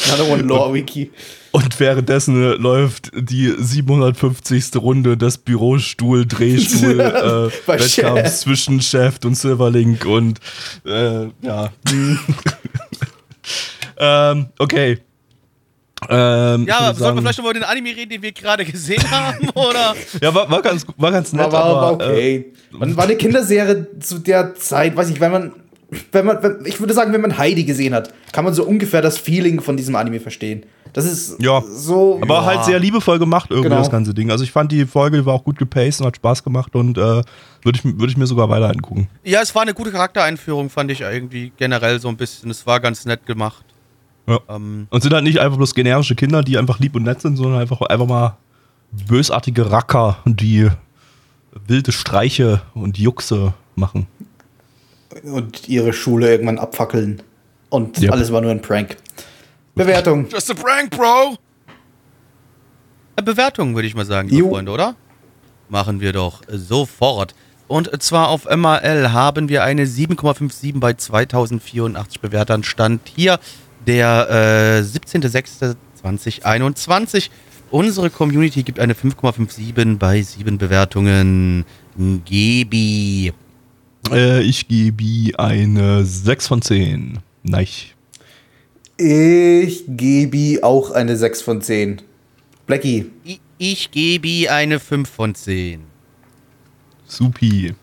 Nana 0.07 0.23
One 0.23 0.43
Lore 0.43 0.73
Wiki. 0.73 1.11
Und 1.51 1.79
währenddessen 1.79 2.43
äh, 2.43 2.55
läuft 2.55 3.11
die 3.15 3.53
750. 3.57 4.75
Runde 4.75 5.17
des 5.17 5.37
Bürostuhl-Drehstuhl 5.37 6.99
äh, 6.99 7.51
Bei 7.67 7.79
Wettkampfs 7.79 7.93
Chef. 7.93 8.39
zwischen 8.39 8.81
Chef 8.81 9.17
und 9.23 9.35
Silverlink 9.35 10.05
und 10.05 10.39
äh, 10.85 11.27
ja. 11.41 11.71
ähm, 13.97 14.47
okay. 14.57 14.99
Ähm, 16.09 16.65
Ja, 16.67 16.87
würde 16.87 16.99
sollten 16.99 17.17
wir 17.17 17.21
vielleicht 17.21 17.37
noch 17.39 17.45
mal 17.45 17.51
über 17.51 17.59
den 17.59 17.63
Anime 17.63 17.89
reden, 17.95 18.09
den 18.09 18.21
wir 18.21 18.31
gerade 18.31 18.65
gesehen 18.65 19.03
haben? 19.11 19.49
Oder? 19.55 19.95
Ja, 20.21 20.33
war, 20.33 20.49
war, 20.49 20.61
ganz, 20.61 20.85
war 20.97 21.11
ganz 21.11 21.33
nett, 21.33 21.51
War, 21.51 21.51
war, 21.51 21.75
war 21.75 21.83
aber. 21.93 22.05
Äh, 22.05 22.11
okay. 22.11 22.45
Man 22.71 22.95
war 22.97 23.05
eine 23.05 23.15
Kinderserie 23.15 23.87
zu 23.99 24.19
der 24.19 24.55
Zeit, 24.55 24.95
weiß 24.95 25.09
ich, 25.09 25.19
wenn 25.19 25.31
man, 25.31 25.53
wenn 26.11 26.25
man, 26.25 26.41
wenn, 26.43 26.65
ich 26.65 26.79
würde 26.79 26.93
sagen, 26.93 27.13
wenn 27.13 27.21
man 27.21 27.37
Heidi 27.37 27.63
gesehen 27.63 27.93
hat, 27.93 28.13
kann 28.31 28.43
man 28.43 28.53
so 28.53 28.63
ungefähr 28.63 29.01
das 29.01 29.17
Feeling 29.17 29.61
von 29.61 29.77
diesem 29.77 29.95
Anime 29.95 30.19
verstehen. 30.19 30.65
Das 30.93 31.05
ist 31.05 31.41
Ja. 31.41 31.61
so. 31.67 32.19
aber 32.21 32.45
halt 32.45 32.63
sehr 32.63 32.79
liebevoll 32.79 33.19
gemacht, 33.19 33.47
irgendwie 33.49 33.67
Genau. 33.69 33.81
das 33.81 33.91
ganze 33.91 34.13
Ding. 34.13 34.31
Also 34.31 34.43
ich 34.45 34.51
fand 34.51 34.71
die 34.71 34.85
Folge 34.85 35.25
war 35.25 35.33
auch 35.33 35.43
gut 35.43 35.57
gepaced 35.57 35.99
und 36.01 36.07
hat 36.07 36.15
Spaß 36.15 36.43
gemacht 36.43 36.73
und 36.75 36.97
äh, 36.97 37.01
würde 37.01 37.25
ich, 37.73 37.83
würd 37.83 38.11
ich 38.11 38.17
mir 38.17 38.27
sogar 38.27 38.47
weiter 38.49 38.69
angucken. 38.69 39.09
Ja, 39.23 39.41
es 39.41 39.53
war 39.53 39.63
eine 39.63 39.73
gute 39.73 39.91
Charaktereinführung, 39.91 40.69
fand 40.69 40.91
ich 40.91 41.01
irgendwie 41.01 41.51
generell 41.57 41.99
so 41.99 42.07
ein 42.07 42.15
bisschen. 42.17 42.49
Es 42.49 42.65
war 42.65 42.79
ganz 42.79 43.03
nett 43.05 43.25
gemacht. 43.25 43.65
Ja. 44.27 44.39
Ähm, 44.49 44.87
Und 44.89 45.01
sind 45.03 45.13
halt 45.13 45.23
nicht 45.23 45.39
einfach 45.39 45.57
bloß 45.57 45.75
generische 45.75 46.15
Kinder, 46.15 46.41
die 46.43 46.57
einfach 46.57 46.79
lieb 46.79 46.95
und 46.95 47.03
nett 47.03 47.21
sind, 47.21 47.37
sondern 47.37 47.59
einfach, 47.61 47.81
einfach 47.81 48.07
mal 48.07 48.37
bösartige 48.91 49.71
Racker, 49.71 50.17
die 50.25 50.69
wilde 51.67 51.91
Streiche 51.91 52.61
und 52.73 52.97
Juxe 52.97 53.53
machen. 53.75 54.07
und 55.23 55.67
ihre 55.69 55.93
Schule 55.93 56.29
irgendwann 56.31 56.57
abfackeln. 56.59 57.21
Und 57.69 57.99
Yep. 58.01 58.11
alles 58.11 58.31
war 58.31 58.41
nur 58.41 58.51
ein 58.51 58.61
Prank. 58.61 58.97
Bewertung. 59.75 60.27
Just 60.31 60.51
a 60.51 60.53
prank, 60.53 60.91
Bro! 60.91 61.37
Bewertung, 63.23 63.75
würde 63.75 63.87
ich 63.87 63.95
mal 63.95 64.05
sagen, 64.05 64.27
liebe. 64.29 64.49
Freunde, 64.49 64.71
oder? 64.71 64.95
Machen 65.69 65.99
wir 66.01 66.11
doch 66.13 66.41
sofort. 66.47 67.33
Und 67.67 67.89
zwar 68.03 68.27
auf 68.27 68.45
MRL 68.45 69.11
haben 69.13 69.49
wir 69.49 69.63
eine 69.63 69.85
7,57 69.85 70.79
bei 70.79 70.93
2084 70.93 72.19
Bewertern. 72.21 72.63
Stand 72.63 73.01
hier 73.15 73.39
der 73.87 74.27
äh, 74.29 74.81
17.06.2021. 74.81 77.29
Unsere 77.71 78.09
Community 78.09 78.63
gibt 78.63 78.79
eine 78.79 78.93
5,57 78.93 79.97
bei 79.97 80.21
7 80.21 80.57
Bewertungen. 80.57 81.65
Gebi. 82.25 83.33
Äh, 84.11 84.41
ich 84.41 84.67
gebe 84.67 85.37
eine 85.39 86.05
6 86.05 86.47
von 86.47 86.61
10. 86.61 87.19
Nein. 87.43 87.67
Ich 88.97 89.83
gebe 89.87 90.63
auch 90.63 90.91
eine 90.91 91.17
6 91.17 91.41
von 91.41 91.61
10. 91.61 92.01
Blackie. 92.65 93.11
Ich, 93.23 93.41
ich 93.57 93.91
gebe 93.91 94.51
eine 94.51 94.79
5 94.79 95.09
von 95.09 95.35
10. 95.35 95.81
Supi. 97.05 97.75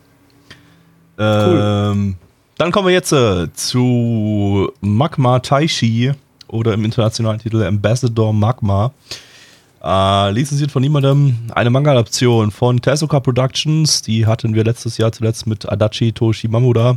Ähm, 1.18 2.16
dann 2.58 2.70
kommen 2.72 2.88
wir 2.88 2.94
jetzt 2.94 3.12
äh, 3.12 3.52
zu 3.54 4.70
Magma 4.80 5.38
Taishi 5.40 6.12
oder 6.48 6.74
im 6.74 6.84
internationalen 6.84 7.40
Titel 7.40 7.62
Ambassador 7.62 8.32
Magma. 8.32 8.92
Äh, 9.82 10.30
lizenziert 10.30 10.70
von 10.70 10.82
niemandem. 10.82 11.36
Eine 11.54 11.70
Manga-Adaption 11.70 12.50
von 12.52 12.80
Tezuka 12.80 13.18
Productions. 13.20 14.02
Die 14.02 14.26
hatten 14.26 14.54
wir 14.54 14.62
letztes 14.64 14.96
Jahr 14.98 15.10
zuletzt 15.12 15.46
mit 15.46 15.68
Adachi 15.68 16.12
Toshimamura 16.12 16.96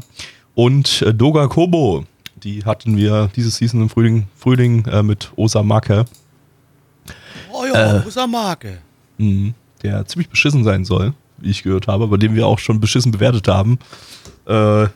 und 0.53 1.01
äh, 1.01 1.13
Doga 1.13 1.47
Kobo. 1.47 2.05
Die 2.43 2.63
hatten 2.63 2.95
wir 2.95 3.31
dieses 3.35 3.55
Season 3.55 3.81
im 3.81 3.89
Frühling, 3.89 4.27
Frühling 4.37 4.85
äh, 4.85 5.01
mit 5.01 5.31
Osamake, 5.35 6.05
Oh 7.51 7.65
ja, 7.65 8.01
äh. 8.03 8.27
Marke. 8.27 8.79
mhm, 9.17 9.53
der 9.81 10.05
ziemlich 10.05 10.29
beschissen 10.29 10.63
sein 10.63 10.83
soll, 10.85 11.13
wie 11.37 11.49
ich 11.51 11.63
gehört 11.63 11.87
habe, 11.87 12.03
aber 12.03 12.17
den 12.17 12.35
wir 12.35 12.45
auch 12.45 12.59
schon 12.59 12.79
beschissen 12.79 13.11
bewertet 13.11 13.47
haben. 13.47 13.79
Äh, 14.45 14.87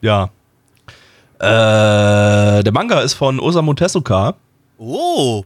ja. 0.00 0.30
Äh, 1.38 2.64
der 2.64 2.72
Manga 2.72 3.00
ist 3.00 3.14
von 3.14 3.38
Osamu 3.38 3.74
Tezuka. 3.74 4.34
Oh, 4.78 5.44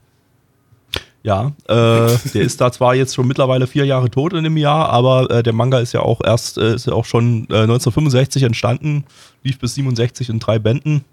Ja, 1.22 1.52
äh, 1.68 1.72
der 2.34 2.42
ist 2.42 2.60
da 2.60 2.72
zwar 2.72 2.94
jetzt 2.94 3.14
schon 3.14 3.26
mittlerweile 3.26 3.66
vier 3.66 3.84
Jahre 3.84 4.10
tot 4.10 4.32
in 4.32 4.44
dem 4.44 4.56
Jahr, 4.56 4.88
aber 4.88 5.30
äh, 5.30 5.42
der 5.42 5.52
Manga 5.52 5.78
ist 5.80 5.92
ja 5.92 6.00
auch 6.00 6.20
erst, 6.24 6.58
äh, 6.58 6.74
ist 6.74 6.86
ja 6.86 6.94
auch 6.94 7.04
schon 7.04 7.46
äh, 7.50 7.62
1965 7.62 8.42
entstanden, 8.42 9.04
lief 9.42 9.58
bis 9.58 9.74
67 9.74 10.28
in 10.30 10.38
drei 10.38 10.58
Bänden 10.58 11.04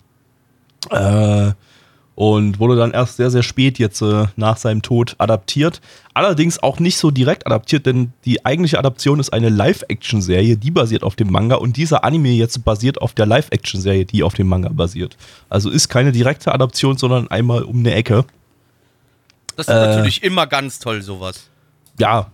äh, 0.89 1.51
und 2.19 2.59
wurde 2.59 2.75
dann 2.75 2.91
erst 2.91 3.15
sehr, 3.15 3.31
sehr 3.31 3.43
spät 3.43 3.79
jetzt 3.79 4.01
äh, 4.01 4.25
nach 4.35 4.57
seinem 4.57 4.81
Tod 4.81 5.15
adaptiert. 5.19 5.79
Allerdings 6.13 6.61
auch 6.61 6.81
nicht 6.81 6.97
so 6.97 7.11
direkt 7.11 7.47
adaptiert, 7.47 7.85
denn 7.85 8.11
die 8.25 8.45
eigentliche 8.45 8.77
Adaption 8.77 9.21
ist 9.21 9.31
eine 9.31 9.47
Live-Action-Serie, 9.47 10.57
die 10.57 10.69
basiert 10.69 11.03
auf 11.03 11.15
dem 11.15 11.31
Manga 11.31 11.55
und 11.55 11.77
dieser 11.77 12.03
Anime 12.03 12.31
jetzt 12.31 12.65
basiert 12.65 13.01
auf 13.01 13.13
der 13.13 13.25
Live-Action-Serie, 13.25 14.03
die 14.03 14.23
auf 14.23 14.33
dem 14.33 14.49
Manga 14.49 14.67
basiert. 14.67 15.15
Also 15.47 15.69
ist 15.69 15.87
keine 15.87 16.11
direkte 16.11 16.53
Adaption, 16.53 16.97
sondern 16.97 17.31
einmal 17.31 17.63
um 17.63 17.79
eine 17.79 17.93
Ecke. 17.93 18.25
das 19.55 19.69
ist 19.69 19.73
natürlich 19.73 20.21
immer 20.21 20.45
ganz 20.45 20.79
toll, 20.79 21.01
sowas. 21.01 21.47
ja, 21.99 22.29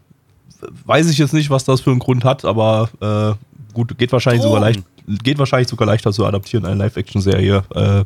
weiß 0.88 1.12
ich 1.12 1.20
jetzt 1.20 1.36
nicht, 1.36 1.52
was 1.52 1.64
das 1.64 1.82
für 1.82 1.92
einen 1.92 2.00
Grund 2.00 2.24
hat, 2.24 2.44
aber 2.44 2.90
äh, 3.02 3.76
gut, 3.76 3.96
geht 4.00 4.12
wahrscheinlich 4.12 4.42
sogar 4.42 4.62
leicht, 4.62 4.82
geht 5.06 5.38
wahrscheinlich 5.38 5.68
sogar 5.68 5.86
leichter 5.86 6.12
zu 6.12 6.26
adaptieren, 6.26 6.66
eine 6.66 6.74
Live-Action-Serie. 6.74 7.64
Äh, 7.76 8.04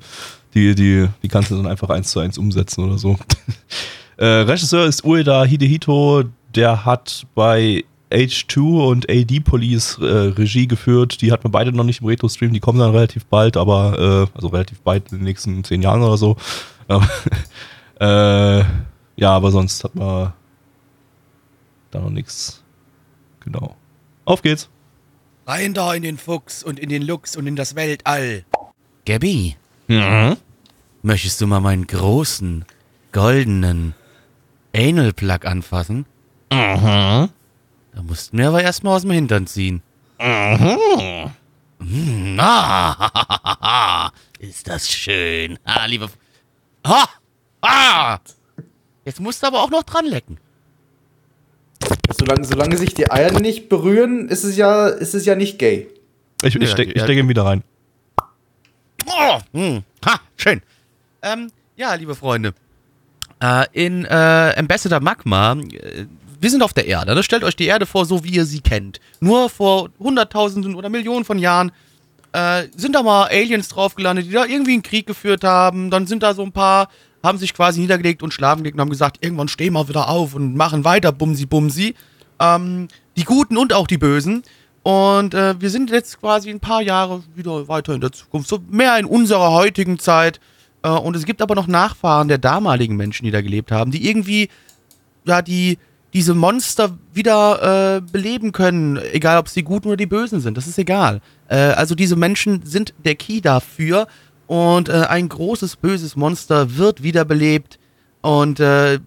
die, 0.53 0.75
die, 0.75 1.07
die 1.21 1.27
kannst 1.27 1.51
du 1.51 1.55
dann 1.55 1.67
einfach 1.67 1.89
eins 1.89 2.11
zu 2.11 2.19
eins 2.19 2.37
umsetzen 2.37 2.83
oder 2.83 2.97
so. 2.97 3.17
äh, 4.17 4.25
Regisseur 4.25 4.85
ist 4.85 5.03
Ueda 5.03 5.43
Hidehito, 5.43 6.23
der 6.55 6.85
hat 6.85 7.25
bei 7.35 7.83
H2 8.11 8.87
und 8.87 9.09
AD 9.09 9.39
Police 9.41 9.97
äh, 9.99 10.05
Regie 10.05 10.67
geführt. 10.67 11.21
Die 11.21 11.31
hat 11.31 11.43
man 11.43 11.51
beide 11.51 11.71
noch 11.71 11.83
nicht 11.83 12.01
im 12.01 12.07
Retro-Stream, 12.07 12.53
die 12.53 12.59
kommen 12.59 12.79
dann 12.79 12.91
relativ 12.91 13.25
bald, 13.25 13.55
aber 13.55 14.27
äh, 14.31 14.35
also 14.35 14.47
relativ 14.47 14.81
bald 14.81 15.11
in 15.11 15.19
den 15.19 15.25
nächsten 15.25 15.63
zehn 15.63 15.81
Jahren 15.81 16.01
oder 16.01 16.17
so. 16.17 16.35
Äh, 17.99 18.59
ja, 19.17 19.31
aber 19.31 19.51
sonst 19.51 19.83
hat 19.83 19.93
man 19.93 20.31
da 21.91 21.99
noch 21.99 22.09
nichts. 22.09 22.63
Genau. 23.41 23.75
Auf 24.25 24.41
geht's. 24.41 24.69
Rein 25.45 25.73
da 25.73 25.93
in 25.93 26.03
den 26.03 26.17
Fuchs 26.17 26.63
und 26.63 26.79
in 26.79 26.89
den 26.89 27.01
Lux 27.01 27.35
und 27.35 27.47
in 27.47 27.55
das 27.55 27.75
Weltall. 27.75 28.45
Gabby, 29.05 29.57
möchtest 31.01 31.41
du 31.41 31.47
mal 31.47 31.59
meinen 31.59 31.87
großen, 31.87 32.65
goldenen 33.11 33.93
Anal-Plug 34.75 35.45
anfassen? 35.45 36.05
Da 36.49 37.29
mussten 38.03 38.37
wir 38.37 38.49
aber 38.49 38.61
erstmal 38.61 38.95
aus 38.95 39.01
dem 39.03 39.11
Hintern 39.11 39.47
ziehen. 39.47 39.81
Mhm. 40.19 41.31
Ah, 42.39 44.11
ist 44.39 44.67
das 44.67 44.89
schön. 44.89 45.57
Ah, 45.63 45.85
liebe. 45.85 46.09
Ha! 46.85 47.05
Ah! 47.61 48.19
Jetzt 49.05 49.19
musst 49.19 49.41
du 49.43 49.47
aber 49.47 49.61
auch 49.63 49.69
noch 49.69 49.83
dran 49.83 50.05
lecken. 50.05 50.37
Solange, 52.17 52.43
solange 52.45 52.77
sich 52.77 52.93
die 52.93 53.09
Eier 53.09 53.39
nicht 53.39 53.69
berühren, 53.69 54.27
ist 54.27 54.43
es 54.43 54.57
ja, 54.57 54.87
ist 54.87 55.15
es 55.15 55.25
ja 55.25 55.35
nicht 55.35 55.57
gay. 55.57 55.87
Ich, 56.43 56.55
ich 56.55 56.61
Ja, 56.61 56.67
steck, 56.67 56.89
ja. 56.89 56.95
ich 56.95 57.01
steck 57.03 57.17
ihn 57.17 57.29
wieder 57.29 57.45
rein. 57.45 57.63
Oh, 59.19 59.39
hm, 59.51 59.83
ha, 60.05 60.19
schön. 60.37 60.61
Ähm, 61.21 61.51
ja, 61.75 61.93
liebe 61.95 62.15
Freunde. 62.15 62.53
Äh, 63.41 63.65
in 63.73 64.05
äh, 64.05 64.53
Ambassador 64.57 65.01
Magma, 65.01 65.53
äh, 65.53 66.05
wir 66.39 66.49
sind 66.49 66.63
auf 66.63 66.73
der 66.73 66.87
Erde. 66.87 67.13
Ne? 67.15 67.23
Stellt 67.23 67.43
euch 67.43 67.55
die 67.57 67.65
Erde 67.65 67.85
vor, 67.85 68.05
so 68.05 68.23
wie 68.23 68.29
ihr 68.29 68.45
sie 68.45 68.61
kennt. 68.61 69.01
Nur 69.19 69.49
vor 69.49 69.89
Hunderttausenden 69.99 70.75
oder 70.75 70.87
Millionen 70.87 71.25
von 71.25 71.37
Jahren 71.37 71.73
äh, 72.31 72.67
sind 72.75 72.95
da 72.95 73.03
mal 73.03 73.25
Aliens 73.25 73.67
drauf 73.67 73.95
gelandet, 73.95 74.27
die 74.27 74.31
da 74.31 74.45
irgendwie 74.45 74.73
einen 74.73 74.83
Krieg 74.83 75.05
geführt 75.05 75.43
haben. 75.43 75.91
Dann 75.91 76.07
sind 76.07 76.23
da 76.23 76.33
so 76.33 76.43
ein 76.43 76.53
paar, 76.53 76.87
haben 77.21 77.37
sich 77.37 77.53
quasi 77.53 77.81
niedergelegt 77.81 78.23
und 78.23 78.33
schlafen 78.33 78.63
gelegt 78.63 78.75
und 78.75 78.81
haben 78.81 78.89
gesagt, 78.89 79.17
irgendwann 79.21 79.49
stehen 79.49 79.73
wir 79.73 79.89
wieder 79.89 80.07
auf 80.07 80.33
und 80.33 80.55
machen 80.55 80.85
weiter, 80.85 81.11
bumsi, 81.11 81.45
bumsi. 81.45 81.93
Ähm, 82.39 82.87
die 83.17 83.25
Guten 83.25 83.57
und 83.57 83.73
auch 83.73 83.87
die 83.87 83.97
Bösen. 83.97 84.43
Und 84.89 85.35
äh, 85.35 85.61
wir 85.61 85.69
sind 85.69 85.91
jetzt 85.91 86.19
quasi 86.19 86.49
ein 86.49 86.59
paar 86.59 86.81
Jahre 86.81 87.21
wieder 87.35 87.67
weiter 87.67 87.93
in 87.93 88.01
der 88.01 88.11
Zukunft, 88.11 88.49
so 88.49 88.57
mehr 88.71 88.97
in 88.97 89.05
unserer 89.05 89.51
heutigen 89.51 89.99
Zeit. 89.99 90.39
Äh, 90.81 90.89
und 90.89 91.15
es 91.15 91.25
gibt 91.25 91.43
aber 91.43 91.53
noch 91.53 91.67
Nachfahren 91.67 92.27
der 92.27 92.39
damaligen 92.39 92.95
Menschen, 92.95 93.23
die 93.23 93.29
da 93.29 93.41
gelebt 93.41 93.71
haben, 93.71 93.91
die 93.91 94.09
irgendwie 94.09 94.49
ja 95.25 95.43
die 95.43 95.77
diese 96.11 96.33
Monster 96.33 96.97
wieder 97.13 97.97
äh, 97.97 98.01
beleben 98.01 98.51
können, 98.51 98.97
egal 99.13 99.37
ob 99.37 99.47
sie 99.47 99.61
guten 99.61 99.89
oder 99.89 99.97
die 99.97 100.07
bösen 100.07 100.39
sind, 100.39 100.57
das 100.57 100.65
ist 100.65 100.79
egal. 100.79 101.21
Äh, 101.49 101.57
also 101.57 101.93
diese 101.93 102.15
Menschen 102.15 102.65
sind 102.65 102.95
der 103.05 103.13
Key 103.13 103.41
dafür 103.41 104.07
und 104.47 104.89
äh, 104.89 105.05
ein 105.07 105.29
großes 105.29 105.75
böses 105.75 106.15
Monster 106.15 106.77
wird 106.77 107.03
wiederbelebt 107.03 107.77
und 108.21 108.59
äh, 108.59 108.97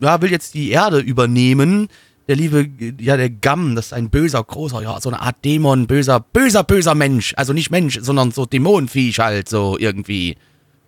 ja, 0.00 0.22
will 0.22 0.30
jetzt 0.30 0.54
die 0.54 0.70
Erde 0.70 1.00
übernehmen. 1.00 1.88
Der 2.26 2.36
liebe, 2.36 2.66
ja, 3.00 3.16
der 3.16 3.28
Gamm, 3.28 3.74
das 3.76 3.86
ist 3.86 3.92
ein 3.92 4.08
böser, 4.08 4.42
großer, 4.42 4.82
ja, 4.82 4.98
so 5.00 5.10
eine 5.10 5.20
Art 5.20 5.44
Dämon, 5.44 5.86
böser, 5.86 6.20
böser, 6.20 6.64
böser 6.64 6.94
Mensch. 6.94 7.34
Also 7.36 7.52
nicht 7.52 7.70
Mensch, 7.70 7.98
sondern 8.00 8.30
so 8.30 8.46
Dämonenviech 8.46 9.18
halt, 9.18 9.48
so 9.48 9.76
irgendwie. 9.78 10.36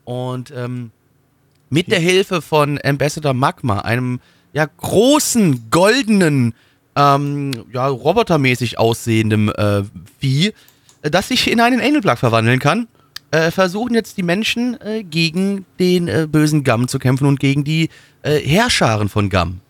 Und 0.05 0.51
ähm, 0.57 0.93
mit 1.69 1.91
der 1.91 2.01
Hilfe 2.01 2.41
von 2.41 2.79
Ambassador 2.83 3.35
Magma, 3.35 3.81
einem 3.81 4.21
ja 4.53 4.67
großen, 4.67 5.69
goldenen, 5.71 6.55
ähm, 6.95 7.53
ja, 7.73 7.87
robotermäßig 7.87 8.79
aussehenden 8.79 9.51
äh, 9.51 9.83
Vieh, 10.19 10.55
äh, 11.03 11.11
das 11.11 11.29
sich 11.29 11.51
in 11.51 11.61
einen 11.61 11.81
Angelplug 11.81 12.17
verwandeln 12.17 12.59
kann, 12.59 12.89
äh, 13.31 13.51
versuchen 13.51 13.95
jetzt 13.95 14.17
die 14.17 14.23
Menschen 14.23 14.81
äh, 14.81 15.03
gegen 15.03 15.67
den 15.79 16.09
äh, 16.09 16.27
bösen 16.31 16.65
Gamm 16.65 16.89
zu 16.89 16.99
kämpfen 16.99 17.27
und 17.27 17.41
gegen 17.41 17.65
die 17.65 17.91
äh, 18.23 18.39
Herrscharen 18.39 19.09
von 19.09 19.29
Gamm. 19.29 19.61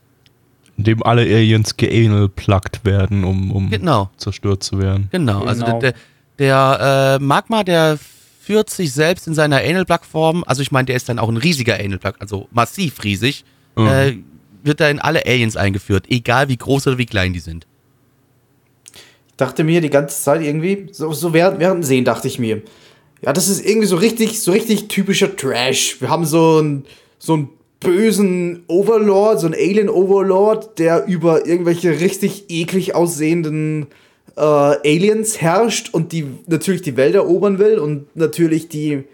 In 0.78 0.84
dem 0.84 1.02
alle 1.02 1.22
Aliens 1.22 1.76
geanal-plugged 1.76 2.84
werden, 2.84 3.24
um, 3.24 3.50
um 3.50 3.70
Genau. 3.70 4.10
zerstört 4.18 4.62
zu 4.62 4.78
werden. 4.78 5.08
Genau, 5.10 5.42
also 5.44 5.64
Genau. 5.64 5.78
der, 5.80 5.92
der, 5.92 6.00
der 6.38 7.16
äh, 7.20 7.24
Magma, 7.24 7.64
der 7.64 7.98
führt 8.40 8.68
sich 8.70 8.92
selbst 8.92 9.26
in 9.26 9.34
seiner 9.34 9.56
Anal-Plug-Form, 9.58 10.44
also 10.46 10.62
ich 10.62 10.70
meine, 10.70 10.86
der 10.86 10.96
ist 10.96 11.08
dann 11.08 11.18
auch 11.18 11.28
ein 11.28 11.36
riesiger 11.38 11.74
Anal-Plug, 11.76 12.14
also 12.18 12.48
massiv 12.52 13.02
riesig, 13.04 13.44
Mhm. 13.76 13.86
äh, 13.88 14.16
wird 14.62 14.80
da 14.80 14.88
in 14.88 14.98
alle 14.98 15.24
Aliens 15.26 15.56
eingeführt, 15.56 16.06
egal 16.08 16.48
wie 16.48 16.56
groß 16.56 16.86
oder 16.88 16.98
wie 16.98 17.06
klein 17.06 17.32
die 17.32 17.40
sind. 17.40 17.66
Ich 19.28 19.36
dachte 19.36 19.64
mir 19.64 19.80
die 19.80 19.90
ganze 19.90 20.20
Zeit 20.22 20.42
irgendwie, 20.42 20.88
so, 20.92 21.12
so 21.12 21.32
während, 21.32 21.58
während 21.60 21.82
dem 21.82 21.86
Sehen 21.86 22.04
dachte 22.04 22.26
ich 22.28 22.38
mir, 22.38 22.62
ja, 23.22 23.32
das 23.32 23.48
ist 23.48 23.64
irgendwie 23.64 23.86
so 23.86 23.96
richtig, 23.96 24.40
so 24.40 24.52
richtig 24.52 24.88
typischer 24.88 25.34
Trash. 25.36 26.00
Wir 26.00 26.08
haben 26.08 26.24
so 26.24 26.58
einen, 26.58 26.84
so 27.18 27.34
einen 27.34 27.48
bösen 27.80 28.64
Overlord, 28.68 29.40
so 29.40 29.46
einen 29.46 29.54
Alien 29.54 29.88
Overlord, 29.88 30.78
der 30.78 31.06
über 31.06 31.46
irgendwelche 31.46 32.00
richtig 32.00 32.46
eklig 32.48 32.94
aussehenden 32.94 33.88
äh, 34.36 34.40
Aliens 34.40 35.40
herrscht 35.40 35.92
und 35.92 36.12
die 36.12 36.26
natürlich 36.46 36.82
die 36.82 36.96
Welt 36.96 37.14
erobern 37.14 37.58
will 37.58 37.78
und 37.78 38.14
natürlich 38.16 38.68
die, 38.68 39.04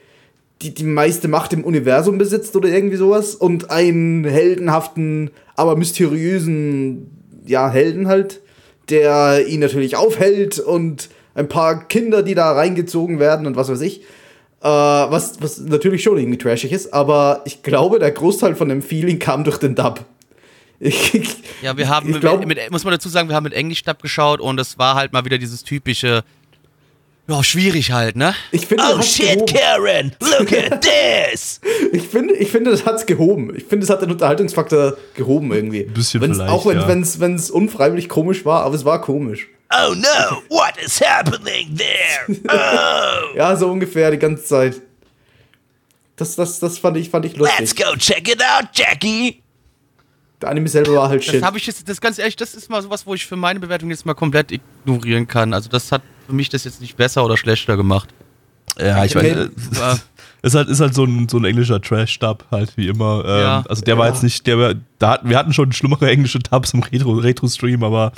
die, 0.63 0.75
die 0.75 0.85
meiste 0.85 1.29
Macht 1.29 1.53
im 1.53 1.65
Universum 1.65 2.19
besitzt 2.19 2.55
oder 2.57 2.69
irgendwie 2.69 2.97
sowas 2.97 3.35
und 3.35 3.71
einen 3.71 4.25
heldenhaften, 4.25 5.31
aber 5.57 5.77
mysteriösen, 5.77 7.11
ja, 7.47 7.71
Helden 7.71 8.09
halt, 8.09 8.41
der 8.91 9.47
ihn 9.47 9.61
natürlich 9.61 9.97
aufhält 9.97 10.59
und 10.59 11.09
ein 11.35 11.49
paar 11.49 11.89
Kinder, 11.89 12.23
die 12.23 12.35
da 12.35 12.53
reingezogen 12.53 13.19
werden 13.19 13.47
und 13.47 13.57
was 13.57 13.69
weiß 13.69 13.81
ich. 13.81 14.03
Äh, 14.63 14.67
was, 14.67 15.43
was 15.43 15.59
natürlich 15.59 16.05
schon 16.05 16.19
irgendwie 16.19 16.39
trashig 16.39 16.71
ist, 16.71 16.95
aber 16.95 17.43
ich 17.45 17.65
glaube, 17.65 17.99
der 17.99 18.13
Großteil 18.13 18.55
von 18.55 18.69
dem 18.69 18.81
Feeling 18.81 19.19
kam 19.19 19.43
durch 19.45 19.59
den 19.59 19.75
Dub. 19.75 20.05
Ich, 20.85 21.15
Ja, 21.63 21.77
wir 21.77 21.89
haben, 21.89 22.11
ich 22.11 22.19
glaub, 22.19 22.41
mit, 22.41 22.49
mit, 22.49 22.71
muss 22.73 22.83
man 22.83 22.93
dazu 22.93 23.09
sagen, 23.09 23.29
wir 23.29 23.37
haben 23.37 23.45
mit 23.45 23.53
Englisch-Dub 23.53 24.03
geschaut 24.03 24.41
und 24.41 24.59
es 24.59 24.79
war 24.79 24.97
halt 24.97 25.13
mal 25.13 25.25
wieder 25.25 25.39
dieses 25.39 25.63
typische, 25.63 26.25
ja, 27.29 27.45
schwierig 27.45 27.93
halt, 27.93 28.17
ne? 28.17 28.35
ich 28.51 28.67
finde, 28.67 28.83
das 28.83 28.99
hat's 28.99 29.17
gehoben. 29.17 29.47
Karen, 29.47 30.13
look 30.21 30.53
at 30.53 30.83
this! 31.33 31.61
Ich 31.93 32.03
finde, 32.03 32.35
ich 32.35 32.51
finde, 32.51 32.73
das 32.73 32.85
hat's 32.85 33.07
gehoben. 33.07 33.55
Ich 33.57 33.65
finde, 33.65 33.85
es 33.85 33.91
hat 33.91 34.03
den 34.03 34.11
Unterhaltungsfaktor 34.11 34.97
gehoben 35.15 35.53
irgendwie. 35.53 35.85
Ein 35.85 35.93
bisschen 35.93 36.21
wenn's, 36.21 36.39
vielleicht, 36.39 36.53
Auch 36.53 36.67
wenn 36.67 36.79
ja. 36.79 36.89
wenn's, 36.89 37.21
wenn's 37.21 37.49
unfreiwillig 37.49 38.09
komisch 38.09 38.45
war, 38.45 38.65
aber 38.65 38.75
es 38.75 38.85
war 38.85 39.01
komisch. 39.01 39.49
Oh 39.75 39.95
no, 39.95 40.43
what 40.49 40.77
is 40.85 41.01
happening 41.01 41.77
there? 41.77 42.41
Oh, 42.49 43.35
Ja, 43.37 43.57
so 43.57 43.69
ungefähr 43.71 44.11
die 44.11 44.19
ganze 44.19 44.45
Zeit. 44.45 44.83
Das, 46.17 46.37
das, 46.37 46.61
das 46.61 46.79
fand 46.79 46.97
ich, 46.99 47.09
fand 47.11 47.25
ich 47.25 47.37
lustig. 47.37 47.77
go 47.77 47.97
check 47.97 48.29
it 48.29 48.43
out, 48.43 48.69
Jackie! 48.75 49.43
Der 50.41 50.51
Anime 50.51 50.69
selber 50.69 50.95
war 50.95 51.09
halt 51.09 51.21
Das 51.27 51.31
shit. 51.35 51.43
habe 51.43 51.57
ich 51.57 51.67
jetzt, 51.67 51.89
das 51.89 52.01
ganz 52.01 52.19
ehrlich, 52.19 52.37
das 52.37 52.55
ist 52.55 52.69
mal 52.69 52.83
sowas, 52.83 53.07
wo 53.07 53.15
ich 53.15 53.25
für 53.27 53.37
meine 53.37 53.61
Bewertung 53.61 53.91
jetzt 53.91 54.05
mal 54.05 54.15
komplett 54.15 54.53
ignorieren 54.53 55.27
kann. 55.27 55.55
Also 55.55 55.69
das 55.71 55.91
hat 55.93 56.03
für 56.27 56.33
mich 56.35 56.49
das 56.49 56.65
jetzt 56.65 56.81
nicht 56.81 56.97
besser 56.97 57.25
oder 57.25 57.37
schlechter 57.37 57.77
gemacht. 57.77 58.09
Ja, 58.79 59.05
ich 59.05 59.17
Okay. 59.17 59.35
meine, 59.35 59.51
ist 60.43 60.55
halt, 60.55 60.69
ist 60.69 60.81
halt 60.81 60.95
so 60.95 61.05
ein, 61.05 61.29
so 61.29 61.39
ein 61.39 61.45
englischer 61.45 61.81
Trash-Dub, 61.81 62.45
halt 62.51 62.77
wie 62.77 62.89
immer. 62.89 63.23
Ähm, 63.25 63.41
Ja. 63.41 63.65
Also 63.69 63.83
der 63.83 63.97
war 63.99 64.07
Ja. 64.07 64.13
jetzt 64.13 64.23
nicht, 64.23 64.47
der 64.47 64.59
war, 64.59 64.75
da 64.99 65.11
hatten, 65.11 65.29
wir 65.29 65.39
hatten 65.39 65.53
schon 65.53 65.73
schlimmere 65.73 66.11
englische 66.11 66.39
Dubs 66.41 66.73
im 66.75 66.83
Retro- 66.83 67.21
Retro-Stream, 67.23 67.83
aber 67.85 68.13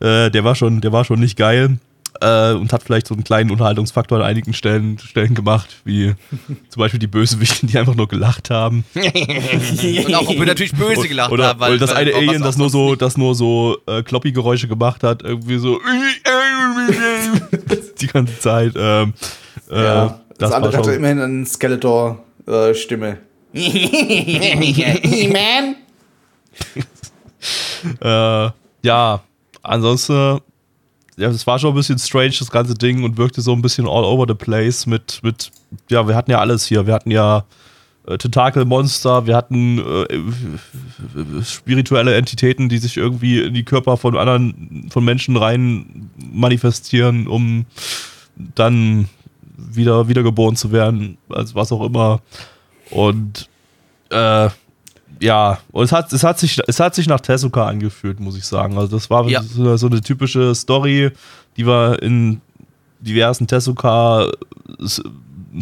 äh, 0.00 0.30
der 0.30 0.44
war 0.44 0.54
schon, 0.54 0.80
der 0.80 0.92
war 0.92 1.04
schon 1.04 1.20
nicht 1.20 1.36
geil. 1.36 1.78
Äh, 2.22 2.52
und 2.52 2.70
hat 2.72 2.82
vielleicht 2.82 3.06
so 3.06 3.14
einen 3.14 3.24
kleinen 3.24 3.50
Unterhaltungsfaktor 3.50 4.18
an 4.18 4.24
einigen 4.24 4.52
Stellen, 4.52 4.98
Stellen 4.98 5.34
gemacht, 5.34 5.76
wie 5.84 6.14
zum 6.68 6.80
Beispiel 6.80 6.98
die 6.98 7.06
Bösewichten, 7.06 7.68
die 7.68 7.78
einfach 7.78 7.94
nur 7.94 8.08
gelacht 8.08 8.50
haben. 8.50 8.84
Und 8.94 10.14
auch, 10.14 10.28
ob 10.28 10.36
wir 10.38 10.44
natürlich 10.44 10.74
böse 10.74 11.08
gelacht 11.08 11.30
Oder, 11.30 11.46
haben. 11.46 11.60
Weil, 11.60 11.78
das 11.78 11.92
eine 11.94 12.12
Alien, 12.12 12.42
das 12.42 12.58
nur 12.58 12.68
so, 12.68 12.94
das 12.96 13.16
nur 13.16 13.34
so 13.34 13.78
äh, 13.86 14.02
Kloppy-Geräusche 14.02 14.66
gemacht 14.68 15.02
hat, 15.04 15.22
irgendwie 15.22 15.58
so 15.58 15.80
die 18.00 18.06
ganze 18.08 18.38
Zeit. 18.38 18.72
Ähm, 18.76 19.14
äh, 19.70 19.82
Ja, 19.82 20.20
das, 20.40 20.50
das, 20.50 20.56
andere 20.56 20.76
hatte 20.76 20.92
immerhin 20.92 21.20
eine 21.20 21.46
Skeletor-Stimme. 21.46 23.18
E-Man? 23.52 25.76
äh, 28.00 28.50
ja, 28.82 29.20
ansonsten, 29.62 30.40
ja, 31.16 31.28
es 31.28 31.46
war 31.46 31.58
schon 31.58 31.72
ein 31.72 31.76
bisschen 31.76 31.98
strange, 31.98 32.34
das 32.38 32.50
ganze 32.50 32.74
Ding, 32.74 33.04
und 33.04 33.18
wirkte 33.18 33.42
so 33.42 33.52
ein 33.52 33.60
bisschen 33.60 33.86
all 33.86 34.04
over 34.04 34.24
the 34.26 34.34
place 34.34 34.86
mit, 34.86 35.20
mit 35.22 35.50
ja, 35.90 36.08
wir 36.08 36.16
hatten 36.16 36.30
ja 36.30 36.38
alles 36.38 36.64
hier. 36.64 36.86
Wir 36.86 36.94
hatten 36.94 37.10
ja 37.10 37.44
äh, 38.06 38.16
Tentakelmonster, 38.16 39.26
wir 39.26 39.36
hatten 39.36 39.78
äh, 39.78 41.44
spirituelle 41.44 42.14
Entitäten, 42.14 42.70
die 42.70 42.78
sich 42.78 42.96
irgendwie 42.96 43.40
in 43.40 43.52
die 43.52 43.64
Körper 43.64 43.98
von 43.98 44.16
anderen, 44.16 44.88
von 44.90 45.04
Menschen 45.04 45.36
rein 45.36 46.10
manifestieren, 46.16 47.26
um 47.26 47.66
dann 48.36 49.10
wieder 49.72 50.08
wiedergeboren 50.08 50.56
zu 50.56 50.72
werden, 50.72 51.18
als 51.28 51.54
was 51.54 51.72
auch 51.72 51.84
immer. 51.84 52.20
Und 52.90 53.48
äh, 54.10 54.48
ja, 55.20 55.58
und 55.72 55.84
es 55.84 55.92
hat, 55.92 56.12
es, 56.12 56.24
hat 56.24 56.38
sich, 56.38 56.58
es 56.66 56.80
hat 56.80 56.94
sich 56.94 57.06
nach 57.06 57.20
Tezuka 57.20 57.66
angefühlt, 57.66 58.20
muss 58.20 58.36
ich 58.36 58.44
sagen. 58.44 58.78
Also 58.78 58.96
das 58.96 59.10
war 59.10 59.28
Ja. 59.28 59.42
so, 59.42 59.76
so 59.76 59.86
eine 59.88 60.00
typische 60.00 60.54
Story, 60.54 61.10
die 61.56 61.66
wir 61.66 62.02
in 62.02 62.40
diversen 63.00 63.46
Tezuka 63.46 64.30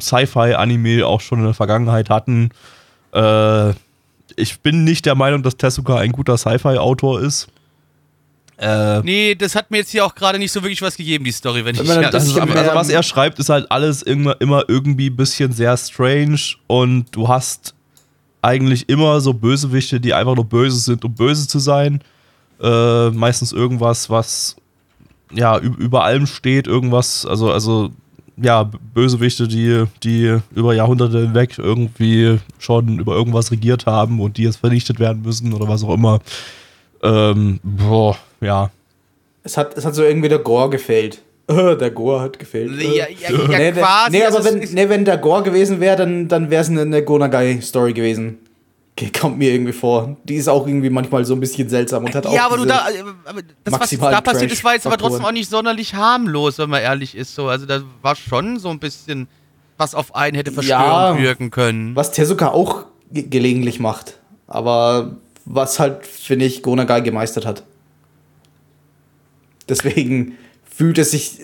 Sci-Fi-Anime 0.01 1.07
auch 1.07 1.21
schon 1.21 1.39
in 1.41 1.45
der 1.47 1.55
Vergangenheit 1.55 2.11
hatten. 2.11 2.51
Äh, 3.13 3.71
ich 4.37 4.61
bin 4.63 4.85
nicht 4.85 5.07
der 5.07 5.15
Meinung, 5.15 5.43
dass 5.43 5.57
Tezuka 5.57 5.97
ein 5.97 6.13
guter 6.13 6.37
Sci-Fi-Autor 6.37 7.21
ist. 7.21 7.49
Äh, 8.59 9.01
Nee, 9.03 9.35
das 9.35 9.55
hat 9.55 9.71
mir 9.71 9.79
jetzt 9.79 9.91
hier 9.91 10.05
auch 10.05 10.15
gerade 10.15 10.39
nicht 10.39 10.53
so 10.53 10.63
wirklich 10.63 10.83
was 10.83 10.97
gegeben, 10.97 11.25
die 11.25 11.33
Story, 11.33 11.65
wenn 11.65 11.75
ich 11.75 11.83
ja, 11.83 12.03
das 12.03 12.11
das 12.11 12.27
ist, 12.29 12.39
also 12.39 12.75
was 12.75 12.89
er 12.89 13.03
schreibt, 13.03 13.39
ist 13.39 13.49
halt 13.49 13.71
alles 13.71 14.03
immer, 14.03 14.41
immer 14.41 14.65
irgendwie 14.69 15.11
ein 15.11 15.17
bisschen 15.17 15.53
sehr 15.53 15.77
strange 15.77 16.41
und 16.67 17.07
du 17.13 17.29
hast 17.29 17.75
eigentlich 18.43 18.89
immer 18.89 19.21
so 19.21 19.33
Bösewichte, 19.33 20.01
die 20.01 20.15
einfach 20.15 20.35
nur 20.35 20.45
böse 20.45 20.79
sind, 20.79 21.05
um 21.05 21.15
böse 21.15 21.47
zu 21.47 21.59
sein. 21.59 22.01
Äh, 22.61 23.11
meistens 23.11 23.53
irgendwas, 23.53 24.11
was 24.11 24.57
ja 25.33 25.59
über 25.59 26.05
allem 26.05 26.27
steht, 26.27 26.67
irgendwas, 26.67 27.27
also, 27.27 27.53
also 27.53 27.91
ja, 28.37 28.71
Bösewichte, 28.95 29.49
die, 29.49 29.85
die 30.03 30.39
über 30.55 30.75
Jahrhunderte 30.75 31.21
hinweg 31.21 31.59
irgendwie 31.59 32.39
schon 32.59 32.99
über 32.99 33.15
irgendwas 33.15 33.51
regiert 33.51 33.87
haben 33.87 34.21
und 34.21 34.37
die 34.37 34.45
jetzt 34.45 34.57
vernichtet 34.57 35.01
werden 35.01 35.23
müssen 35.23 35.53
oder 35.53 35.69
was 35.69 35.83
auch 35.83 35.95
immer. 35.95 36.21
Ähm, 37.03 37.61
boah, 37.63 38.17
ja. 38.41 38.71
Es 39.45 39.57
hat, 39.57 39.77
es 39.77 39.85
hat 39.85 39.95
so 39.95 40.03
irgendwie 40.03 40.29
der 40.29 40.39
Gore 40.41 40.71
gefehlt. 40.71 41.23
Der 41.51 41.91
Gore 41.91 42.21
hat 42.21 42.39
gefehlt. 42.39 42.71
Ja, 42.79 43.07
ja, 43.09 43.31
ja, 43.31 43.59
nee, 43.59 43.73
quasi. 43.73 44.11
nee, 44.11 44.23
aber 44.27 44.37
also 44.37 44.51
wenn, 44.53 44.59
nee, 44.75 44.89
wenn 44.91 45.05
der 45.07 45.17
Gore 45.17 45.43
gewesen 45.45 45.81
wäre, 45.81 45.97
dann, 45.97 46.29
dann 46.29 46.51
wäre 46.51 46.61
es 46.61 46.69
eine, 46.69 46.83
eine 46.83 47.03
Gonagai-Story 47.03 47.95
gewesen. 47.95 48.37
Ge- 48.97 49.11
Kommt 49.19 49.39
mir 49.39 49.53
irgendwie 49.55 49.73
vor. 49.73 50.19
Die 50.25 50.35
ist 50.35 50.47
auch 50.49 50.67
irgendwie 50.67 50.91
manchmal 50.91 51.25
so 51.25 51.33
ein 51.35 51.41
bisschen 51.41 51.71
seltsam 51.71 52.05
und 52.05 52.15
hat 52.15 52.27
auch 52.27 52.35
Ja, 52.35 52.45
aber 52.45 52.59
du 52.59 52.67
da, 52.67 52.91
äh, 52.91 53.03
aber 53.25 53.41
das, 53.65 53.81
was 53.81 53.91
da 53.99 54.21
passiert 54.21 54.53
ist, 54.53 54.63
war 54.63 54.75
jetzt 54.75 54.87
aber 54.87 54.99
trotzdem 54.99 55.25
auch 55.25 55.33
nicht 55.33 55.49
sonderlich 55.49 55.95
harmlos, 55.95 56.59
wenn 56.59 56.69
man 56.69 56.83
ehrlich 56.83 57.15
ist. 57.17 57.35
So, 57.35 57.47
also 57.49 57.65
da 57.65 57.81
war 58.03 58.15
schon 58.15 58.59
so 58.59 58.69
ein 58.69 58.79
bisschen, 58.79 59.27
was 59.79 59.95
auf 59.95 60.15
einen 60.15 60.37
hätte 60.37 60.53
verstörend 60.53 61.19
Ja. 61.19 61.23
wirken 61.23 61.51
können. 61.51 61.97
Was 61.97 62.13
Tezuka 62.13 62.49
auch 62.49 62.85
ge 63.11 63.23
gelegentlich 63.23 63.81
macht. 63.81 64.19
Aber 64.49 65.13
was 65.51 65.79
halt, 65.81 66.07
finde 66.07 66.45
ich, 66.45 66.63
Gonagai 66.63 67.01
gemeistert 67.01 67.47
hat. 67.47 67.63
Deswegen 69.69 70.35
fühlt 70.69 70.99
es 70.99 71.11
sich 71.11 71.39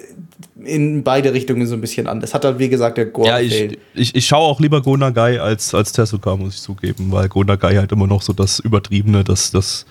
in 0.63 1.03
beide 1.05 1.33
Richtungen 1.35 1.67
so 1.67 1.75
ein 1.75 1.81
bisschen 1.81 2.07
an. 2.07 2.21
Das 2.21 2.33
hat 2.33 2.45
halt, 2.45 2.59
wie 2.59 2.69
gesagt, 2.69 2.97
der 2.97 3.07
Gore 3.07 3.29
Ja, 3.29 3.41
gefehlt. 3.41 3.79
ich, 3.95 4.01
ich, 4.11 4.15
ich 4.15 4.27
schaue 4.27 4.43
auch 4.49 4.61
lieber 4.61 4.81
Gonagai 4.83 5.41
als, 5.41 5.75
als 5.75 5.93
Tezuka, 5.93 6.37
muss 6.37 6.55
ich 6.55 6.63
zugeben, 6.63 7.11
weil 7.13 7.29
Gonagai 7.29 7.77
halt 7.77 7.93
immer 7.93 8.07
noch 8.07 8.23
so 8.23 8.33
das 8.33 8.61
Übertriebene, 8.61 9.25
das, 9.25 9.51
das, 9.51 9.85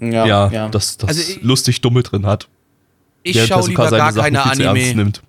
Ja, 0.00 0.26
ja, 0.26 0.50
ja. 0.50 0.68
das, 0.68 0.96
das 0.96 1.08
Also 1.08 1.20
ich- 1.20 1.42
lustig 1.42 1.80
Dumme 1.80 2.02
drin 2.02 2.26
hat. 2.26 2.48
Ich 3.22 3.42
schaue 3.46 3.66
lieber 3.68 3.90
gar 3.90 4.12
keine 4.12 4.42
Anime. 4.44 4.94
nimmt. 4.94 5.22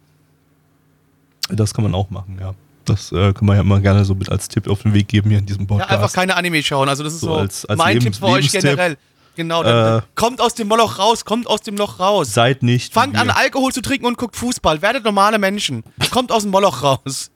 Das 1.49 1.73
kann 1.73 1.83
man 1.83 1.93
auch 1.95 2.09
machen, 2.09 2.37
ja. 2.39 2.53
Das 2.85 3.11
äh, 3.11 3.33
kann 3.33 3.45
man 3.45 3.55
ja 3.57 3.61
immer 3.61 3.79
gerne 3.79 4.05
so 4.05 4.15
mit 4.15 4.29
als 4.29 4.47
Tipp 4.47 4.67
auf 4.67 4.83
den 4.83 4.93
Weg 4.93 5.07
geben 5.07 5.29
hier 5.29 5.39
in 5.39 5.45
diesem 5.45 5.63
Ja, 5.63 5.67
Podcast. 5.67 5.91
einfach 5.91 6.13
keine 6.13 6.35
Anime 6.37 6.61
schauen. 6.63 6.87
Also 6.89 7.03
das 7.03 7.13
ist 7.13 7.21
So 7.21 7.27
so, 7.27 7.35
als- 7.35 7.65
als 7.65 7.77
mein 7.77 7.99
Tipp 7.99 8.15
für 8.15 8.25
euch 8.25 8.51
generell. 8.51 8.97
Genau, 9.35 9.63
dann, 9.63 9.97
Äh, 9.97 10.01
kommt 10.15 10.39
aus 10.39 10.53
dem 10.55 10.69
Moloch 10.69 10.97
raus, 10.97 11.25
kommt 11.25 11.45
aus 11.47 11.59
dem 11.61 11.75
Loch 11.75 11.99
raus. 11.99 12.33
Seid 12.33 12.63
nicht. 12.63 12.93
Fangt 12.93 13.17
an. 13.17 13.29
Alkohol 13.29 13.73
zu 13.73 13.81
trinken 13.81 14.05
und 14.05 14.17
guckt 14.17 14.37
Fußball. 14.37 14.81
Werdet 14.81 15.03
normale 15.03 15.39
Menschen. 15.39 15.83
Kommt 16.09 16.31
aus 16.31 16.43
dem 16.43 16.51
Moloch 16.51 16.83
raus. 16.83 17.31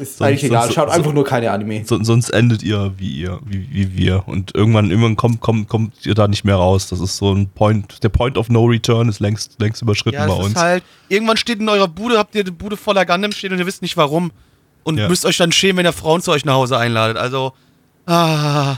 Ist 0.00 0.20
eigentlich 0.22 0.44
egal. 0.44 0.62
sonst- 0.62 0.74
Schaut 0.74 0.88
so- 0.88 0.94
einfach 0.94 1.12
nur 1.12 1.24
keine 1.24 1.50
Anime. 1.50 1.84
So, 1.84 2.02
sonst 2.02 2.30
endet 2.30 2.62
ihr 2.62 2.92
wie 2.96 3.20
ihr, 3.20 3.40
wie, 3.44 3.68
wie 3.72 3.96
wir. 3.96 4.24
Und 4.26 4.54
irgendwann, 4.54 4.90
irgendwann 4.90 5.16
kommt, 5.16 5.40
kommt, 5.40 5.68
kommt 5.68 6.06
ihr 6.06 6.14
da 6.14 6.28
nicht 6.28 6.44
mehr 6.44 6.56
raus. 6.56 6.88
Das 6.88 7.00
ist 7.00 7.16
so 7.16 7.32
ein 7.32 7.48
Point, 7.48 8.02
der 8.02 8.08
Point 8.08 8.36
of 8.38 8.48
No 8.48 8.64
Return 8.64 9.08
ist 9.08 9.20
längst, 9.20 9.60
längst 9.60 9.82
überschritten 9.82 10.18
Ja, 10.18 10.26
bei 10.26 10.32
uns. 10.34 10.48
ist 10.48 10.56
halt, 10.56 10.84
irgendwann 11.08 11.36
steht 11.36 11.60
in 11.60 11.68
eurer 11.68 11.88
Bude, 11.88 12.18
habt 12.18 12.34
ihr 12.34 12.42
eine 12.42 12.52
Bude 12.52 12.76
voller 12.76 13.04
Gundam 13.06 13.32
stehen 13.32 13.52
und 13.52 13.58
ihr 13.58 13.66
wisst 13.66 13.82
nicht 13.82 13.96
warum. 13.96 14.30
Und 14.84 14.98
Ja. 14.98 15.08
müsst 15.08 15.24
euch 15.24 15.36
dann 15.38 15.50
schämen, 15.52 15.78
wenn 15.78 15.86
ihr 15.86 15.92
Frauen 15.92 16.20
zu 16.20 16.30
euch 16.30 16.44
nach 16.44 16.54
Hause 16.54 16.76
einladet. 16.78 17.16
Also, 17.16 17.52
ah. 18.06 18.76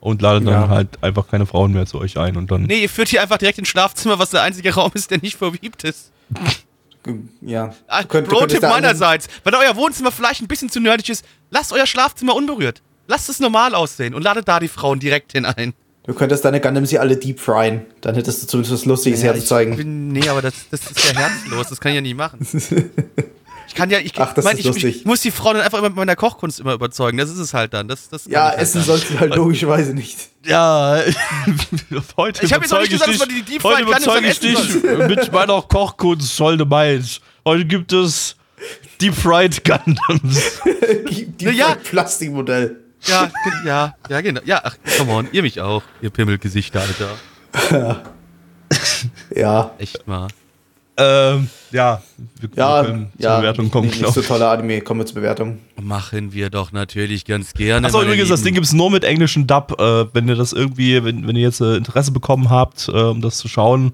und 0.00 0.20
ladet 0.20 0.48
Ja. 0.48 0.60
dann 0.62 0.68
halt 0.70 1.02
einfach 1.02 1.28
keine 1.28 1.46
Frauen 1.46 1.72
mehr 1.72 1.86
zu 1.86 1.98
euch 2.00 2.18
ein 2.18 2.36
und 2.36 2.50
dann. 2.50 2.64
Nee, 2.64 2.82
ihr 2.82 2.88
führt 2.90 3.08
hier 3.08 3.22
einfach 3.22 3.38
direkt 3.38 3.58
ins 3.58 3.68
Schlafzimmer, 3.68 4.18
was 4.18 4.30
der 4.30 4.42
einzige 4.42 4.74
Raum 4.74 4.90
ist, 4.94 5.10
der 5.10 5.18
nicht 5.18 5.36
verwiebt 5.36 5.84
ist. 5.84 6.10
Ja. 7.40 7.74
Ah, 7.88 8.02
Du 8.02 8.08
könnt- 8.08 8.26
du 8.30 8.36
Pro-Tipp 8.36 8.62
meinerseits. 8.62 9.28
Wenn 9.44 9.54
euer 9.54 9.76
Wohnzimmer 9.76 10.10
vielleicht 10.12 10.40
ein 10.42 10.48
bisschen 10.48 10.68
zu 10.70 10.80
nerdig 10.80 11.08
ist, 11.10 11.24
lasst 11.50 11.72
euer 11.72 11.86
Schlafzimmer 11.86 12.34
unberührt. 12.34 12.82
Lasst 13.06 13.28
es 13.28 13.38
normal 13.40 13.74
aussehen 13.74 14.14
und 14.14 14.22
ladet 14.22 14.48
da 14.48 14.58
die 14.60 14.68
Frauen 14.68 14.98
direkt 14.98 15.32
hinein. 15.32 15.74
Du 16.06 16.12
könntest 16.14 16.44
deine 16.44 16.60
Gundams 16.60 16.90
hier 16.90 17.00
alle 17.00 17.16
deep 17.16 17.40
fryen. 17.40 17.82
Dann 18.02 18.14
hättest 18.14 18.42
du 18.42 18.46
zumindest 18.46 18.72
was 18.74 18.84
Lustiges 18.84 19.22
Ja, 19.22 19.32
herzuzeigen. 19.32 19.76
Bin, 19.76 20.08
nee, 20.08 20.28
aber 20.28 20.42
das, 20.42 20.54
das 20.70 20.80
ist 20.90 21.12
ja 21.12 21.18
herzlos. 21.18 21.68
Das 21.68 21.80
kann 21.80 21.92
ich 21.92 21.96
ja 21.96 22.00
nicht 22.02 22.16
machen. 22.16 22.46
Ich 23.74 23.78
kann 23.78 23.90
ja, 23.90 23.98
ich, 23.98 24.12
Ach, 24.20 24.32
das 24.32 24.44
mein, 24.44 24.56
ist 24.56 24.66
ich, 24.76 24.84
ich 24.84 25.04
muss 25.04 25.20
die 25.22 25.32
Frau 25.32 25.52
dann 25.52 25.62
einfach 25.62 25.78
immer 25.78 25.88
mit 25.88 25.96
meiner 25.96 26.14
Kochkunst 26.14 26.60
immer 26.60 26.74
überzeugen. 26.74 27.18
Das 27.18 27.28
ist 27.28 27.38
es 27.38 27.52
halt 27.54 27.74
dann. 27.74 27.88
Das, 27.88 28.08
das 28.08 28.22
kann 28.22 28.32
Ja, 28.32 28.44
halt 28.50 28.60
essen 28.60 28.78
dann. 28.78 28.84
sollst 28.86 29.10
du 29.10 29.18
halt 29.18 29.34
logischerweise 29.34 29.92
nicht. 29.94 30.16
Ja, 30.46 31.00
heute 32.16 32.44
Ich 32.46 32.52
hab 32.52 32.62
jetzt 32.62 32.72
auch 32.72 32.78
nicht 32.78 32.92
gesagt, 32.92 33.10
ich 33.10 33.18
dass 33.18 33.26
man 33.26 33.36
die 33.36 33.42
Deep 33.42 33.64
Heute 33.64 33.78
Fried 33.78 33.86
Gundams 33.86 34.04
überzeuge 34.04 34.28
ich 34.28 34.38
dich 34.38 35.08
mit 35.08 35.32
meiner 35.32 35.60
Kochkunst, 35.62 36.36
Solde 36.36 36.64
Mainz. 36.64 37.20
Heute 37.44 37.64
gibt 37.64 37.92
es 37.92 38.36
Deep 39.00 39.12
Fried 39.16 39.64
Gundams. 39.64 40.60
Die, 41.10 41.26
die 41.26 41.46
Na 41.46 41.50
ja. 41.50 41.74
Plastikmodell. 41.74 42.76
Ja, 43.06 43.28
ja, 43.66 43.96
ja, 44.08 44.20
genau. 44.20 44.40
Ja, 44.44 44.60
ach, 44.62 44.76
come 44.98 45.10
on, 45.10 45.28
ihr 45.32 45.42
mich 45.42 45.60
auch. 45.60 45.82
Ihr 46.00 46.10
Pimmelgesichter, 46.10 46.80
Alter. 46.80 48.04
Ja. 49.34 49.72
Echt 49.78 50.06
mal. 50.06 50.28
Ähm, 50.96 51.48
ja, 51.72 52.02
wir, 52.40 52.50
Ja, 52.54 52.82
wir 52.82 52.86
können 52.88 53.08
ja. 53.18 53.30
zur 53.30 53.38
Bewertung 53.40 53.70
kommen, 53.70 53.88
nicht, 53.88 54.00
nicht 54.00 54.14
so 54.14 54.22
tolle 54.22 54.48
Anime. 54.48 54.80
Kommen 54.80 55.00
wir 55.00 55.06
zur 55.06 55.16
Bewertung. 55.16 55.58
Machen 55.82 56.32
wir 56.32 56.50
doch 56.50 56.70
natürlich 56.72 57.24
ganz 57.24 57.52
gerne. 57.52 57.86
Achso, 57.86 58.02
übrigens, 58.02 58.28
das 58.28 58.42
Ding 58.42 58.54
gibt 58.54 58.66
es 58.66 58.72
nur 58.72 58.90
mit 58.90 59.02
englischen 59.04 59.46
Dub. 59.46 59.80
Äh, 59.80 60.06
wenn 60.14 60.28
ihr 60.28 60.36
das 60.36 60.52
irgendwie, 60.52 61.02
wenn, 61.04 61.26
wenn 61.26 61.34
ihr 61.36 61.42
jetzt 61.42 61.60
äh, 61.60 61.76
Interesse 61.76 62.12
bekommen 62.12 62.48
habt, 62.50 62.88
äh, 62.88 62.92
um 62.92 63.20
das 63.20 63.38
zu 63.38 63.48
schauen, 63.48 63.92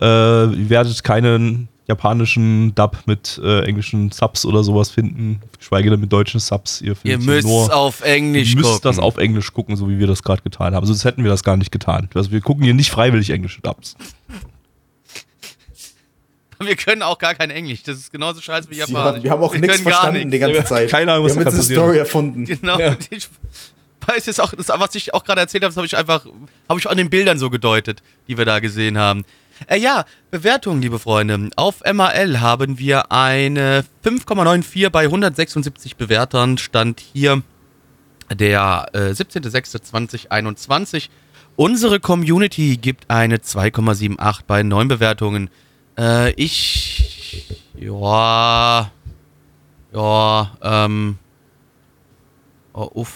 äh, 0.00 0.04
ihr 0.04 0.70
werdet 0.70 1.04
keinen 1.04 1.68
japanischen 1.86 2.72
Dub 2.74 2.96
mit 3.06 3.40
äh, 3.44 3.64
englischen 3.64 4.10
Subs 4.12 4.44
oder 4.44 4.62
sowas 4.62 4.90
finden, 4.90 5.40
geschweige 5.58 5.90
denn 5.90 6.00
mit 6.00 6.12
deutschen 6.12 6.40
Subs. 6.40 6.80
Ihr, 6.80 6.94
Ihr 7.02 7.18
müsst 7.18 7.46
nur, 7.46 7.74
auf 7.74 8.00
Englisch 8.02 8.50
ihr 8.50 8.56
müsst 8.56 8.68
gucken. 8.70 8.82
das 8.84 8.98
auf 8.98 9.18
Englisch 9.18 9.52
gucken, 9.52 9.76
so 9.76 9.88
wie 9.88 9.98
wir 9.98 10.06
das 10.06 10.22
gerade 10.22 10.42
getan 10.42 10.74
haben. 10.74 10.86
Sonst 10.86 11.04
hätten 11.04 11.22
wir 11.24 11.30
das 11.30 11.42
gar 11.42 11.56
nicht 11.56 11.72
getan. 11.72 12.08
Also 12.14 12.30
wir 12.30 12.40
gucken 12.40 12.64
hier 12.64 12.74
nicht 12.74 12.90
freiwillig 12.90 13.30
englische 13.30 13.60
Dubs. 13.60 13.96
Wir 16.66 16.76
können 16.76 17.02
auch 17.02 17.18
gar 17.18 17.34
kein 17.34 17.50
Englisch. 17.50 17.82
Das 17.82 17.96
ist 17.98 18.12
genauso 18.12 18.40
scheiße 18.40 18.70
wie 18.70 18.76
Ja, 18.76 18.86
Japanisch. 18.86 19.22
wir 19.22 19.30
haben 19.30 19.42
auch 19.42 19.54
nichts 19.54 19.80
verstanden 19.80 20.30
die 20.30 20.38
nichts. 20.38 20.54
ganze 20.54 20.64
Zeit. 20.68 20.90
Keine 20.90 21.12
Ahnung, 21.12 21.24
was 21.26 21.34
wir 21.36 21.44
haben 21.44 21.54
jetzt 21.56 21.68
eine. 21.70 21.76
Story 21.76 21.98
erfunden. 21.98 22.44
Genau. 22.44 22.78
Ich 23.10 23.28
weiß 24.16 24.26
jetzt 24.26 24.40
auch, 24.40 24.52
das, 24.54 24.68
was 24.68 24.94
ich 24.94 25.12
auch 25.14 25.24
gerade 25.24 25.40
erzählt 25.42 25.62
habe, 25.62 25.70
das 25.70 25.76
habe 25.76 25.86
ich 25.86 25.96
einfach, 25.96 26.24
habe 26.68 26.80
ich 26.80 26.88
an 26.88 26.96
den 26.96 27.10
Bildern 27.10 27.38
so 27.38 27.50
gedeutet, 27.50 28.02
die 28.28 28.38
wir 28.38 28.44
da 28.46 28.58
gesehen 28.58 28.96
haben. 28.98 29.24
Äh, 29.66 29.76
ja, 29.78 30.04
Bewertungen, 30.30 30.80
liebe 30.80 30.98
Freunde. 30.98 31.50
Auf 31.56 31.82
MAL 31.84 32.40
haben 32.40 32.78
wir 32.78 33.12
eine 33.12 33.84
5,94 34.04 34.88
bei 34.88 35.02
176 35.04 35.96
Bewertern. 35.96 36.56
Stand 36.56 37.00
hier 37.12 37.42
der 38.32 38.88
äh, 38.94 38.98
17.06.2021. 39.10 41.08
Unsere 41.56 42.00
Community 42.00 42.78
gibt 42.78 43.10
eine 43.10 43.36
2,78 43.36 44.40
bei 44.46 44.62
9 44.62 44.88
Bewertungen. 44.88 45.50
Äh, 46.00 46.30
ich. 46.32 47.46
Ja. 47.78 48.90
Ja, 49.92 50.50
ähm. 50.62 51.18
Oh, 52.72 52.88
uff. 52.94 53.12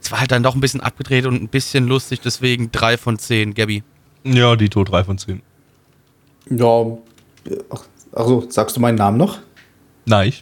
Es 0.00 0.10
war 0.10 0.20
halt 0.20 0.32
dann 0.32 0.42
doch 0.42 0.54
ein 0.54 0.60
bisschen 0.60 0.80
abgedreht 0.80 1.26
und 1.26 1.42
ein 1.42 1.48
bisschen 1.48 1.86
lustig, 1.86 2.20
deswegen 2.20 2.70
3 2.72 2.96
von 2.96 3.18
10, 3.18 3.54
Gabby. 3.54 3.82
Ja, 4.22 4.56
Dito, 4.56 4.84
3 4.84 5.04
von 5.04 5.18
10. 5.18 5.42
Ja, 6.50 6.98
ach, 7.70 7.84
also 8.12 8.48
sagst 8.50 8.76
du 8.76 8.80
meinen 8.80 8.96
Namen 8.96 9.16
noch? 9.16 9.38
Nein. 10.04 10.32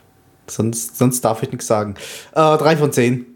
Sonst, 0.47 0.99
sonst 0.99 1.21
darf 1.25 1.43
ich 1.43 1.51
nichts 1.51 1.67
sagen. 1.67 1.95
Äh, 2.33 2.59
drei 2.59 2.77
von 2.77 2.93
zehn. 2.93 3.27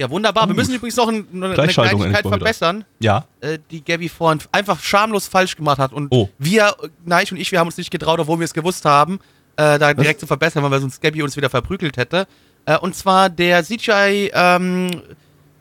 Ja, 0.00 0.08
wunderbar. 0.08 0.48
Wir 0.48 0.54
müssen 0.54 0.74
übrigens 0.74 0.96
noch 0.96 1.08
ein, 1.08 1.26
eine 1.34 1.52
Kleinigkeit 1.52 2.22
verbessern, 2.26 2.86
Ja. 3.00 3.26
äh, 3.42 3.58
die 3.70 3.84
Gabby 3.84 4.08
vorhin 4.08 4.40
einfach 4.50 4.80
schamlos 4.80 5.28
falsch 5.28 5.56
gemacht 5.56 5.78
hat. 5.78 5.92
Und 5.92 6.08
Oh. 6.10 6.30
wir, 6.38 6.74
Neich 7.04 7.30
und 7.32 7.36
ich, 7.38 7.52
wir 7.52 7.58
haben 7.60 7.66
uns 7.66 7.76
nicht 7.76 7.90
getraut, 7.90 8.18
obwohl 8.18 8.38
wir 8.38 8.46
es 8.46 8.54
gewusst 8.54 8.86
haben, 8.86 9.20
äh, 9.56 9.78
da 9.78 9.92
direkt 9.92 10.20
zu 10.20 10.26
verbessern, 10.26 10.62
weil 10.62 10.70
wir 10.70 10.80
sonst 10.80 11.02
Gabby 11.02 11.22
uns 11.22 11.36
wieder 11.36 11.50
verprügelt 11.50 11.98
hätte. 11.98 12.26
Äh, 12.64 12.78
und 12.78 12.94
zwar 12.96 13.28
der 13.28 13.62
CGI 13.62 14.30
ähm, 14.32 15.02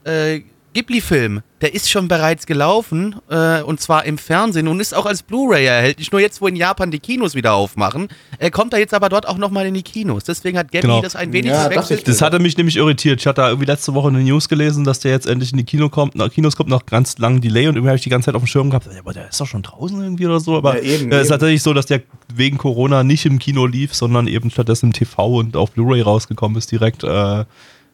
äh, 0.05 0.39
Ghibli-Film, 0.73 1.41
der 1.61 1.73
ist 1.73 1.89
schon 1.89 2.07
bereits 2.07 2.45
gelaufen, 2.45 3.15
äh, 3.29 3.61
und 3.61 3.81
zwar 3.81 4.05
im 4.05 4.17
Fernsehen 4.17 4.67
und 4.67 4.79
ist 4.79 4.93
auch 4.95 5.05
als 5.05 5.23
Blu-ray 5.23 5.65
erhältlich. 5.65 6.11
Nur 6.11 6.21
jetzt, 6.21 6.41
wo 6.41 6.47
in 6.47 6.55
Japan 6.55 6.91
die 6.91 6.99
Kinos 6.99 7.35
wieder 7.35 7.53
aufmachen, 7.53 8.07
äh, 8.37 8.49
kommt 8.51 8.73
er 8.73 8.79
jetzt 8.79 8.93
aber 8.93 9.09
dort 9.09 9.27
auch 9.27 9.37
nochmal 9.37 9.65
in 9.65 9.73
die 9.73 9.81
Kinos. 9.83 10.23
Deswegen 10.23 10.57
hat 10.57 10.71
Gabby 10.71 10.83
Genau. 10.87 11.01
das 11.01 11.15
ein 11.15 11.33
wenig 11.33 11.51
Ja, 11.51 11.61
verwechselt. 11.69 12.07
Das 12.07 12.21
hatte 12.21 12.39
mich 12.39 12.55
nämlich 12.57 12.77
irritiert. 12.77 13.19
Ich 13.19 13.27
hatte 13.27 13.41
da 13.41 13.47
irgendwie 13.49 13.65
letzte 13.65 13.93
Woche 13.93 14.07
eine 14.09 14.19
News 14.21 14.47
gelesen, 14.47 14.83
dass 14.83 14.99
der 14.99 15.11
jetzt 15.11 15.25
endlich 15.27 15.51
in 15.51 15.57
die 15.57 15.63
Kino 15.65 15.89
kommt, 15.89 16.15
nach 16.15 16.29
Kinos 16.31 16.55
kommt 16.55 16.69
nach 16.69 16.85
ganz 16.85 17.17
langem 17.17 17.41
Delay 17.41 17.67
und 17.67 17.75
irgendwie 17.75 17.89
habe 17.89 17.97
ich 17.97 18.03
die 18.03 18.09
ganze 18.09 18.27
Zeit 18.27 18.35
auf 18.35 18.43
dem 18.43 18.47
Schirm 18.47 18.69
gehabt, 18.69 18.85
ja, 18.91 18.99
aber 18.99 19.13
der 19.13 19.29
ist 19.29 19.41
doch 19.41 19.47
schon 19.47 19.63
draußen 19.63 20.01
irgendwie 20.01 20.27
oder 20.27 20.39
so. 20.39 20.55
Aber 20.57 20.75
Ja, 20.77 20.81
äh, 20.83 20.85
es 20.85 20.93
ist 20.93 21.01
eben. 21.01 21.27
tatsächlich 21.29 21.63
so, 21.63 21.73
dass 21.73 21.87
der 21.87 22.01
wegen 22.33 22.57
Corona 22.57 23.03
nicht 23.03 23.25
im 23.25 23.39
Kino 23.39 23.65
lief, 23.65 23.93
sondern 23.95 24.27
eben 24.27 24.49
stattdessen 24.51 24.87
im 24.87 24.93
TV 24.93 25.35
und 25.39 25.57
auf 25.57 25.71
Blu-ray 25.71 26.01
rausgekommen 26.01 26.57
ist 26.57 26.71
direkt 26.71 27.03
äh, 27.03 27.45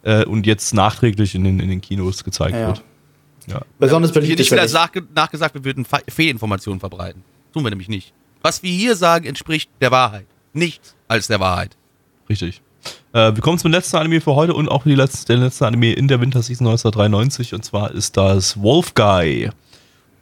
äh, 0.06 0.24
und 0.24 0.46
jetzt 0.48 0.74
nachträglich 0.74 1.36
in 1.36 1.44
den, 1.44 1.60
in 1.60 1.68
den 1.70 1.82
Kinos 1.82 2.24
gezeigt 2.24 2.54
Ja. 2.56 2.68
wird. 2.68 2.82
Ja. 3.48 3.62
Besonders 3.78 4.12
Hier 4.12 4.22
beliebt 4.22 4.40
nicht 4.40 4.52
er 4.52 4.64
wieder 4.68 5.04
nachgesagt, 5.14 5.54
wir 5.54 5.64
würden 5.66 5.84
Fe- 5.86 6.04
Fehlinformationen 6.08 6.80
verbreiten. 6.80 7.24
Tun 7.54 7.64
wir 7.64 7.70
nämlich 7.70 7.90
nicht. 7.90 8.14
Was 8.42 8.64
wir 8.64 8.72
hier 8.72 8.96
sagen, 8.96 9.26
entspricht 9.26 9.70
der 9.82 9.92
Wahrheit. 9.92 10.26
Nichts 10.54 10.96
als 11.08 11.28
der 11.28 11.40
Wahrheit. 11.40 11.76
Richtig. 12.30 12.62
Äh, 13.14 13.36
wir 13.36 13.42
kommen 13.42 13.58
zum 13.60 13.72
letzten 13.72 13.98
Anime 13.98 14.22
für 14.22 14.36
heute 14.36 14.54
und 14.54 14.70
auch 14.70 14.84
die 14.84 14.96
letzte, 14.96 15.26
der 15.34 15.38
letzte 15.38 15.68
Anime 15.68 15.94
in 15.94 16.08
der 16.08 16.22
Winterseason 16.22 16.66
1993 16.68 17.54
und 17.54 17.64
zwar 17.66 17.92
ist 17.92 18.18
das 18.18 18.62
Wolf 18.62 18.94
Guy. 18.94 19.50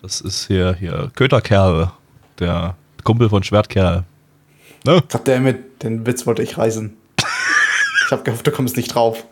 Das 0.01 0.19
ist 0.21 0.47
hier, 0.47 0.75
hier 0.77 1.11
Köterkerl, 1.15 1.91
der 2.39 2.75
Kumpel 3.03 3.29
von 3.29 3.43
Schwertkerl. 3.43 4.03
Ne? 4.85 5.01
Goddammit, 5.09 5.81
den 5.83 6.05
Witz 6.05 6.25
wollte 6.25 6.43
ich 6.43 6.57
reißen. 6.57 6.93
Ich 8.13 8.17
hab 8.19 8.25
gehofft, 8.25 8.45
du 8.45 8.51
kommst 8.51 8.77
nicht 8.77 8.93
drauf. 8.93 9.23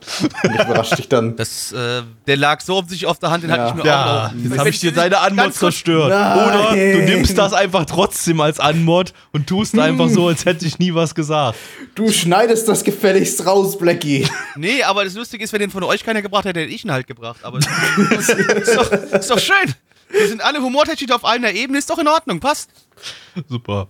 Und 0.44 0.56
ich 0.56 0.60
überrasche 0.62 0.96
dich 0.96 1.08
dann. 1.08 1.36
Das, 1.36 1.72
äh, 1.72 2.02
der 2.26 2.36
lag 2.38 2.62
so 2.62 2.76
offensichtlich 2.78 3.08
auf 3.08 3.20
der 3.20 3.30
Hand, 3.30 3.44
den 3.44 3.52
Ja. 3.52 3.58
hatte 3.58 3.70
ich 3.78 3.84
mir 3.84 3.88
Ja, 3.88 4.26
auch 4.28 4.32
noch. 4.34 4.44
jetzt 4.44 4.58
habe 4.58 4.70
ich 4.70 4.80
dir 4.80 4.92
deine 4.92 5.20
Anmod 5.20 5.54
zerstört. 5.54 6.10
Nein. 6.10 6.48
Oder 6.48 6.72
du 6.72 7.04
nimmst 7.14 7.38
das 7.38 7.54
einfach 7.54 7.86
trotzdem 7.86 8.42
als 8.42 8.60
Anmod 8.60 9.14
und 9.34 9.46
tust 9.46 9.78
einfach 9.78 10.10
so, 10.10 10.30
als 10.30 10.46
hätte 10.46 10.66
ich 10.66 10.80
nie 10.80 10.96
was 10.96 11.14
gesagt. 11.14 11.60
Du 11.94 12.12
schneidest 12.12 12.68
das 12.68 12.84
gefälligst 12.84 13.46
raus, 13.46 13.78
Blackie. 13.78 14.28
Nee, 14.56 14.82
aber 14.82 15.06
das 15.06 15.14
Lustige 15.14 15.44
ist, 15.44 15.54
wenn 15.54 15.60
den 15.60 15.70
von 15.70 15.84
euch 15.84 16.04
keiner 16.04 16.24
gebracht 16.24 16.46
hätte, 16.46 16.62
hätte 16.62 16.74
ich 16.74 16.84
ihn 16.84 16.92
halt 16.92 17.06
gebracht. 17.06 17.42
Aber 17.44 17.60
das 17.60 18.30
ist, 18.30 18.76
doch, 18.76 18.92
ist 18.92 19.30
doch 19.30 19.40
schön. 19.40 19.76
Wir 20.10 20.28
sind 20.28 20.42
alle 20.44 20.60
humortechnisch 20.60 21.12
auf 21.12 21.24
einer 21.24 21.52
Ebene, 21.52 21.78
ist 21.78 21.90
doch 21.90 22.00
in 22.00 22.08
Ordnung, 22.08 22.40
passt. 22.40 22.72
Super. 23.48 23.88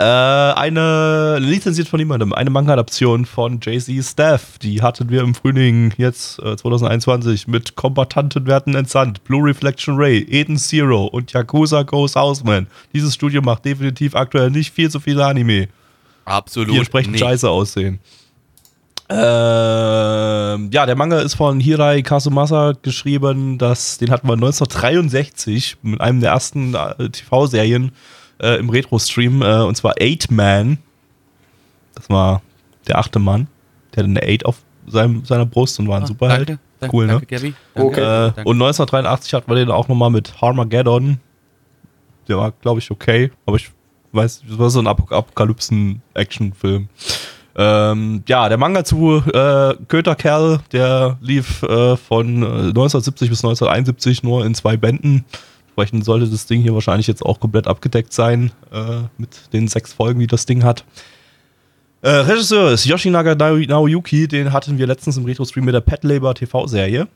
Äh, 0.00 0.02
eine 0.02 1.36
lizenziert 1.40 1.86
von 1.86 1.98
niemandem, 1.98 2.32
eine 2.32 2.48
Manga-Adaption 2.48 3.26
von 3.26 3.60
JC 3.60 4.02
Staff. 4.02 4.56
Die 4.56 4.80
hatten 4.80 5.10
wir 5.10 5.20
im 5.20 5.34
Frühling 5.34 5.92
jetzt 5.98 6.38
äh, 6.38 6.56
2021 6.56 7.46
mit 7.48 7.76
Kombatanten 7.76 8.46
werden 8.46 8.74
entsandt, 8.74 9.22
Blue 9.24 9.46
Reflection 9.46 9.96
Ray, 9.96 10.22
Eden 10.30 10.56
Zero 10.56 11.04
und 11.04 11.34
Yakuza 11.34 11.82
Goes 11.82 12.16
Houseman. 12.16 12.66
Dieses 12.94 13.12
Studio 13.12 13.42
macht 13.42 13.66
definitiv 13.66 14.14
aktuell 14.14 14.50
nicht 14.50 14.72
viel 14.72 14.90
zu 14.90 15.00
viele 15.00 15.26
Anime, 15.26 15.68
Absolut. 16.24 16.72
die 16.72 16.78
entsprechend 16.78 17.18
scheiße 17.18 17.50
aussehen. 17.50 17.98
Ähm, 19.10 20.70
ja, 20.72 20.86
der 20.86 20.96
Manga 20.96 21.18
ist 21.18 21.34
von 21.34 21.60
Hirai 21.60 22.00
Kasumasa 22.00 22.72
geschrieben. 22.80 23.58
Das, 23.58 23.98
den 23.98 24.10
hatten 24.10 24.28
wir 24.28 24.32
1963 24.32 25.76
mit 25.82 26.00
einem 26.00 26.22
der 26.22 26.30
ersten 26.30 26.74
äh, 26.74 27.10
TV-Serien 27.10 27.92
äh, 28.40 28.56
im 28.56 28.70
Retro-Stream. 28.70 29.42
Äh, 29.42 29.62
und 29.62 29.76
zwar 29.76 29.94
Eight 30.00 30.30
Man. 30.30 30.78
Das 31.94 32.08
war 32.10 32.42
der 32.88 32.98
achte 32.98 33.18
Mann. 33.18 33.48
Der 33.94 34.02
hatte 34.04 34.10
eine 34.10 34.22
Eight 34.22 34.44
auf 34.46 34.56
seinem, 34.86 35.24
seiner 35.24 35.46
Brust 35.46 35.78
und 35.78 35.88
war 35.88 36.00
ein 36.00 36.06
Superheld. 36.06 36.48
Danke, 36.48 36.62
danke, 36.80 36.96
Cool, 36.96 37.06
ne? 37.06 37.12
danke, 37.12 37.26
Gabby. 37.26 37.54
Danke, 37.74 37.88
Okay. 37.90 38.00
Äh, 38.00 38.32
danke. 38.34 38.40
und 38.48 38.56
1983 38.56 39.34
hatten 39.34 39.50
wir 39.50 39.56
den 39.56 39.70
auch 39.70 39.88
nochmal 39.88 40.10
mit 40.10 40.40
Harmageddon. 40.40 41.18
Der 42.28 42.38
war, 42.38 42.52
glaube 42.52 42.80
ich, 42.80 42.90
okay. 42.90 43.30
Aber 43.46 43.56
ich 43.56 43.70
weiß, 44.12 44.42
das 44.48 44.58
war 44.58 44.70
so 44.70 44.78
ein 44.80 44.86
Apok 44.86 45.12
Apokalypsen-Action-Film. 45.12 46.88
Ähm, 47.56 48.22
ja, 48.28 48.48
der 48.48 48.58
Manga 48.58 48.84
zu 48.84 49.22
äh, 49.32 49.74
Köterkerl, 49.88 50.60
der 50.72 51.18
lief 51.20 51.62
äh, 51.64 51.96
von 51.96 52.42
äh, 52.42 52.46
1970 52.46 53.28
bis 53.28 53.44
1971 53.44 54.22
nur 54.22 54.46
in 54.46 54.54
zwei 54.54 54.76
Bänden. 54.76 55.24
Entsprechend 55.80 56.04
sollte 56.04 56.28
das 56.28 56.44
Ding 56.44 56.60
hier 56.60 56.74
wahrscheinlich 56.74 57.06
jetzt 57.06 57.24
auch 57.24 57.40
komplett 57.40 57.66
abgedeckt 57.66 58.12
sein 58.12 58.52
äh, 58.70 59.00
mit 59.16 59.50
den 59.54 59.66
sechs 59.66 59.94
Folgen, 59.94 60.20
die 60.20 60.26
das 60.26 60.44
Ding 60.44 60.62
hat. 60.62 60.84
Äh, 62.02 62.10
Regisseur 62.10 62.70
ist 62.72 62.84
Yoshinaga 62.84 63.34
Nao- 63.34 63.56
Naoyuki, 63.56 64.28
den 64.28 64.52
hatten 64.52 64.76
wir 64.76 64.86
letztens 64.86 65.16
im 65.16 65.24
Retro-Stream 65.24 65.64
mit 65.64 65.74
der 65.74 65.80
Pet 65.80 66.04
Labor 66.04 66.34
TV-Serie. 66.34 67.08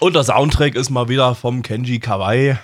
Und 0.00 0.14
der 0.14 0.24
Soundtrack 0.24 0.74
ist 0.74 0.90
mal 0.90 1.08
wieder 1.08 1.34
vom 1.34 1.62
Kenji 1.62 2.00
Kawai. 2.00 2.58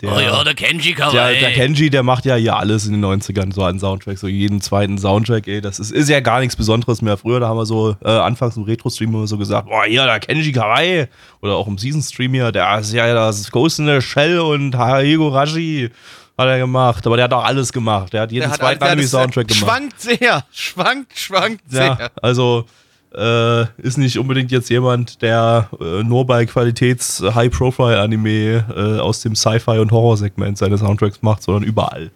Der, 0.00 0.12
oh 0.14 0.20
ja, 0.20 0.44
der 0.44 0.54
Kenji 0.54 0.94
der, 0.94 1.06
Kawai. 1.06 1.40
der 1.40 1.52
Kenji, 1.54 1.90
der 1.90 2.04
macht 2.04 2.24
ja 2.24 2.36
hier 2.36 2.56
alles 2.56 2.86
in 2.86 2.92
den 2.92 3.04
90ern, 3.04 3.52
so 3.52 3.64
einen 3.64 3.80
Soundtrack, 3.80 4.16
so 4.16 4.28
jeden 4.28 4.60
zweiten 4.60 4.96
Soundtrack, 4.96 5.48
ey. 5.48 5.60
Das 5.60 5.80
ist, 5.80 5.90
ist 5.90 6.08
ja 6.08 6.20
gar 6.20 6.38
nichts 6.38 6.54
Besonderes 6.54 7.02
mehr. 7.02 7.16
Früher, 7.16 7.40
da 7.40 7.48
haben 7.48 7.56
wir 7.56 7.66
so, 7.66 7.96
äh, 8.04 8.08
anfangs 8.08 8.56
im 8.56 8.62
Retro-Stream 8.62 9.12
immer 9.12 9.26
so 9.26 9.36
gesagt, 9.36 9.66
boah, 9.68 9.84
hier, 9.86 10.04
der 10.04 10.20
Kenji 10.20 10.52
Kawai. 10.52 11.08
Oder 11.42 11.56
auch 11.56 11.66
im 11.66 11.78
Season-Stream 11.78 12.32
hier, 12.32 12.52
der 12.52 12.78
ist 12.78 12.92
ja 12.92 13.12
das 13.12 13.50
Ghost 13.50 13.80
in 13.80 13.86
the 13.86 14.00
Shell 14.00 14.38
und 14.38 14.76
Haigo 14.76 15.28
Raji 15.28 15.90
hat 16.38 16.46
er 16.46 16.58
gemacht. 16.58 17.04
Aber 17.04 17.16
der 17.16 17.24
hat 17.24 17.32
auch 17.32 17.44
alles 17.44 17.72
gemacht. 17.72 18.12
Der 18.12 18.20
hat 18.22 18.30
jeden 18.30 18.48
Der 18.48 18.56
zweiten 18.56 18.78
der- 18.78 18.90
Anime-Soundtrack 18.92 19.48
gemacht. 19.48 19.64
Schwankt 19.64 20.00
sehr, 20.00 20.44
schwankt, 20.52 21.18
schwankt 21.18 21.62
Ja, 21.72 21.96
sehr. 21.96 22.10
also 22.22 22.66
äh, 23.14 23.62
ist 23.78 23.98
nicht 23.98 24.18
unbedingt 24.18 24.50
jetzt 24.50 24.70
jemand, 24.70 25.22
der 25.22 25.70
äh, 25.80 26.02
nur 26.02 26.26
bei 26.26 26.46
Qualitäts-High-Profile-Anime 26.46 28.64
äh, 28.68 29.00
aus 29.00 29.22
dem 29.22 29.34
Sci-Fi- 29.34 29.78
und 29.78 29.92
Horror-Segment 29.92 30.58
seine 30.58 30.78
Soundtracks 30.78 31.22
macht, 31.22 31.42
sondern 31.42 31.62
überall. 31.62 32.10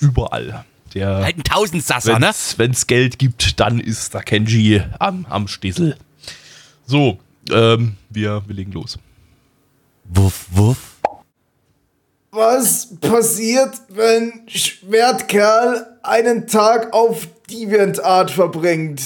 Überall. 0.00 0.64
Der, 0.94 1.16
Halt 1.16 1.38
ein 1.38 1.44
Tausendsasser, 1.44 2.18
ne? 2.18 2.30
wenn 2.56 2.70
es 2.70 2.86
Geld 2.86 3.18
gibt, 3.18 3.60
dann 3.60 3.80
ist 3.80 4.14
da 4.14 4.22
Kenji 4.22 4.82
am, 4.98 5.26
am 5.28 5.48
Stissel. 5.48 5.96
So, 6.86 7.18
ähm, 7.50 7.96
wir, 8.10 8.42
wir 8.46 8.54
legen 8.54 8.72
los. 8.72 8.98
Wuff, 10.04 10.46
wuff. 10.50 10.78
Was 12.30 12.88
passiert, 13.00 13.74
wenn 13.88 14.42
Schwertkerl 14.46 15.98
einen 16.02 16.46
Tag 16.46 16.92
auf 16.92 17.26
DeviantArt 17.50 18.30
verbringt? 18.30 19.00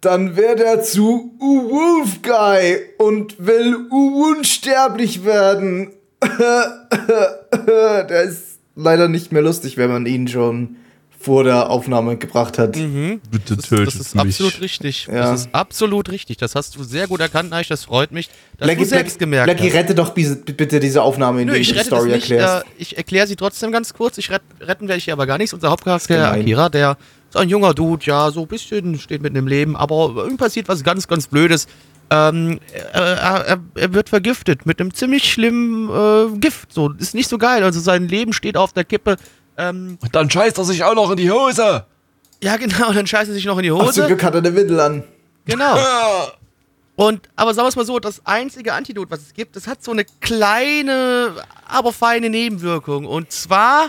Dann 0.00 0.34
wird 0.36 0.60
er 0.60 0.82
zu 0.82 1.34
U-Wolf 1.40 2.22
Guy 2.22 2.78
und 2.98 3.34
will 3.44 3.76
unsterblich 3.90 5.24
werden. 5.24 5.90
Der 8.08 8.22
ist 8.22 8.58
leider 8.76 9.08
nicht 9.08 9.32
mehr 9.32 9.42
lustig, 9.42 9.76
wenn 9.76 9.90
man 9.90 10.06
ihn 10.06 10.28
schon 10.28 10.76
vor 11.18 11.44
der 11.44 11.68
Aufnahme 11.68 12.16
gebracht 12.16 12.58
hat. 12.58 12.72
Bitte 12.72 13.20
Das, 13.56 13.66
tötet 13.68 13.88
das 13.88 13.94
ist 13.96 14.14
mich. 14.14 14.24
absolut 14.24 14.60
richtig. 14.62 15.06
Ja. 15.06 15.32
Das 15.32 15.40
ist 15.42 15.48
absolut 15.54 16.10
richtig. 16.10 16.38
Das 16.38 16.54
hast 16.54 16.76
du 16.76 16.82
sehr 16.82 17.08
gut 17.08 17.20
erkannt, 17.20 17.50
Neich. 17.50 17.68
Das 17.68 17.84
freut 17.84 18.10
mich, 18.10 18.30
dass 18.56 18.66
Blackie, 18.68 18.80
du 18.84 18.86
selbst 18.88 19.18
gemerkt 19.18 19.44
Blackie, 19.44 19.68
hast. 19.68 19.74
rette 19.74 19.94
doch 19.94 20.14
bitte 20.14 20.80
diese 20.80 21.02
Aufnahme, 21.02 21.42
in 21.42 21.48
Nö, 21.48 21.52
der 21.52 21.60
ich 21.60 21.68
du 21.68 21.74
die 21.74 21.80
Story 21.84 22.08
nicht. 22.08 22.30
erklärst. 22.30 22.64
Äh, 22.64 22.68
ich 22.78 22.96
erkläre 22.96 23.26
sie 23.26 23.36
trotzdem 23.36 23.70
ganz 23.70 23.92
kurz. 23.92 24.16
Ich 24.16 24.30
ret, 24.30 24.40
retten 24.62 24.88
werde 24.88 24.96
ich 24.96 25.04
hier 25.04 25.12
aber 25.12 25.26
gar 25.26 25.36
nichts. 25.36 25.52
Unser 25.52 25.68
Hauptcharakter, 25.70 26.14
Gemein. 26.14 26.40
Akira, 26.40 26.70
der 26.70 26.96
ist 27.30 27.36
ein 27.36 27.48
junger 27.48 27.72
Dude, 27.74 28.04
ja, 28.04 28.30
so 28.30 28.42
ein 28.42 28.46
bisschen 28.48 28.98
steht 28.98 29.22
mitten 29.22 29.36
im 29.36 29.46
Leben, 29.46 29.76
aber 29.76 30.26
ihm 30.28 30.36
passiert 30.36 30.68
was 30.68 30.84
ganz, 30.84 31.08
ganz 31.08 31.26
Blödes. 31.28 31.66
ähm, 32.10 32.58
er, 32.92 33.02
er, 33.46 33.58
er 33.74 33.94
wird 33.94 34.08
vergiftet 34.08 34.66
mit 34.66 34.80
einem 34.80 34.92
ziemlich 34.92 35.32
schlimmen 35.32 35.88
äh, 35.88 36.38
Gift. 36.38 36.72
So, 36.72 36.90
ist 36.98 37.14
nicht 37.14 37.28
so 37.28 37.38
geil. 37.38 37.62
Also 37.62 37.80
sein 37.80 38.08
Leben 38.08 38.32
steht 38.32 38.56
auf 38.56 38.72
der 38.72 38.84
Kippe. 38.84 39.16
Ähm, 39.56 39.96
Und 40.00 40.14
dann 40.14 40.28
scheißt 40.28 40.58
er 40.58 40.64
sich 40.64 40.82
auch 40.84 40.94
noch 40.94 41.10
in 41.10 41.16
die 41.16 41.30
Hose. 41.30 41.84
ja, 42.42 42.56
genau, 42.56 42.92
dann 42.92 43.06
scheißt 43.06 43.28
er 43.30 43.34
sich 43.34 43.44
noch 43.44 43.56
in 43.58 43.62
die 43.62 43.70
Ach, 43.70 43.78
zum 43.78 43.86
Hose. 43.86 44.06
Glück 44.06 44.22
hat 44.24 44.34
er 44.34 44.38
eine 44.38 44.54
Windel 44.54 44.80
an. 44.80 45.04
Genau. 45.46 45.76
Und, 46.96 47.28
aber 47.36 47.54
sagen 47.54 47.64
wir 47.64 47.70
es 47.70 47.76
mal 47.76 47.86
so, 47.86 47.98
das 47.98 48.26
einzige 48.26 48.74
Antidot, 48.74 49.10
was 49.10 49.20
es 49.20 49.32
gibt, 49.32 49.56
das 49.56 49.66
hat 49.66 49.82
so 49.82 49.90
eine 49.90 50.04
kleine, 50.20 51.32
aber 51.66 51.92
feine 51.94 52.28
Nebenwirkung. 52.28 53.06
Und 53.06 53.32
zwar, 53.32 53.88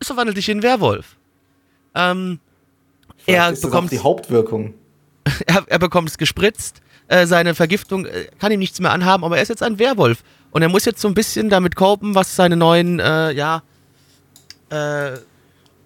es 0.00 0.08
verwandelt 0.08 0.36
dich 0.36 0.48
in 0.48 0.54
einen 0.56 0.62
Werwolf. 0.64 1.16
Ähm, 1.94 2.40
er 3.32 3.52
bekommt 3.52 3.92
die 3.92 3.98
Hauptwirkung. 4.00 4.74
er, 5.46 5.64
er 5.66 5.78
bekommt 5.78 6.08
es 6.08 6.18
gespritzt, 6.18 6.82
äh, 7.08 7.26
seine 7.26 7.54
Vergiftung 7.54 8.06
äh, 8.06 8.28
kann 8.38 8.52
ihm 8.52 8.60
nichts 8.60 8.80
mehr 8.80 8.92
anhaben, 8.92 9.24
aber 9.24 9.36
er 9.36 9.42
ist 9.42 9.48
jetzt 9.48 9.62
ein 9.62 9.78
Werwolf. 9.78 10.22
Und 10.50 10.62
er 10.62 10.68
muss 10.68 10.84
jetzt 10.84 11.00
so 11.00 11.08
ein 11.08 11.14
bisschen 11.14 11.50
damit 11.50 11.76
kopen, 11.76 12.14
was 12.14 12.34
seine 12.34 12.56
neuen, 12.56 12.98
äh, 12.98 13.32
ja, 13.32 13.62
äh, 14.70 15.12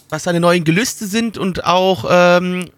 was 0.08 0.22
seine 0.24 0.40
neuen 0.40 0.64
Gelüste 0.64 1.06
sind 1.06 1.38
und 1.38 1.64
auch 1.64 2.04
ähm, 2.08 2.70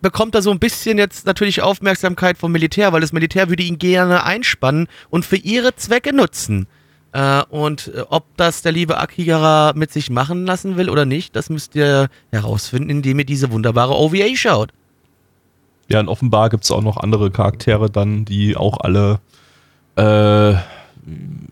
bekommt 0.00 0.34
er 0.34 0.42
so 0.42 0.50
ein 0.50 0.58
bisschen 0.58 0.98
jetzt 0.98 1.26
natürlich 1.26 1.62
Aufmerksamkeit 1.62 2.36
vom 2.36 2.52
Militär, 2.52 2.92
weil 2.92 3.00
das 3.00 3.12
Militär 3.12 3.48
würde 3.48 3.62
ihn 3.62 3.78
gerne 3.78 4.24
einspannen 4.24 4.88
und 5.08 5.24
für 5.24 5.36
ihre 5.36 5.74
Zwecke 5.76 6.14
nutzen. 6.14 6.66
Äh, 7.14 7.44
und 7.48 7.92
äh, 7.94 8.02
ob 8.10 8.24
das 8.36 8.62
der 8.62 8.72
liebe 8.72 8.98
Akira 8.98 9.72
mit 9.76 9.92
sich 9.92 10.10
machen 10.10 10.46
lassen 10.46 10.76
will 10.76 10.90
oder 10.90 11.04
nicht, 11.04 11.36
das 11.36 11.48
müsst 11.48 11.76
ihr 11.76 12.08
herausfinden, 12.32 12.90
indem 12.90 13.20
ihr 13.20 13.24
diese 13.24 13.52
wunderbare 13.52 13.94
OVA 13.94 14.34
schaut. 14.34 14.72
Ja, 15.88 16.00
und 16.00 16.08
offenbar 16.08 16.50
gibt 16.50 16.64
es 16.64 16.72
auch 16.72 16.82
noch 16.82 16.96
andere 16.96 17.30
Charaktere 17.30 17.88
dann, 17.88 18.24
die 18.24 18.56
auch 18.56 18.78
alle 18.80 19.20
äh, 19.96 20.54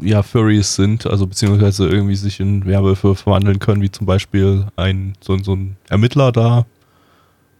ja, 0.01 0.23
Furries 0.25 0.75
sind, 0.75 1.07
also 1.07 1.29
beziehungsweise 1.29 1.89
irgendwie 1.89 2.17
sich 2.17 2.41
in 2.41 2.67
Werwölfe 2.67 3.15
verwandeln 3.15 3.61
können, 3.61 3.83
wie 3.83 3.91
zum 3.93 4.05
Beispiel 4.05 4.67
ein 4.75 5.13
so, 5.21 5.39
so 5.39 5.55
ein 5.55 5.77
Ermittler 5.89 6.33
da 6.33 6.67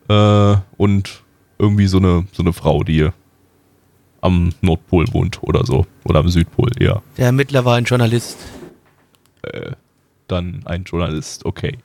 äh, 0.09 0.57
und 0.77 1.23
irgendwie 1.57 1.87
so 1.87 1.99
eine, 1.99 2.27
so 2.33 2.43
eine 2.43 2.53
Frau, 2.53 2.83
die 2.83 3.11
am 4.23 4.53
Nordpol 4.63 5.05
wohnt 5.13 5.43
oder 5.43 5.67
so. 5.67 5.87
Oder 6.05 6.21
am 6.21 6.29
Südpol 6.29 6.71
eher. 6.81 7.03
Der 7.19 7.27
Ermittler 7.27 7.65
war 7.67 7.77
ein 7.77 7.85
Journalist. 7.85 8.39
Dann 10.29 10.63
ein 10.65 10.85
Journalist, 10.85 11.45
okay. 11.45 11.77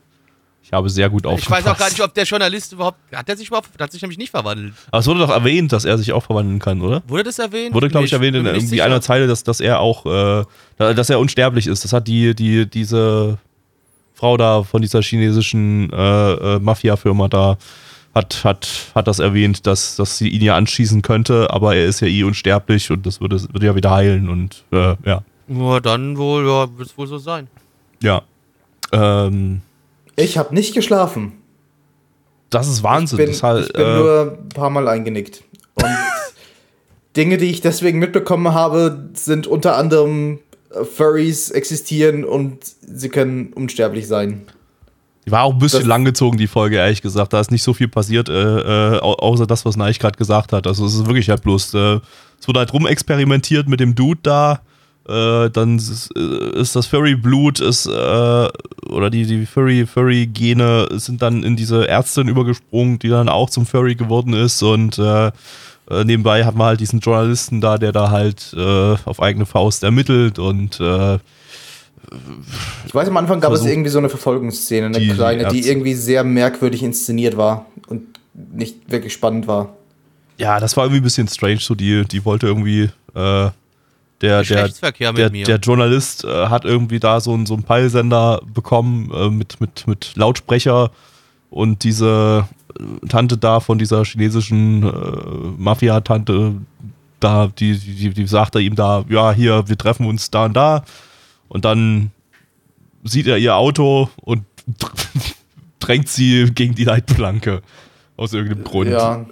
Ich 0.64 0.74
habe 0.74 0.90
sehr 0.90 1.10
gut 1.10 1.22
Ich 1.24 1.28
aufgepasst. 1.32 1.66
weiß 1.66 1.72
auch 1.74 1.78
gar 1.78 1.90
nicht, 1.90 2.02
ob 2.02 2.14
der 2.14 2.26
Journalist 2.26 2.74
überhaupt. 2.74 2.98
Hat 3.14 3.28
er 3.30 3.38
sich 3.38 3.48
überhaupt. 3.48 3.70
Hat 3.80 3.92
sich 3.92 4.02
nämlich 4.02 4.18
nicht 4.18 4.32
verwandelt. 4.32 4.74
Aber 4.92 5.00
es 5.00 5.08
wurde 5.08 5.22
doch 5.22 5.30
erwähnt, 5.30 5.72
dass 5.72 5.86
er 5.86 5.98
sich 5.98 6.12
auch 6.12 6.24
verwandeln 6.24 6.60
kann, 6.60 6.82
oder? 6.82 7.02
Wurde 7.08 7.24
das 7.24 7.40
erwähnt? 7.40 7.74
Wurde, 7.74 7.88
glaube 7.88 8.06
ich, 8.06 8.12
Nee, 8.12 8.18
erwähnt 8.18 8.36
in 8.36 8.46
irgendwie 8.46 8.66
sicher. 8.68 8.84
einer 8.84 9.00
Zeile, 9.02 9.28
dass, 9.28 9.44
dass 9.44 9.62
er 9.62 9.80
auch, 9.80 10.06
äh, 10.06 10.44
da- 10.78 10.94
dass 10.94 11.10
er 11.10 11.20
unsterblich 11.20 11.68
ist. 11.68 11.86
Das 11.86 11.94
hat 11.94 12.08
die, 12.08 12.36
die, 12.36 12.70
diese 12.70 13.38
Frau 14.14 14.36
da 14.36 14.64
von 14.64 14.82
dieser 14.82 15.02
chinesischen 15.02 15.90
äh, 15.92 16.32
äh, 16.56 16.60
Mafia-Firma 16.60 17.30
da 17.30 17.58
hat, 18.18 18.43
hat, 18.43 18.68
hat 18.95 19.07
das 19.07 19.20
erwähnt, 19.20 19.65
dass, 19.68 19.95
dass 19.95 20.18
sie 20.18 20.28
ihn 20.28 20.41
ja 20.41 20.55
anschießen 20.57 21.01
könnte, 21.01 21.49
aber 21.51 21.76
er 21.76 21.86
ist 21.86 22.01
ja 22.01 22.07
eh 22.07 22.24
unsterblich 22.24 22.91
und 22.91 23.05
das 23.05 23.22
würde, 23.22 23.41
würde 23.53 23.65
ja 23.65 23.76
wieder 23.76 23.91
heilen 23.91 24.28
und 24.30 24.63
äh, 24.72 24.95
ja. 25.05 25.22
Ja, 25.47 25.80
dann 25.80 26.18
wohl, 26.18 26.45
ja, 26.45 26.68
wird 26.78 26.89
es 26.89 26.97
wohl 26.97 27.07
so 27.07 27.18
sein. 27.18 27.47
Ja. 28.01 28.24
Ähm, 28.91 29.61
Ich 30.18 30.38
habe 30.38 30.53
nicht 30.53 30.74
geschlafen. 30.74 31.34
das 32.49 32.68
ist 32.68 32.84
Wahnsinn. 32.84 33.20
Ich 33.20 33.26
bin, 33.26 33.34
das 33.34 33.43
halt, 33.43 33.68
ich 33.68 33.74
bin 33.74 33.86
äh, 33.86 33.97
nur 33.97 34.38
ein 34.43 34.49
paar 34.49 34.70
Mal 34.70 34.88
eingenickt. 34.88 35.43
Und 35.76 35.86
Dinge, 37.15 37.38
die 37.38 37.49
ich 37.49 37.61
deswegen 37.61 37.99
mitbekommen 37.99 38.53
habe, 38.53 39.09
sind 39.13 39.47
unter 39.47 39.76
anderem 39.78 40.39
äh, 40.72 40.84
Furries 40.84 41.49
existieren 41.49 42.26
und 42.26 42.59
sie 42.82 43.09
können 43.09 43.53
unsterblich 43.53 44.07
sein. 44.07 44.41
Die 45.28 45.32
war 45.32 45.44
auch 45.44 45.52
ein 45.52 45.60
bisschen 45.60 45.82
Das- 45.82 45.88
langgezogen, 45.88 46.38
die 46.40 46.48
Folge, 46.48 46.78
ehrlich 46.78 47.02
gesagt. 47.02 47.34
Da 47.34 47.40
ist 47.42 47.52
nicht 47.52 47.62
so 47.64 47.74
viel 47.74 47.90
passiert, 47.90 48.30
äh, 48.30 48.96
äh, 48.96 49.00
au- 49.02 49.16
außer 49.18 49.46
das, 49.46 49.66
was 49.66 49.76
Neich 49.76 50.00
gerade 50.00 50.18
gesagt 50.18 50.54
hat. 50.54 50.66
Also 50.66 50.86
es 50.86 50.94
ist 50.96 51.06
wirklich 51.06 51.30
halt 51.30 51.44
bloß, 51.44 51.74
äh, 51.74 52.00
es 52.40 52.48
wurde 52.48 52.60
halt 52.60 52.72
rumexperimentiert 52.74 53.68
mit 53.68 53.80
dem 53.82 53.94
Dude 53.94 54.22
da. 54.24 54.62
Äh, 55.08 55.50
dann 55.50 55.78
ist, 55.78 56.10
äh, 56.18 56.60
ist 56.60 56.76
das 56.76 56.86
Furry-Blut, 56.88 57.60
ist, 57.60 57.86
äh, 57.88 57.90
oder 58.90 59.10
die, 59.10 59.26
die 59.26 59.46
Furry, 59.46 59.86
Furry-Gene 59.86 60.88
sind 60.94 61.22
dann 61.22 61.44
in 61.44 61.56
diese 61.56 61.88
Ärztin 61.88 62.28
übergesprungen, 62.28 63.00
die 63.00 63.10
dann 63.10 63.30
auch 63.30 63.50
zum 63.50 63.66
Furry 63.66 63.96
geworden 63.96 64.34
ist. 64.34 64.62
Und 64.64 64.98
äh, 64.98 65.28
äh, 65.90 66.04
nebenbei 66.06 66.44
hat 66.46 66.56
man 66.56 66.68
halt 66.68 66.80
diesen 66.82 67.00
Journalisten 67.00 67.62
da, 67.62 67.78
der 67.78 67.92
da 67.94 68.12
halt 68.12 68.54
äh, 68.58 68.96
auf 69.06 69.22
eigene 69.22 69.46
Faust 69.46 69.84
ermittelt 69.84 70.40
und 70.40 70.80
äh, 70.82 71.20
Ich 72.86 72.95
weiß, 72.95 73.08
am 73.10 73.18
Anfang 73.18 73.39
gab 73.41 73.51
Versuch- 73.51 73.66
es 73.66 73.72
irgendwie 73.72 73.89
so 73.89 73.97
eine 73.99 74.10
Verfolgungsszene, 74.10 74.88
eine 74.88 74.99
Die- 74.99 75.10
kleine, 75.10 75.47
die 75.49 75.68
irgendwie 75.68 75.93
sehr 75.93 76.24
merkwürdig 76.24 76.84
inszeniert 76.84 77.36
war 77.38 77.66
und 77.88 78.01
nicht 78.34 78.89
wirklich 78.89 79.14
spannend 79.14 79.47
war. 79.47 79.76
Ja, 80.38 80.60
das 80.60 80.78
war 80.78 80.86
irgendwie 80.86 81.01
ein 81.01 81.03
bisschen 81.03 81.28
strange. 81.28 81.60
So, 81.60 81.76
die, 81.76 82.05
die 82.05 82.24
wollte 82.24 82.47
irgendwie, 82.47 82.84
äh, 82.84 82.89
der, 83.16 83.51
der, 84.43 84.70
der, 85.14 85.32
mir. 85.32 85.45
der 85.45 85.58
Journalist 85.58 86.24
äh, 86.24 86.47
hat 86.47 86.64
irgendwie 86.66 86.99
da 86.99 87.20
so, 87.20 87.34
einen- 87.34 87.45
so 87.45 87.55
einen 87.55 87.64
Peilsender 87.64 88.41
bekommen 88.53 89.12
äh, 89.14 89.30
mit, 89.30 89.60
mit, 89.60 89.86
mit 89.88 90.14
Lautsprecher 90.16 90.91
und 91.49 91.84
diese 91.84 92.47
äh, 92.80 93.08
Tante 93.08 93.38
da 93.38 93.60
von 93.60 93.78
dieser 93.80 94.03
chinesischen 94.05 94.84
äh, 94.84 94.91
Mafia-Tante, 95.58 96.53
da, 97.20 97.47
die, 97.47 97.78
die, 97.78 98.10
die 98.12 98.28
sagte 98.28 98.60
ihm 98.60 98.76
da, 98.76 99.03
ja, 99.10 99.32
hier, 99.34 99.68
wir 99.68 99.78
treffen 99.78 100.05
uns 100.05 100.30
da 100.32 100.45
und 100.45 100.53
da. 100.53 100.84
Und 101.48 101.66
dann 101.66 102.12
sieht 103.04 103.28
er 103.28 103.38
ihr 103.38 103.56
Auto 103.56 104.10
und 104.22 104.43
drängt 105.80 106.10
sie 106.10 106.52
gegen 106.54 106.76
die 106.76 106.84
Leitplanke. 106.84 107.62
Aus 108.16 108.34
irgendeinem 108.34 108.64
Grund. 108.64 108.89
Ja. 108.89 109.26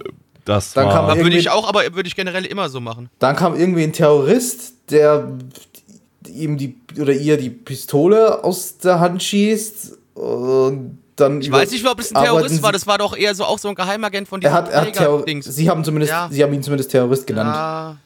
Das 0.44 0.72
Dann 0.74 0.86
war, 0.86 0.92
kam 0.94 1.06
würde 1.08 1.20
irgendwie- 1.22 1.38
ich 1.38 1.50
auch, 1.50 1.68
aber 1.68 1.82
würde 1.94 2.06
ich 2.06 2.14
generell 2.14 2.44
immer 2.44 2.68
so 2.68 2.80
machen. 2.80 3.10
Dann 3.18 3.34
kam 3.34 3.58
irgendwie 3.58 3.82
ein 3.82 3.92
Terrorist, 3.92 4.74
der 4.90 5.28
ihm 6.28 6.56
die 6.56 6.76
oder 7.00 7.12
ihr 7.12 7.36
die 7.36 7.50
Pistole 7.50 8.44
aus 8.44 8.78
der 8.78 9.00
Hand 9.00 9.22
schießt 9.24 9.98
und 10.14 10.98
dann 11.16 11.40
Ich 11.40 11.50
weiß 11.50 11.70
nicht, 11.72 11.84
ob 11.88 11.98
es 11.98 12.14
ein 12.14 12.22
Terrorist 12.22 12.62
war, 12.62 12.70
das 12.72 12.86
war 12.86 12.98
doch 12.98 13.16
eher 13.16 13.34
so 13.34 13.44
auch 13.44 13.58
so 13.58 13.68
ein 13.68 13.74
Geheimagent 13.74 14.28
von 14.28 14.40
Er 14.40 14.50
diesem 14.50 14.54
hat, 14.54 14.68
er 14.70 14.80
hat 14.82 14.92
Träger-Dings. 14.94 15.46
sie 15.46 15.68
haben 15.68 15.82
zumindest 15.82 16.12
Ja. 16.12 16.28
sie 16.30 16.42
haben 16.44 16.52
ihn 16.52 16.62
zumindest 16.62 16.92
Terrorist 16.92 17.26
genannt. 17.26 17.50
Ja, 17.54 17.96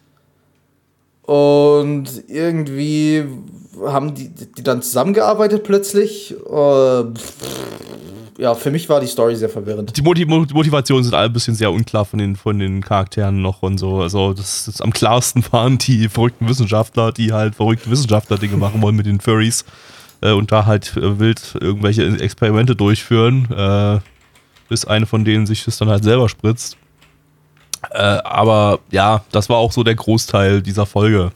Und 1.31 2.25
irgendwie 2.27 3.25
haben 3.87 4.17
die, 4.17 4.31
die 4.31 4.65
dann 4.65 4.83
zusammengearbeitet 4.83 5.63
plötzlich. 5.63 6.35
Äh, 6.35 7.05
ja, 8.37 8.55
für 8.57 8.73
mich 8.73 8.89
war 8.89 9.01
die 9.01 9.07
Story 9.07 9.37
sehr 9.37 9.49
verwirrend. 9.49 9.97
die 9.97 10.03
Motiv 10.03 10.27
Motivationen 10.27 11.05
sind 11.05 11.15
alle 11.15 11.27
ein 11.27 11.33
bisschen 11.33 11.55
sehr 11.55 11.71
unklar 11.71 12.05
von 12.05 12.19
den, 12.19 12.35
von 12.35 12.59
den 12.59 12.83
Charakteren 12.83 13.43
noch 13.43 13.63
und 13.63 13.79
so. 13.79 14.01
Also, 14.01 14.33
das, 14.33 14.65
das 14.65 14.81
am 14.81 14.93
klarsten 14.93 15.45
waren 15.53 15.79
die 15.79 16.09
verrückten 16.09 16.49
Wissenschaftler, 16.49 17.13
die 17.13 17.33
halt 17.33 17.55
verrückte 17.55 17.89
Wissenschaftler-Dinge 17.89 18.57
machen 18.57 18.83
wollen 18.83 18.97
mit 18.97 19.07
den 19.07 19.21
Furries 19.21 19.65
äh, 20.23 20.33
und 20.33 20.51
da 20.51 20.67
halt 20.67 20.97
äh, 20.97 21.21
wild 21.21 21.57
irgendwelche 21.61 22.09
Experimente 22.19 22.75
durchführen, 22.75 23.49
äh, 23.57 24.01
bis 24.69 24.85
eine 24.85 25.07
von 25.07 25.25
denen 25.25 25.47
sich 25.47 25.65
das 25.65 25.79
dann 25.79 25.91
halt 25.91 26.03
selber 26.03 26.29
spritzt. 26.29 26.77
Äh, 27.91 27.99
aber 27.99 28.81
ja, 28.91 29.25
das 29.33 29.49
war 29.49 29.57
auch 29.57 29.73
so 29.73 29.83
der 29.83 29.95
Großteil 29.95 30.63
dieser 30.63 30.87
Folge 30.87 31.33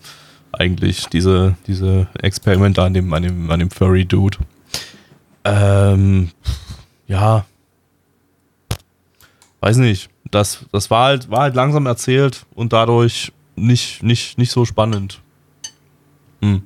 eigentlich, 0.52 1.06
diese, 1.06 1.56
diese 1.66 2.06
Experimente 2.20 2.82
an 2.82 2.94
dem, 2.94 3.12
an 3.12 3.22
dem, 3.22 3.50
an 3.50 3.58
dem 3.60 3.70
Furry-Dude. 3.70 4.38
Ähm, 5.44 6.30
ja, 7.06 7.44
weiß 9.60 9.78
nicht. 9.78 10.10
Das, 10.30 10.64
das 10.72 10.90
war 10.90 11.06
halt, 11.06 11.30
war 11.30 11.40
halt 11.42 11.54
langsam 11.54 11.86
erzählt 11.86 12.44
und 12.54 12.72
dadurch 12.72 13.32
nicht, 13.56 14.02
nicht, 14.02 14.38
nicht 14.38 14.50
so 14.50 14.64
spannend. 14.64 15.20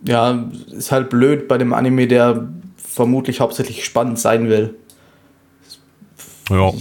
Ja, 0.05 0.49
ist 0.73 0.91
halt 0.91 1.11
blöd 1.11 1.49
bei 1.49 1.59
dem 1.59 1.73
Anime, 1.73 2.09
der 2.09 2.49
vermutlich 2.77 3.41
hauptsächlich 3.41 3.85
spannend 3.85 4.19
sein 4.19 4.49
will. 4.49 4.75
Ja, 6.51 6.73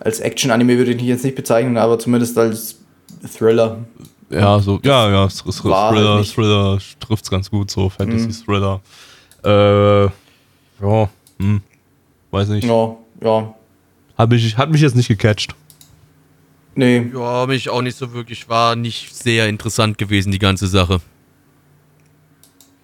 Als 0.00 0.20
Action-Anime 0.20 0.76
würde 0.78 0.92
ich 0.92 1.00
ihn 1.02 1.06
jetzt 1.08 1.24
nicht 1.24 1.36
bezeichnen, 1.36 1.76
aber 1.76 1.98
zumindest 1.98 2.36
als 2.38 2.76
Thriller. 3.36 3.78
ja, 4.30 4.58
so, 4.60 4.80
ja, 4.82 5.08
ja, 5.08 5.28
War 5.28 5.90
halt 5.90 5.96
Thriller, 5.96 6.22
Thriller 6.24 6.78
trifft 7.00 7.24
es 7.24 7.30
ganz 7.30 7.50
gut, 7.50 7.70
so 7.70 7.84
Mhm. 7.84 7.90
Fantasy-Thriller. 7.90 8.80
Äh, 9.44 10.04
ja, 10.04 11.08
hm, 11.38 11.60
weiß 12.30 12.48
nicht. 12.48 12.64
Ja, 12.66 12.96
ja. 13.22 13.54
Hat 14.18 14.30
mich, 14.30 14.56
hat 14.56 14.70
mich 14.70 14.80
jetzt 14.80 14.96
nicht 14.96 15.08
gecatcht. 15.08 15.54
Nee, 16.76 17.08
ja, 17.14 17.46
mich 17.46 17.68
auch 17.70 17.82
nicht 17.82 17.96
so 17.96 18.12
wirklich. 18.12 18.48
War 18.48 18.74
nicht 18.74 19.14
sehr 19.14 19.48
interessant 19.48 19.96
gewesen, 19.98 20.32
die 20.32 20.38
ganze 20.40 20.66
Sache. 20.66 21.00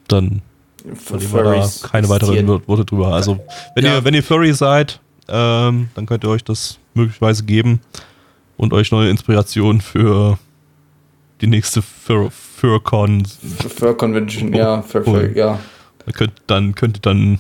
Dann 0.09 0.43
verlieren 0.95 1.33
wir 1.33 1.43
da 1.45 1.68
keine 1.89 2.09
weiteren 2.09 2.47
Worte 2.66 2.85
drüber. 2.85 3.09
Also, 3.14 3.39
wenn, 3.74 3.85
Ja. 3.85 3.97
ihr, 3.97 4.05
wenn 4.05 4.14
ihr 4.14 4.22
Furry 4.22 4.53
seid, 4.53 5.01
ähm, 5.31 5.89
dann 5.95 6.07
könnt 6.07 6.24
ihr 6.24 6.28
euch 6.31 6.45
das 6.45 6.78
möglicherweise 6.95 7.45
geben 7.45 7.81
und 8.57 8.72
euch 8.72 8.91
neue 8.91 9.11
Inspirationen 9.11 9.81
für 9.81 10.39
die 11.41 11.47
nächste 11.47 11.83
Fur 11.83 12.31
Furcon. 12.31 13.26
Fur 13.76 13.97
Convention, 13.97 14.53
ja, 14.53 14.83
Fur, 14.83 15.03
Fur, 15.03 15.37
ja. 15.37 15.59
Da 16.05 16.12
könnt, 16.12 16.33
dann 16.47 16.74
könnte 16.74 17.01
dann 17.01 17.39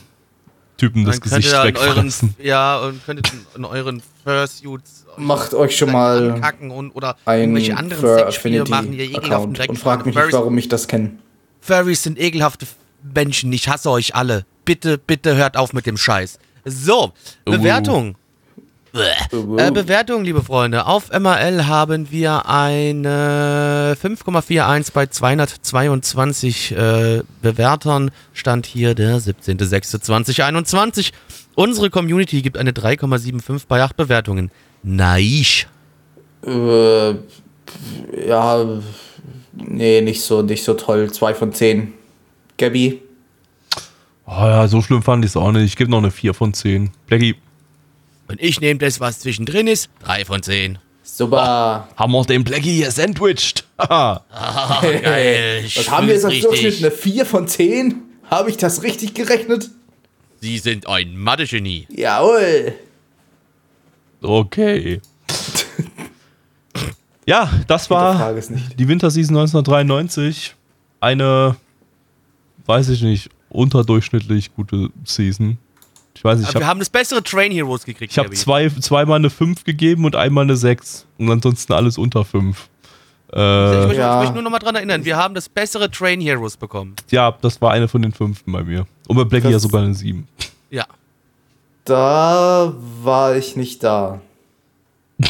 Typen 0.80 1.04
das 1.04 1.20
Dann 1.20 1.30
könnt 1.30 1.42
Gesicht 1.42 1.52
ihr 1.52 1.58
euren, 1.58 1.68
wegfressen. 1.68 2.34
ja, 2.42 2.78
und 2.78 3.04
könntet 3.04 3.32
in 3.54 3.64
euren 3.66 4.02
Fursuits 4.24 5.04
Macht 5.16 5.52
euch 5.52 5.76
schon 5.76 5.92
mal 5.92 6.40
kacken 6.40 6.70
und 6.70 6.92
oder 6.92 7.16
ein 7.26 7.40
irgendwelche 7.40 7.76
anderen 7.76 8.00
Fur 8.00 8.18
Sexspiele 8.18 8.64
machen, 8.64 8.92
ihr 8.94 9.04
Affinity 9.04 9.16
ekelhaften 9.16 9.54
Dreck. 9.54 9.68
und 9.68 9.78
fragt 9.78 10.06
mich 10.06 10.14
nicht, 10.14 10.32
warum 10.32 10.56
ich 10.56 10.68
das 10.68 10.88
kenne. 10.88 11.12
Furries 11.60 12.02
sind 12.02 12.18
ekelhafte 12.18 12.66
Menschen. 13.14 13.52
Ich 13.52 13.68
hasse 13.68 13.90
euch 13.90 14.14
alle. 14.14 14.46
Bitte, 14.64 14.96
bitte 14.96 15.36
hört 15.36 15.58
auf 15.58 15.74
mit 15.74 15.84
dem 15.84 15.98
Scheiß. 15.98 16.38
So, 16.64 17.12
Bewertung. 17.44 18.16
Äh, 18.92 19.70
Bewertung, 19.70 20.24
liebe 20.24 20.42
Freunde. 20.42 20.86
Auf 20.86 21.10
MRL 21.10 21.66
haben 21.66 22.10
wir 22.10 22.46
eine 22.46 23.96
5,41 24.00 24.92
bei 24.92 25.06
222 25.06 26.72
äh, 26.72 27.22
Bewertern. 27.40 28.10
Stand 28.32 28.66
hier 28.66 28.94
der 28.96 29.18
17.06.2021. 29.18 31.12
Unsere 31.54 31.90
Community 31.90 32.42
gibt 32.42 32.58
eine 32.58 32.72
3,75 32.72 33.62
bei 33.68 33.82
8 33.82 33.96
Bewertungen. 33.96 34.50
Naisch. 34.82 35.68
Äh, 36.44 37.10
ja, 38.26 38.66
nee, 39.52 40.00
nicht 40.00 40.22
so, 40.22 40.42
nicht 40.42 40.64
so 40.64 40.74
toll. 40.74 41.12
Zwei 41.12 41.34
von 41.34 41.52
zehn. 41.52 41.94
Gabby, 42.58 43.02
Oh 44.32 44.44
ja, 44.44 44.68
so 44.68 44.80
schlimm 44.80 45.02
fand 45.02 45.24
ich 45.24 45.32
es 45.32 45.36
auch 45.36 45.50
nicht. 45.50 45.64
Ich 45.64 45.76
gebe 45.76 45.90
noch 45.90 45.98
eine 45.98 46.12
4 46.12 46.34
von 46.34 46.54
10. 46.54 46.92
Blackie, 47.08 47.34
Und 48.28 48.40
ich 48.40 48.60
nehme 48.60 48.78
das, 48.78 49.00
was 49.00 49.18
zwischendrin 49.18 49.66
ist. 49.66 49.90
3 50.04 50.24
von 50.24 50.40
10. 50.40 50.78
super. 51.02 51.88
haben 51.96 52.12
wir 52.12 52.24
den 52.24 52.44
Blackie 52.44 52.72
hier 52.76 52.92
sandwiched. 52.92 53.64
Haha. 53.80 54.80
Geil. 54.82 55.64
Was 55.74 55.90
haben 55.90 56.06
wir 56.06 56.14
jetzt 56.14 56.26
fühl's 56.26 56.42
Durchschnitt? 56.42 56.64
richtig. 56.74 56.86
Eine 56.86 56.94
4 56.94 57.26
von 57.26 57.48
10? 57.48 58.02
Habe 58.30 58.50
ich 58.50 58.56
das 58.56 58.84
richtig 58.84 59.14
gerechnet? 59.14 59.68
Sie 60.40 60.58
sind 60.58 60.86
ein 60.86 61.16
Mathe-Genie. 61.16 61.88
Jawohl. 61.90 62.74
okay. 64.22 65.00
ja, 67.26 67.50
das 67.66 67.90
war 67.90 68.32
die 68.78 68.86
Winterseason 68.86 69.36
1993. 69.36 70.54
Eine, 71.00 71.56
weiß 72.66 72.90
ich 72.90 73.02
nicht, 73.02 73.30
unterdurchschnittlich 73.50 74.54
gute 74.54 74.90
Season. 75.04 75.58
Ich 76.14 76.24
weiß 76.24 76.38
nicht, 76.38 76.48
ich 76.48 76.50
Aber 76.50 76.60
wir 76.60 76.66
habe 76.66 76.70
haben 76.70 76.78
das 76.80 76.90
bessere 76.90 77.22
Train 77.22 77.52
Heroes 77.52 77.84
gekriegt. 77.84 78.12
ich 78.12 78.18
hab 78.18 78.26
Gabby. 78.26 78.36
zwei, 78.36 78.68
zweimal 78.68 79.16
eine 79.18 79.30
5 79.30 79.64
gegeben 79.64 80.04
und 80.04 80.16
einmal 80.16 80.44
eine 80.44 80.56
6. 80.56 81.06
Und 81.18 81.30
ansonsten 81.30 81.72
alles 81.72 81.98
unter 81.98 82.24
5. 82.24 82.68
Ich 83.32 83.36
Äh, 83.36 83.38
möchte, 83.86 83.94
Ja. 83.96 84.14
ich 84.14 84.20
möchte 84.20 84.34
nur 84.34 84.42
noch 84.42 84.50
mal 84.50 84.58
dran 84.58 84.74
erinnern, 84.74 85.04
wir 85.04 85.16
haben 85.16 85.34
das 85.34 85.48
bessere 85.48 85.88
Train 85.90 86.20
Heroes 86.20 86.56
bekommen. 86.56 86.96
ja, 87.10 87.30
das 87.40 87.60
war 87.62 87.70
eine 87.70 87.86
von 87.86 88.02
den 88.02 88.12
fünften 88.12 88.50
bei 88.50 88.64
mir. 88.64 88.86
Und 89.06 89.16
bei 89.16 89.24
Blackie 89.24 89.44
Das- 89.44 89.52
ja 89.52 89.58
sogar 89.60 89.82
eine 89.82 89.94
7. 89.94 90.26
Ja. 90.70 90.84
Da 91.84 92.74
war 93.02 93.36
ich 93.36 93.56
nicht 93.56 93.82
da. 93.82 94.20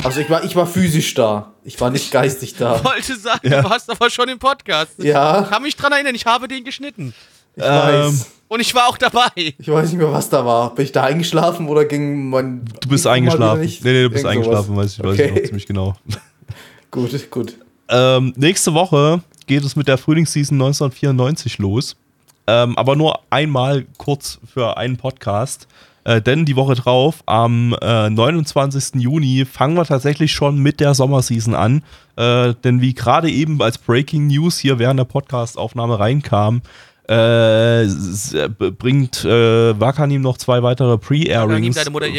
Also 0.05 0.21
ich 0.21 0.31
war, 0.31 0.45
ich 0.45 0.55
war 0.57 0.66
physisch 0.66 1.14
da. 1.14 1.53
Ich 1.64 1.81
war 1.81 1.91
nicht 1.91 2.11
geistig 2.12 2.55
da. 2.55 2.83
Wollte 2.85 3.16
sagen, 3.16 3.49
Ja. 3.51 3.62
du 3.62 3.71
warst 3.71 3.91
aber 3.91 4.09
schon 4.11 4.29
im 4.29 4.39
Podcast. 4.39 4.93
Ja. 4.99 5.43
Ich 5.43 5.51
kann 5.51 5.62
mich 5.62 5.77
dran 5.77 5.93
erinnern, 5.93 6.14
ich 6.14 6.27
habe 6.27 6.49
den 6.49 6.64
geschnitten. 6.64 7.12
Ich 7.57 7.63
weiß. 7.63 8.31
Und 8.49 8.61
ich 8.61 8.75
war 8.75 8.89
auch 8.89 8.99
dabei. 8.99 9.29
Ich 9.37 9.69
weiß 9.69 9.91
nicht 9.91 9.99
mehr, 9.99 10.13
was 10.13 10.29
da 10.29 10.45
war. 10.45 10.75
Bin 10.75 10.85
ich 10.85 10.93
da 10.93 11.05
eingeschlafen 11.05 11.69
oder 11.69 11.85
ging 11.85 12.29
mein. 12.31 12.65
Du 12.81 12.89
bist 12.89 13.07
eingeschlafen. 13.07 13.61
nicht? 13.61 13.85
Nee, 13.85 13.93
nee, 13.93 14.03
du 14.05 14.11
bist 14.11 14.25
Irgend 14.25 14.45
sowas. 14.45 14.57
eingeschlafen, 14.67 14.77
weiß 14.77 14.93
ich, 14.95 15.05
weiß 15.05 15.15
ich 15.15 15.21
Okay. 15.21 15.35
noch 15.41 15.47
ziemlich 15.47 15.67
genau. 15.67 15.95
Gut, 16.91 17.31
gut. 17.31 17.57
Ähm, 17.89 18.33
nächste 18.37 18.75
Woche 18.75 19.23
geht 19.47 19.65
es 19.65 19.77
mit 19.77 19.87
der 19.87 19.97
Frühlingsseason 19.99 20.57
1994 20.61 21.59
los. 21.59 21.97
Ähm, 22.49 22.77
aber 22.77 22.97
nur 22.97 23.21
einmal 23.31 23.85
kurz 23.97 24.41
für 24.53 24.77
einen 24.77 24.97
Podcast. 24.97 25.69
Äh, 26.03 26.21
denn 26.21 26.47
die 26.47 26.57
Woche 26.57 26.75
drauf, 26.75 27.23
am 27.27 27.77
äh, 27.81 28.11
29. 28.11 29.01
Juni, 29.01 29.45
fangen 29.45 29.77
wir 29.77 29.85
tatsächlich 29.85 30.33
schon 30.33 30.59
mit 30.59 30.81
der 30.81 30.95
Sommerseason 30.95 31.55
an. 31.55 31.83
Äh, 32.17 32.55
denn 32.65 32.81
wie 32.81 32.95
gerade 32.95 33.31
eben 33.31 33.61
als 33.63 33.79
Breaking 33.79 34.27
News 34.27 34.59
hier 34.59 34.79
während 34.81 34.99
der 34.99 35.05
Podcastaufnahme 35.05 35.99
reinkam, 36.01 36.63
äh, 37.11 37.83
äh, 37.83 38.49
bringt 38.49 39.25
äh, 39.25 39.79
Wakanim 39.81 40.23
noch 40.23 40.39
zwei 40.39 40.63
weitere 40.63 40.93
Wakanim, 40.93 41.25
Pre-Airings 41.25 41.77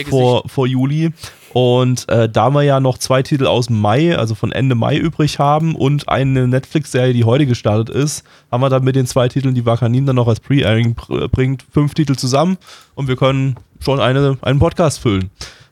vor, 0.09 0.43
vor 0.47 0.67
Juli. 0.67 1.11
Und 1.53 2.07
äh, 2.09 2.29
da 2.29 2.49
wir 2.51 2.63
ja 2.63 2.79
noch 2.79 2.97
zwei 2.97 3.23
Titel 3.23 3.45
aus 3.45 3.69
Mai, 3.69 4.17
also 4.17 4.35
von 4.35 4.51
Ende 4.51 4.75
Mai 4.75 4.97
übrig 4.97 5.37
haben 5.39 5.75
und 5.75 6.07
eine 6.07 6.47
Netflix-Serie, 6.47 7.13
die 7.13 7.25
heute 7.25 7.45
gestartet 7.45 7.89
ist, 7.89 8.23
haben 8.51 8.61
wir 8.61 8.69
dann 8.69 8.83
mit 8.83 8.95
den 8.95 9.05
zwei 9.05 9.27
Titeln, 9.27 9.53
die 9.55 9.65
Wakanin 9.65 10.05
dann 10.05 10.15
noch 10.15 10.27
als 10.29 10.39
Pre-Airing 10.39 10.93
pr- 10.95 11.27
bringt, 11.27 11.65
fünf 11.73 11.93
Titel 11.93 12.15
zusammen 12.15 12.57
und 12.95 13.07
wir 13.09 13.15
können 13.17 13.55
schon 13.81 13.99
eine, 13.99 14.37
einen 14.41 14.59
Podcast 14.59 14.99
füllen. 14.99 15.29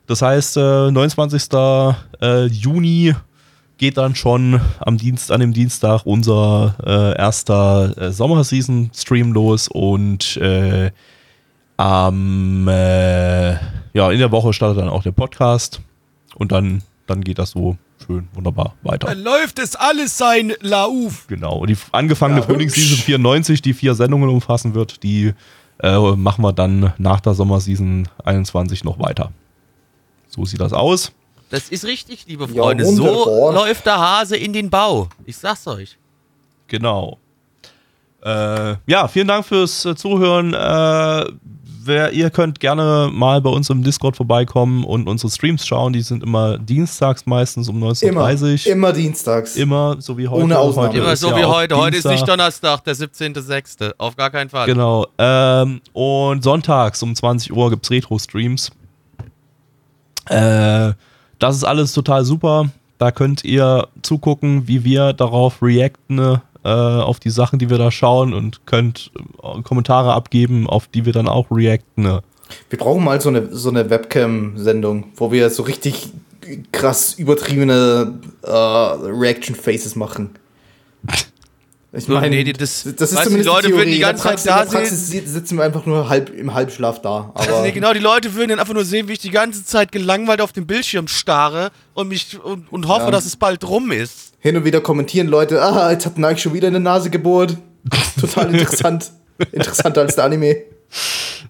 Das 0.08 0.22
heißt, 0.22 0.58
äh, 0.58 0.92
29. 0.92 1.44
Äh, 2.22 2.46
Juni 2.48 3.14
geht 3.80 3.98
dann 3.98 4.14
schon 4.14 4.62
am 4.80 4.98
Dienst, 4.98 5.32
an 5.32 5.40
dem 5.40 5.54
Dienstag 5.54 6.06
unser 6.06 6.76
äh, 6.86 7.18
erster 7.18 7.98
äh, 7.98 8.12
Sommerseason-Stream 8.12 9.32
los 9.34 9.68
und 9.70 10.38
äh, 10.38 10.92
am 11.78 12.68
äh, 12.68 13.54
ja, 13.94 14.12
in 14.12 14.20
der 14.20 14.32
Woche 14.32 14.54
startet 14.54 14.80
dann 14.80 14.90
auch 14.90 15.02
der 15.02 15.14
Podcast 15.14 15.82
und 16.36 16.52
dann, 16.52 16.84
dann 17.08 17.22
geht 17.22 17.40
das 17.40 17.52
so 17.52 17.78
schön 18.06 18.28
wunderbar 18.34 18.76
weiter. 18.84 19.08
Dann 19.08 19.20
läuft 19.20 19.60
es 19.60 19.78
alles 19.78 20.18
sein 20.18 20.54
Lauf. 20.60 21.26
Genau. 21.28 21.60
Und 21.60 21.70
die 21.70 21.78
angefangene 21.94 22.42
Ja, 22.42 22.46
Frühlingsseason 22.46 22.98
hübsch. 22.98 23.06
94, 23.06 23.62
die 23.62 23.74
vier 23.74 23.96
Sendungen 23.96 24.30
umfassen 24.30 24.74
wird, 24.74 25.04
die 25.04 25.34
äh, 25.82 25.98
machen 25.98 26.44
wir 26.44 26.52
dann 26.52 26.94
nach 26.98 27.22
der 27.22 27.34
Sommerseason 27.34 28.10
21 28.26 28.84
noch 28.84 29.00
weiter. 29.00 29.32
So 30.28 30.44
sieht 30.44 30.60
das 30.60 30.74
aus. 30.74 31.14
Das 31.50 31.70
ist 31.70 31.86
richtig, 31.86 32.26
liebe 32.28 32.46
Ja, 32.54 32.64
Freunde. 32.64 32.86
so 32.86 33.04
wunderbar. 33.04 33.54
läuft 33.54 33.86
der 33.86 33.98
Hase 34.00 34.38
in 34.38 34.54
den 34.54 34.70
Bau. 34.70 35.10
Ich 35.26 35.38
sag's 35.38 35.66
euch. 35.68 35.98
Genau. 36.68 37.18
Äh, 38.24 38.76
ja, 38.86 39.08
vielen 39.08 39.28
Dank 39.28 39.46
fürs 39.46 39.86
äh, 39.86 39.96
Zuhören. 39.96 40.54
Äh, 40.54 41.26
wer, 41.86 42.12
ihr 42.12 42.30
könnt 42.30 42.60
gerne 42.60 43.10
mal 43.12 43.42
bei 43.42 43.50
uns 43.50 43.70
im 43.70 43.82
Discord 43.82 44.18
vorbeikommen 44.18 44.84
und 44.84 45.08
unsere 45.08 45.32
Streams 45.32 45.66
schauen. 45.66 45.94
Die 45.94 46.02
sind 46.02 46.22
immer 46.22 46.60
dienstags 46.60 47.26
meistens 47.26 47.70
um 47.70 47.78
Immer. 47.78 47.92
19.30 47.92 48.68
Uhr. 48.68 48.72
Immer 48.74 48.94
dienstags. 48.94 49.56
Immer, 49.56 49.96
so 50.00 50.18
wie 50.18 50.28
heute. 50.28 50.44
Ohne 50.44 50.60
Ausnahme. 50.60 50.90
Heute 50.90 50.98
Immer 51.00 51.16
so 51.16 51.30
ja 51.30 51.38
wie 51.38 51.46
heute. 51.46 51.78
Heute 51.78 51.98
ist 51.98 52.06
nicht. 52.06 52.28
Donnerstag, 52.28 52.84
der 52.84 52.96
17.06. 52.96 53.94
Auf 53.98 54.16
gar 54.16 54.30
keinen 54.30 54.50
Fall. 54.50 54.68
Genau. 54.68 55.08
Ähm, 55.18 55.82
und 55.94 56.44
sonntags 56.44 57.02
um 57.02 57.16
20 57.16 57.54
Uhr 57.54 57.70
gibt 57.72 57.86
es 57.86 57.90
Retro-Streams. 57.92 58.70
Äh, 60.26 60.92
das 61.40 61.56
ist 61.56 61.64
alles 61.64 61.94
total 61.94 62.26
super. 62.26 62.70
Da 62.98 63.12
könnt 63.12 63.44
ihr 63.46 63.88
zugucken, 64.02 64.68
wie 64.68 64.84
wir 64.84 65.14
darauf 65.14 65.62
reacten, 65.62 66.40
äh, 66.64 66.70
auf 66.70 67.20
die 67.20 67.30
Sachen, 67.30 67.60
die 67.60 67.70
wir 67.70 67.78
da 67.78 67.92
schauen 67.92 68.34
und 68.34 68.66
könnt 68.66 69.12
äh, 69.42 69.62
Kommentare 69.62 70.14
abgeben, 70.14 70.68
auf 70.68 70.88
die 70.88 71.06
wir 71.06 71.14
dann 71.14 71.28
auch 71.28 71.48
reacten. 71.50 72.20
Wir 72.70 72.80
brauchen 72.80 73.04
mal 73.04 73.22
so 73.22 73.30
eine, 73.30 73.56
so 73.56 73.70
eine 73.70 73.90
Webcam-Sendung, 73.90 75.06
wo 75.16 75.32
wir 75.32 75.50
so 75.50 75.64
richtig 75.64 76.10
krass 76.72 77.14
übertriebene 77.14 78.20
äh, 78.44 78.52
Reaction-Faces 78.52 79.96
machen. 79.96 80.32
Ich 81.92 82.06
So, 82.06 82.20
nee, 82.20 82.44
die- 82.44 82.54
das- 82.54 82.84
das 82.84 82.86
ist 82.86 83.00
weißt 83.00 83.12
du, 83.12 83.16
zumindest 83.32 83.34
die 83.34 83.44
Leute 83.50 83.62
die 83.68 83.68
Theorie. 83.74 83.78
würden 83.80 83.92
die 83.94 84.00
ganze 84.00 84.24
Zeit 84.36 84.46
da 84.72 84.86
si- 84.86 85.20
sitzen 85.26 85.58
wir 85.58 85.64
einfach 85.64 85.88
nur 85.88 86.08
halb 86.08 86.30
im 86.30 86.54
Halbschlaf 86.54 87.02
da. 87.02 87.32
Aber 87.34 87.40
Also, 87.40 87.62
nee, 87.64 87.72
genau, 87.72 87.94
die 87.94 88.00
Leute 88.00 88.36
würden 88.36 88.50
dann 88.50 88.60
einfach 88.60 88.76
nur 88.76 88.86
sehen, 88.86 89.08
wie 89.08 89.14
ich 89.14 89.20
die 89.20 89.32
ganze 89.32 89.66
Zeit 89.66 89.92
gelangweilt 89.92 90.40
auf 90.42 90.52
den 90.52 90.68
Bildschirm 90.68 91.08
starre 91.08 91.72
und 91.96 92.10
mich 92.10 92.40
und, 92.44 92.72
und 92.72 92.88
hoffe, 92.88 93.06
Ja. 93.06 93.12
dass 93.12 93.26
es 93.26 93.36
bald 93.36 93.64
rum 93.68 93.92
ist. 93.92 94.34
hin 94.42 94.56
und 94.56 94.64
wieder 94.66 94.82
kommentieren 94.82 95.28
Leute, 95.28 95.62
ah, 95.62 95.92
jetzt 95.92 96.06
hat 96.06 96.18
Nike 96.20 96.40
schon 96.40 96.54
wieder 96.54 96.68
eine 96.68 96.80
Nase 96.80 97.10
gebohrt. 97.10 97.58
Total 98.22 98.54
interessant. 98.54 99.12
Interessanter 99.52 100.02
als 100.02 100.16
der 100.16 100.26
Anime. 100.26 100.58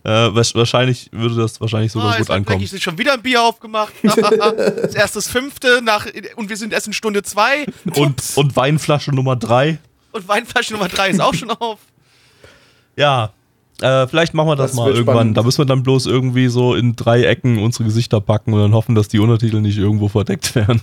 Äh, 0.03 0.33
wahrscheinlich 0.33 1.09
würde 1.11 1.35
das 1.35 1.59
wahrscheinlich 1.59 1.91
sogar 1.91 2.13
Ah, 2.15 2.17
gut 2.17 2.29
ankommen. 2.29 2.65
Sich 2.65 2.81
schon 2.81 2.97
wieder 2.97 3.13
ein 3.13 3.21
Bier 3.21 3.41
aufgemacht. 3.43 3.93
das 4.03 4.95
erste 4.95 5.17
das 5.19 5.27
fünfte 5.27 5.81
nach, 5.83 6.07
und 6.35 6.49
wir 6.49 6.55
sind 6.57 6.71
erst 6.73 6.87
in 6.87 6.93
Stunde 6.93 7.23
zwei. 7.23 7.65
Und, 7.95 8.21
und 8.35 8.55
Weinflasche 8.55 9.11
Nummer 9.13 9.35
3. 9.35 9.77
Und 10.11 10.27
Weinflasche 10.27 10.73
Nummer 10.73 10.87
drei 10.87 11.09
ist 11.09 11.21
auch 11.21 11.33
schon 11.33 11.49
auf. 11.51 11.79
Ja, 12.95 13.31
äh, 13.81 14.07
vielleicht 14.07 14.33
machen 14.33 14.49
wir 14.49 14.55
das, 14.57 14.71
Das 14.71 14.75
mal 14.77 14.89
irgendwann. 14.91 15.15
spannend. 15.15 15.37
Da 15.37 15.43
müssen 15.43 15.59
wir 15.59 15.65
dann 15.65 15.83
bloß 15.83 16.05
irgendwie 16.05 16.49
so 16.49 16.75
in 16.75 16.97
drei 16.97 17.23
Ecken 17.23 17.59
unsere 17.59 17.85
Gesichter 17.85 18.19
packen 18.19 18.51
und 18.53 18.59
dann 18.59 18.73
hoffen, 18.73 18.93
dass 18.93 19.07
die 19.07 19.19
Untertitel 19.19 19.61
nicht 19.61 19.77
irgendwo 19.77 20.09
verdeckt 20.09 20.53
werden. 20.55 20.81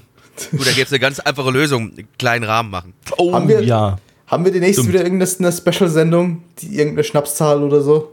Gut, 0.50 0.66
da 0.66 0.70
gibt's 0.72 0.92
eine 0.92 1.00
ganz 1.00 1.20
einfache 1.20 1.50
Lösung. 1.50 1.90
Einen 1.90 2.08
kleinen 2.18 2.44
Rahmen 2.44 2.70
machen. 2.70 2.94
Oh, 3.18 3.34
Haben 3.34 3.48
wir- 3.48 3.62
ja. 3.62 3.98
Haben 4.28 4.44
wir 4.46 4.52
demnächst 4.52 4.80
Stimmt. 4.80 4.94
wieder 4.94 5.04
irgendeine 5.04 5.52
Special-Sendung? 5.52 6.42
Die, 6.58 6.76
irgendeine 6.78 7.04
Schnapszahl 7.04 7.62
oder 7.62 7.82
so? 7.82 8.12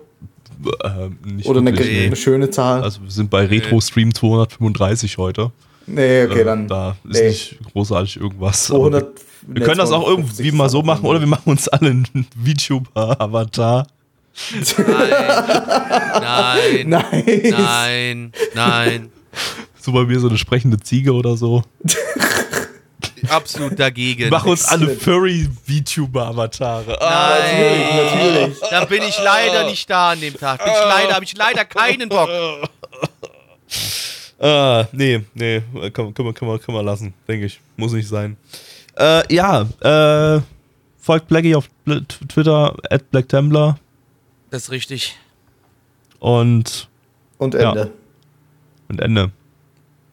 Ähm, 0.83 1.17
nicht 1.23 1.47
Oder 1.47 1.59
eine, 1.61 1.71
wirklich, 1.71 1.97
eine 1.97 2.09
nee. 2.09 2.15
schöne 2.17 2.49
Zahl? 2.49 2.83
Also 2.83 3.01
wir 3.03 3.09
sind 3.11 3.29
bei 3.29 3.45
Retro 3.45 3.79
Stream 3.81 4.13
235 4.13 5.17
heute. 5.17 5.51
Nee, 5.87 6.25
okay, 6.25 6.41
Äh, 6.41 6.43
dann. 6.45 6.67
da 6.67 6.95
ist 7.09 7.19
nee. 7.21 7.27
nicht 7.29 7.57
großartig 7.71 8.17
irgendwas. 8.17 8.65
200, 8.65 9.03
Aber 9.03 9.11
wir, 9.47 9.55
wir 9.61 9.65
können 9.65 9.77
das 9.79 9.91
auch 9.91 10.07
irgendwie 10.07 10.51
mal 10.51 10.69
so 10.69 10.81
machen, 10.83 11.05
oder 11.05 11.19
wir 11.19 11.27
machen 11.27 11.49
uns 11.49 11.67
alle 11.67 11.89
einen 11.91 12.27
VTuber-Avatar. 12.43 13.87
Nein, 16.21 16.89
Nice. 16.89 17.51
nein, 17.51 18.31
nein. 18.55 19.11
So 19.79 19.91
bei 19.91 20.03
mir 20.05 20.19
so 20.19 20.29
eine 20.29 20.37
sprechende 20.37 20.79
Ziege 20.79 21.13
oder 21.13 21.35
so. 21.37 21.63
Absolut 23.29 23.79
dagegen. 23.79 24.29
Mach 24.29 24.45
uns 24.45 24.65
alle. 24.65 24.95
Furry-VTuber-Avatare. 24.95 27.01
Ah, 27.01 27.37
Nein, 27.39 27.81
Natürlich. 27.95 28.59
da 28.69 28.85
bin 28.85 29.03
ich 29.03 29.17
leider 29.23 29.65
nicht 29.65 29.89
da 29.89 30.11
an 30.11 30.21
dem 30.21 30.37
Tag. 30.37 30.63
Bin 30.63 30.73
ich 30.73 30.79
leider, 30.83 31.13
habe 31.15 31.25
ich 31.25 31.35
leider 31.37 31.65
keinen 31.65 32.09
Bock. 32.09 32.29
ah, 34.39 34.85
nee, 34.91 35.21
nee, 35.33 35.61
kann, 35.93 36.13
kann, 36.13 36.25
man, 36.25 36.33
kann, 36.33 36.47
man, 36.47 36.61
kann 36.61 36.75
man 36.75 36.85
lassen, 36.85 37.13
denke 37.27 37.45
ich. 37.45 37.59
Muss 37.77 37.93
nicht 37.93 38.07
sein. 38.07 38.37
Äh, 38.97 39.33
ja, 39.33 39.61
äh, 39.81 40.41
folgt 40.99 41.27
Blackie 41.27 41.55
auf 41.55 41.67
Twitter, 42.29 42.75
at 42.89 43.09
BlackTembler 43.11 43.77
Das 44.51 44.63
ist 44.63 44.71
richtig. 44.71 45.17
und, 46.19 46.87
Und 47.39 47.53
Ja. 47.55 47.69
Ende. 47.71 47.91
und 48.89 49.01
Ende. 49.01 49.31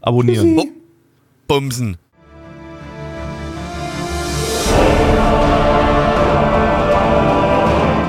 Abonnieren. 0.00 0.56
Bu- 0.56 0.70
Bumsen. 1.46 1.98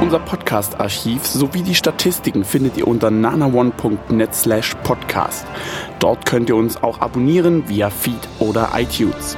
Unser 0.01 0.19
Podcast-Archiv 0.19 1.26
sowie 1.26 1.61
die 1.61 1.76
Statistiken 1.76 2.43
findet 2.43 2.76
ihr 2.78 2.88
unter 2.88 3.11
nanaone.net 3.11 4.34
slash 4.36 4.76
podcast. 4.84 5.45
Dort 5.99 6.26
könnt 6.26 6.49
ihr 6.49 6.55
uns 6.55 6.82
auch 6.84 6.99
abonnieren 6.99 7.67
via 7.69 7.89
Feed 7.89 8.19
oder 8.39 8.69
iTunes. 8.76 9.38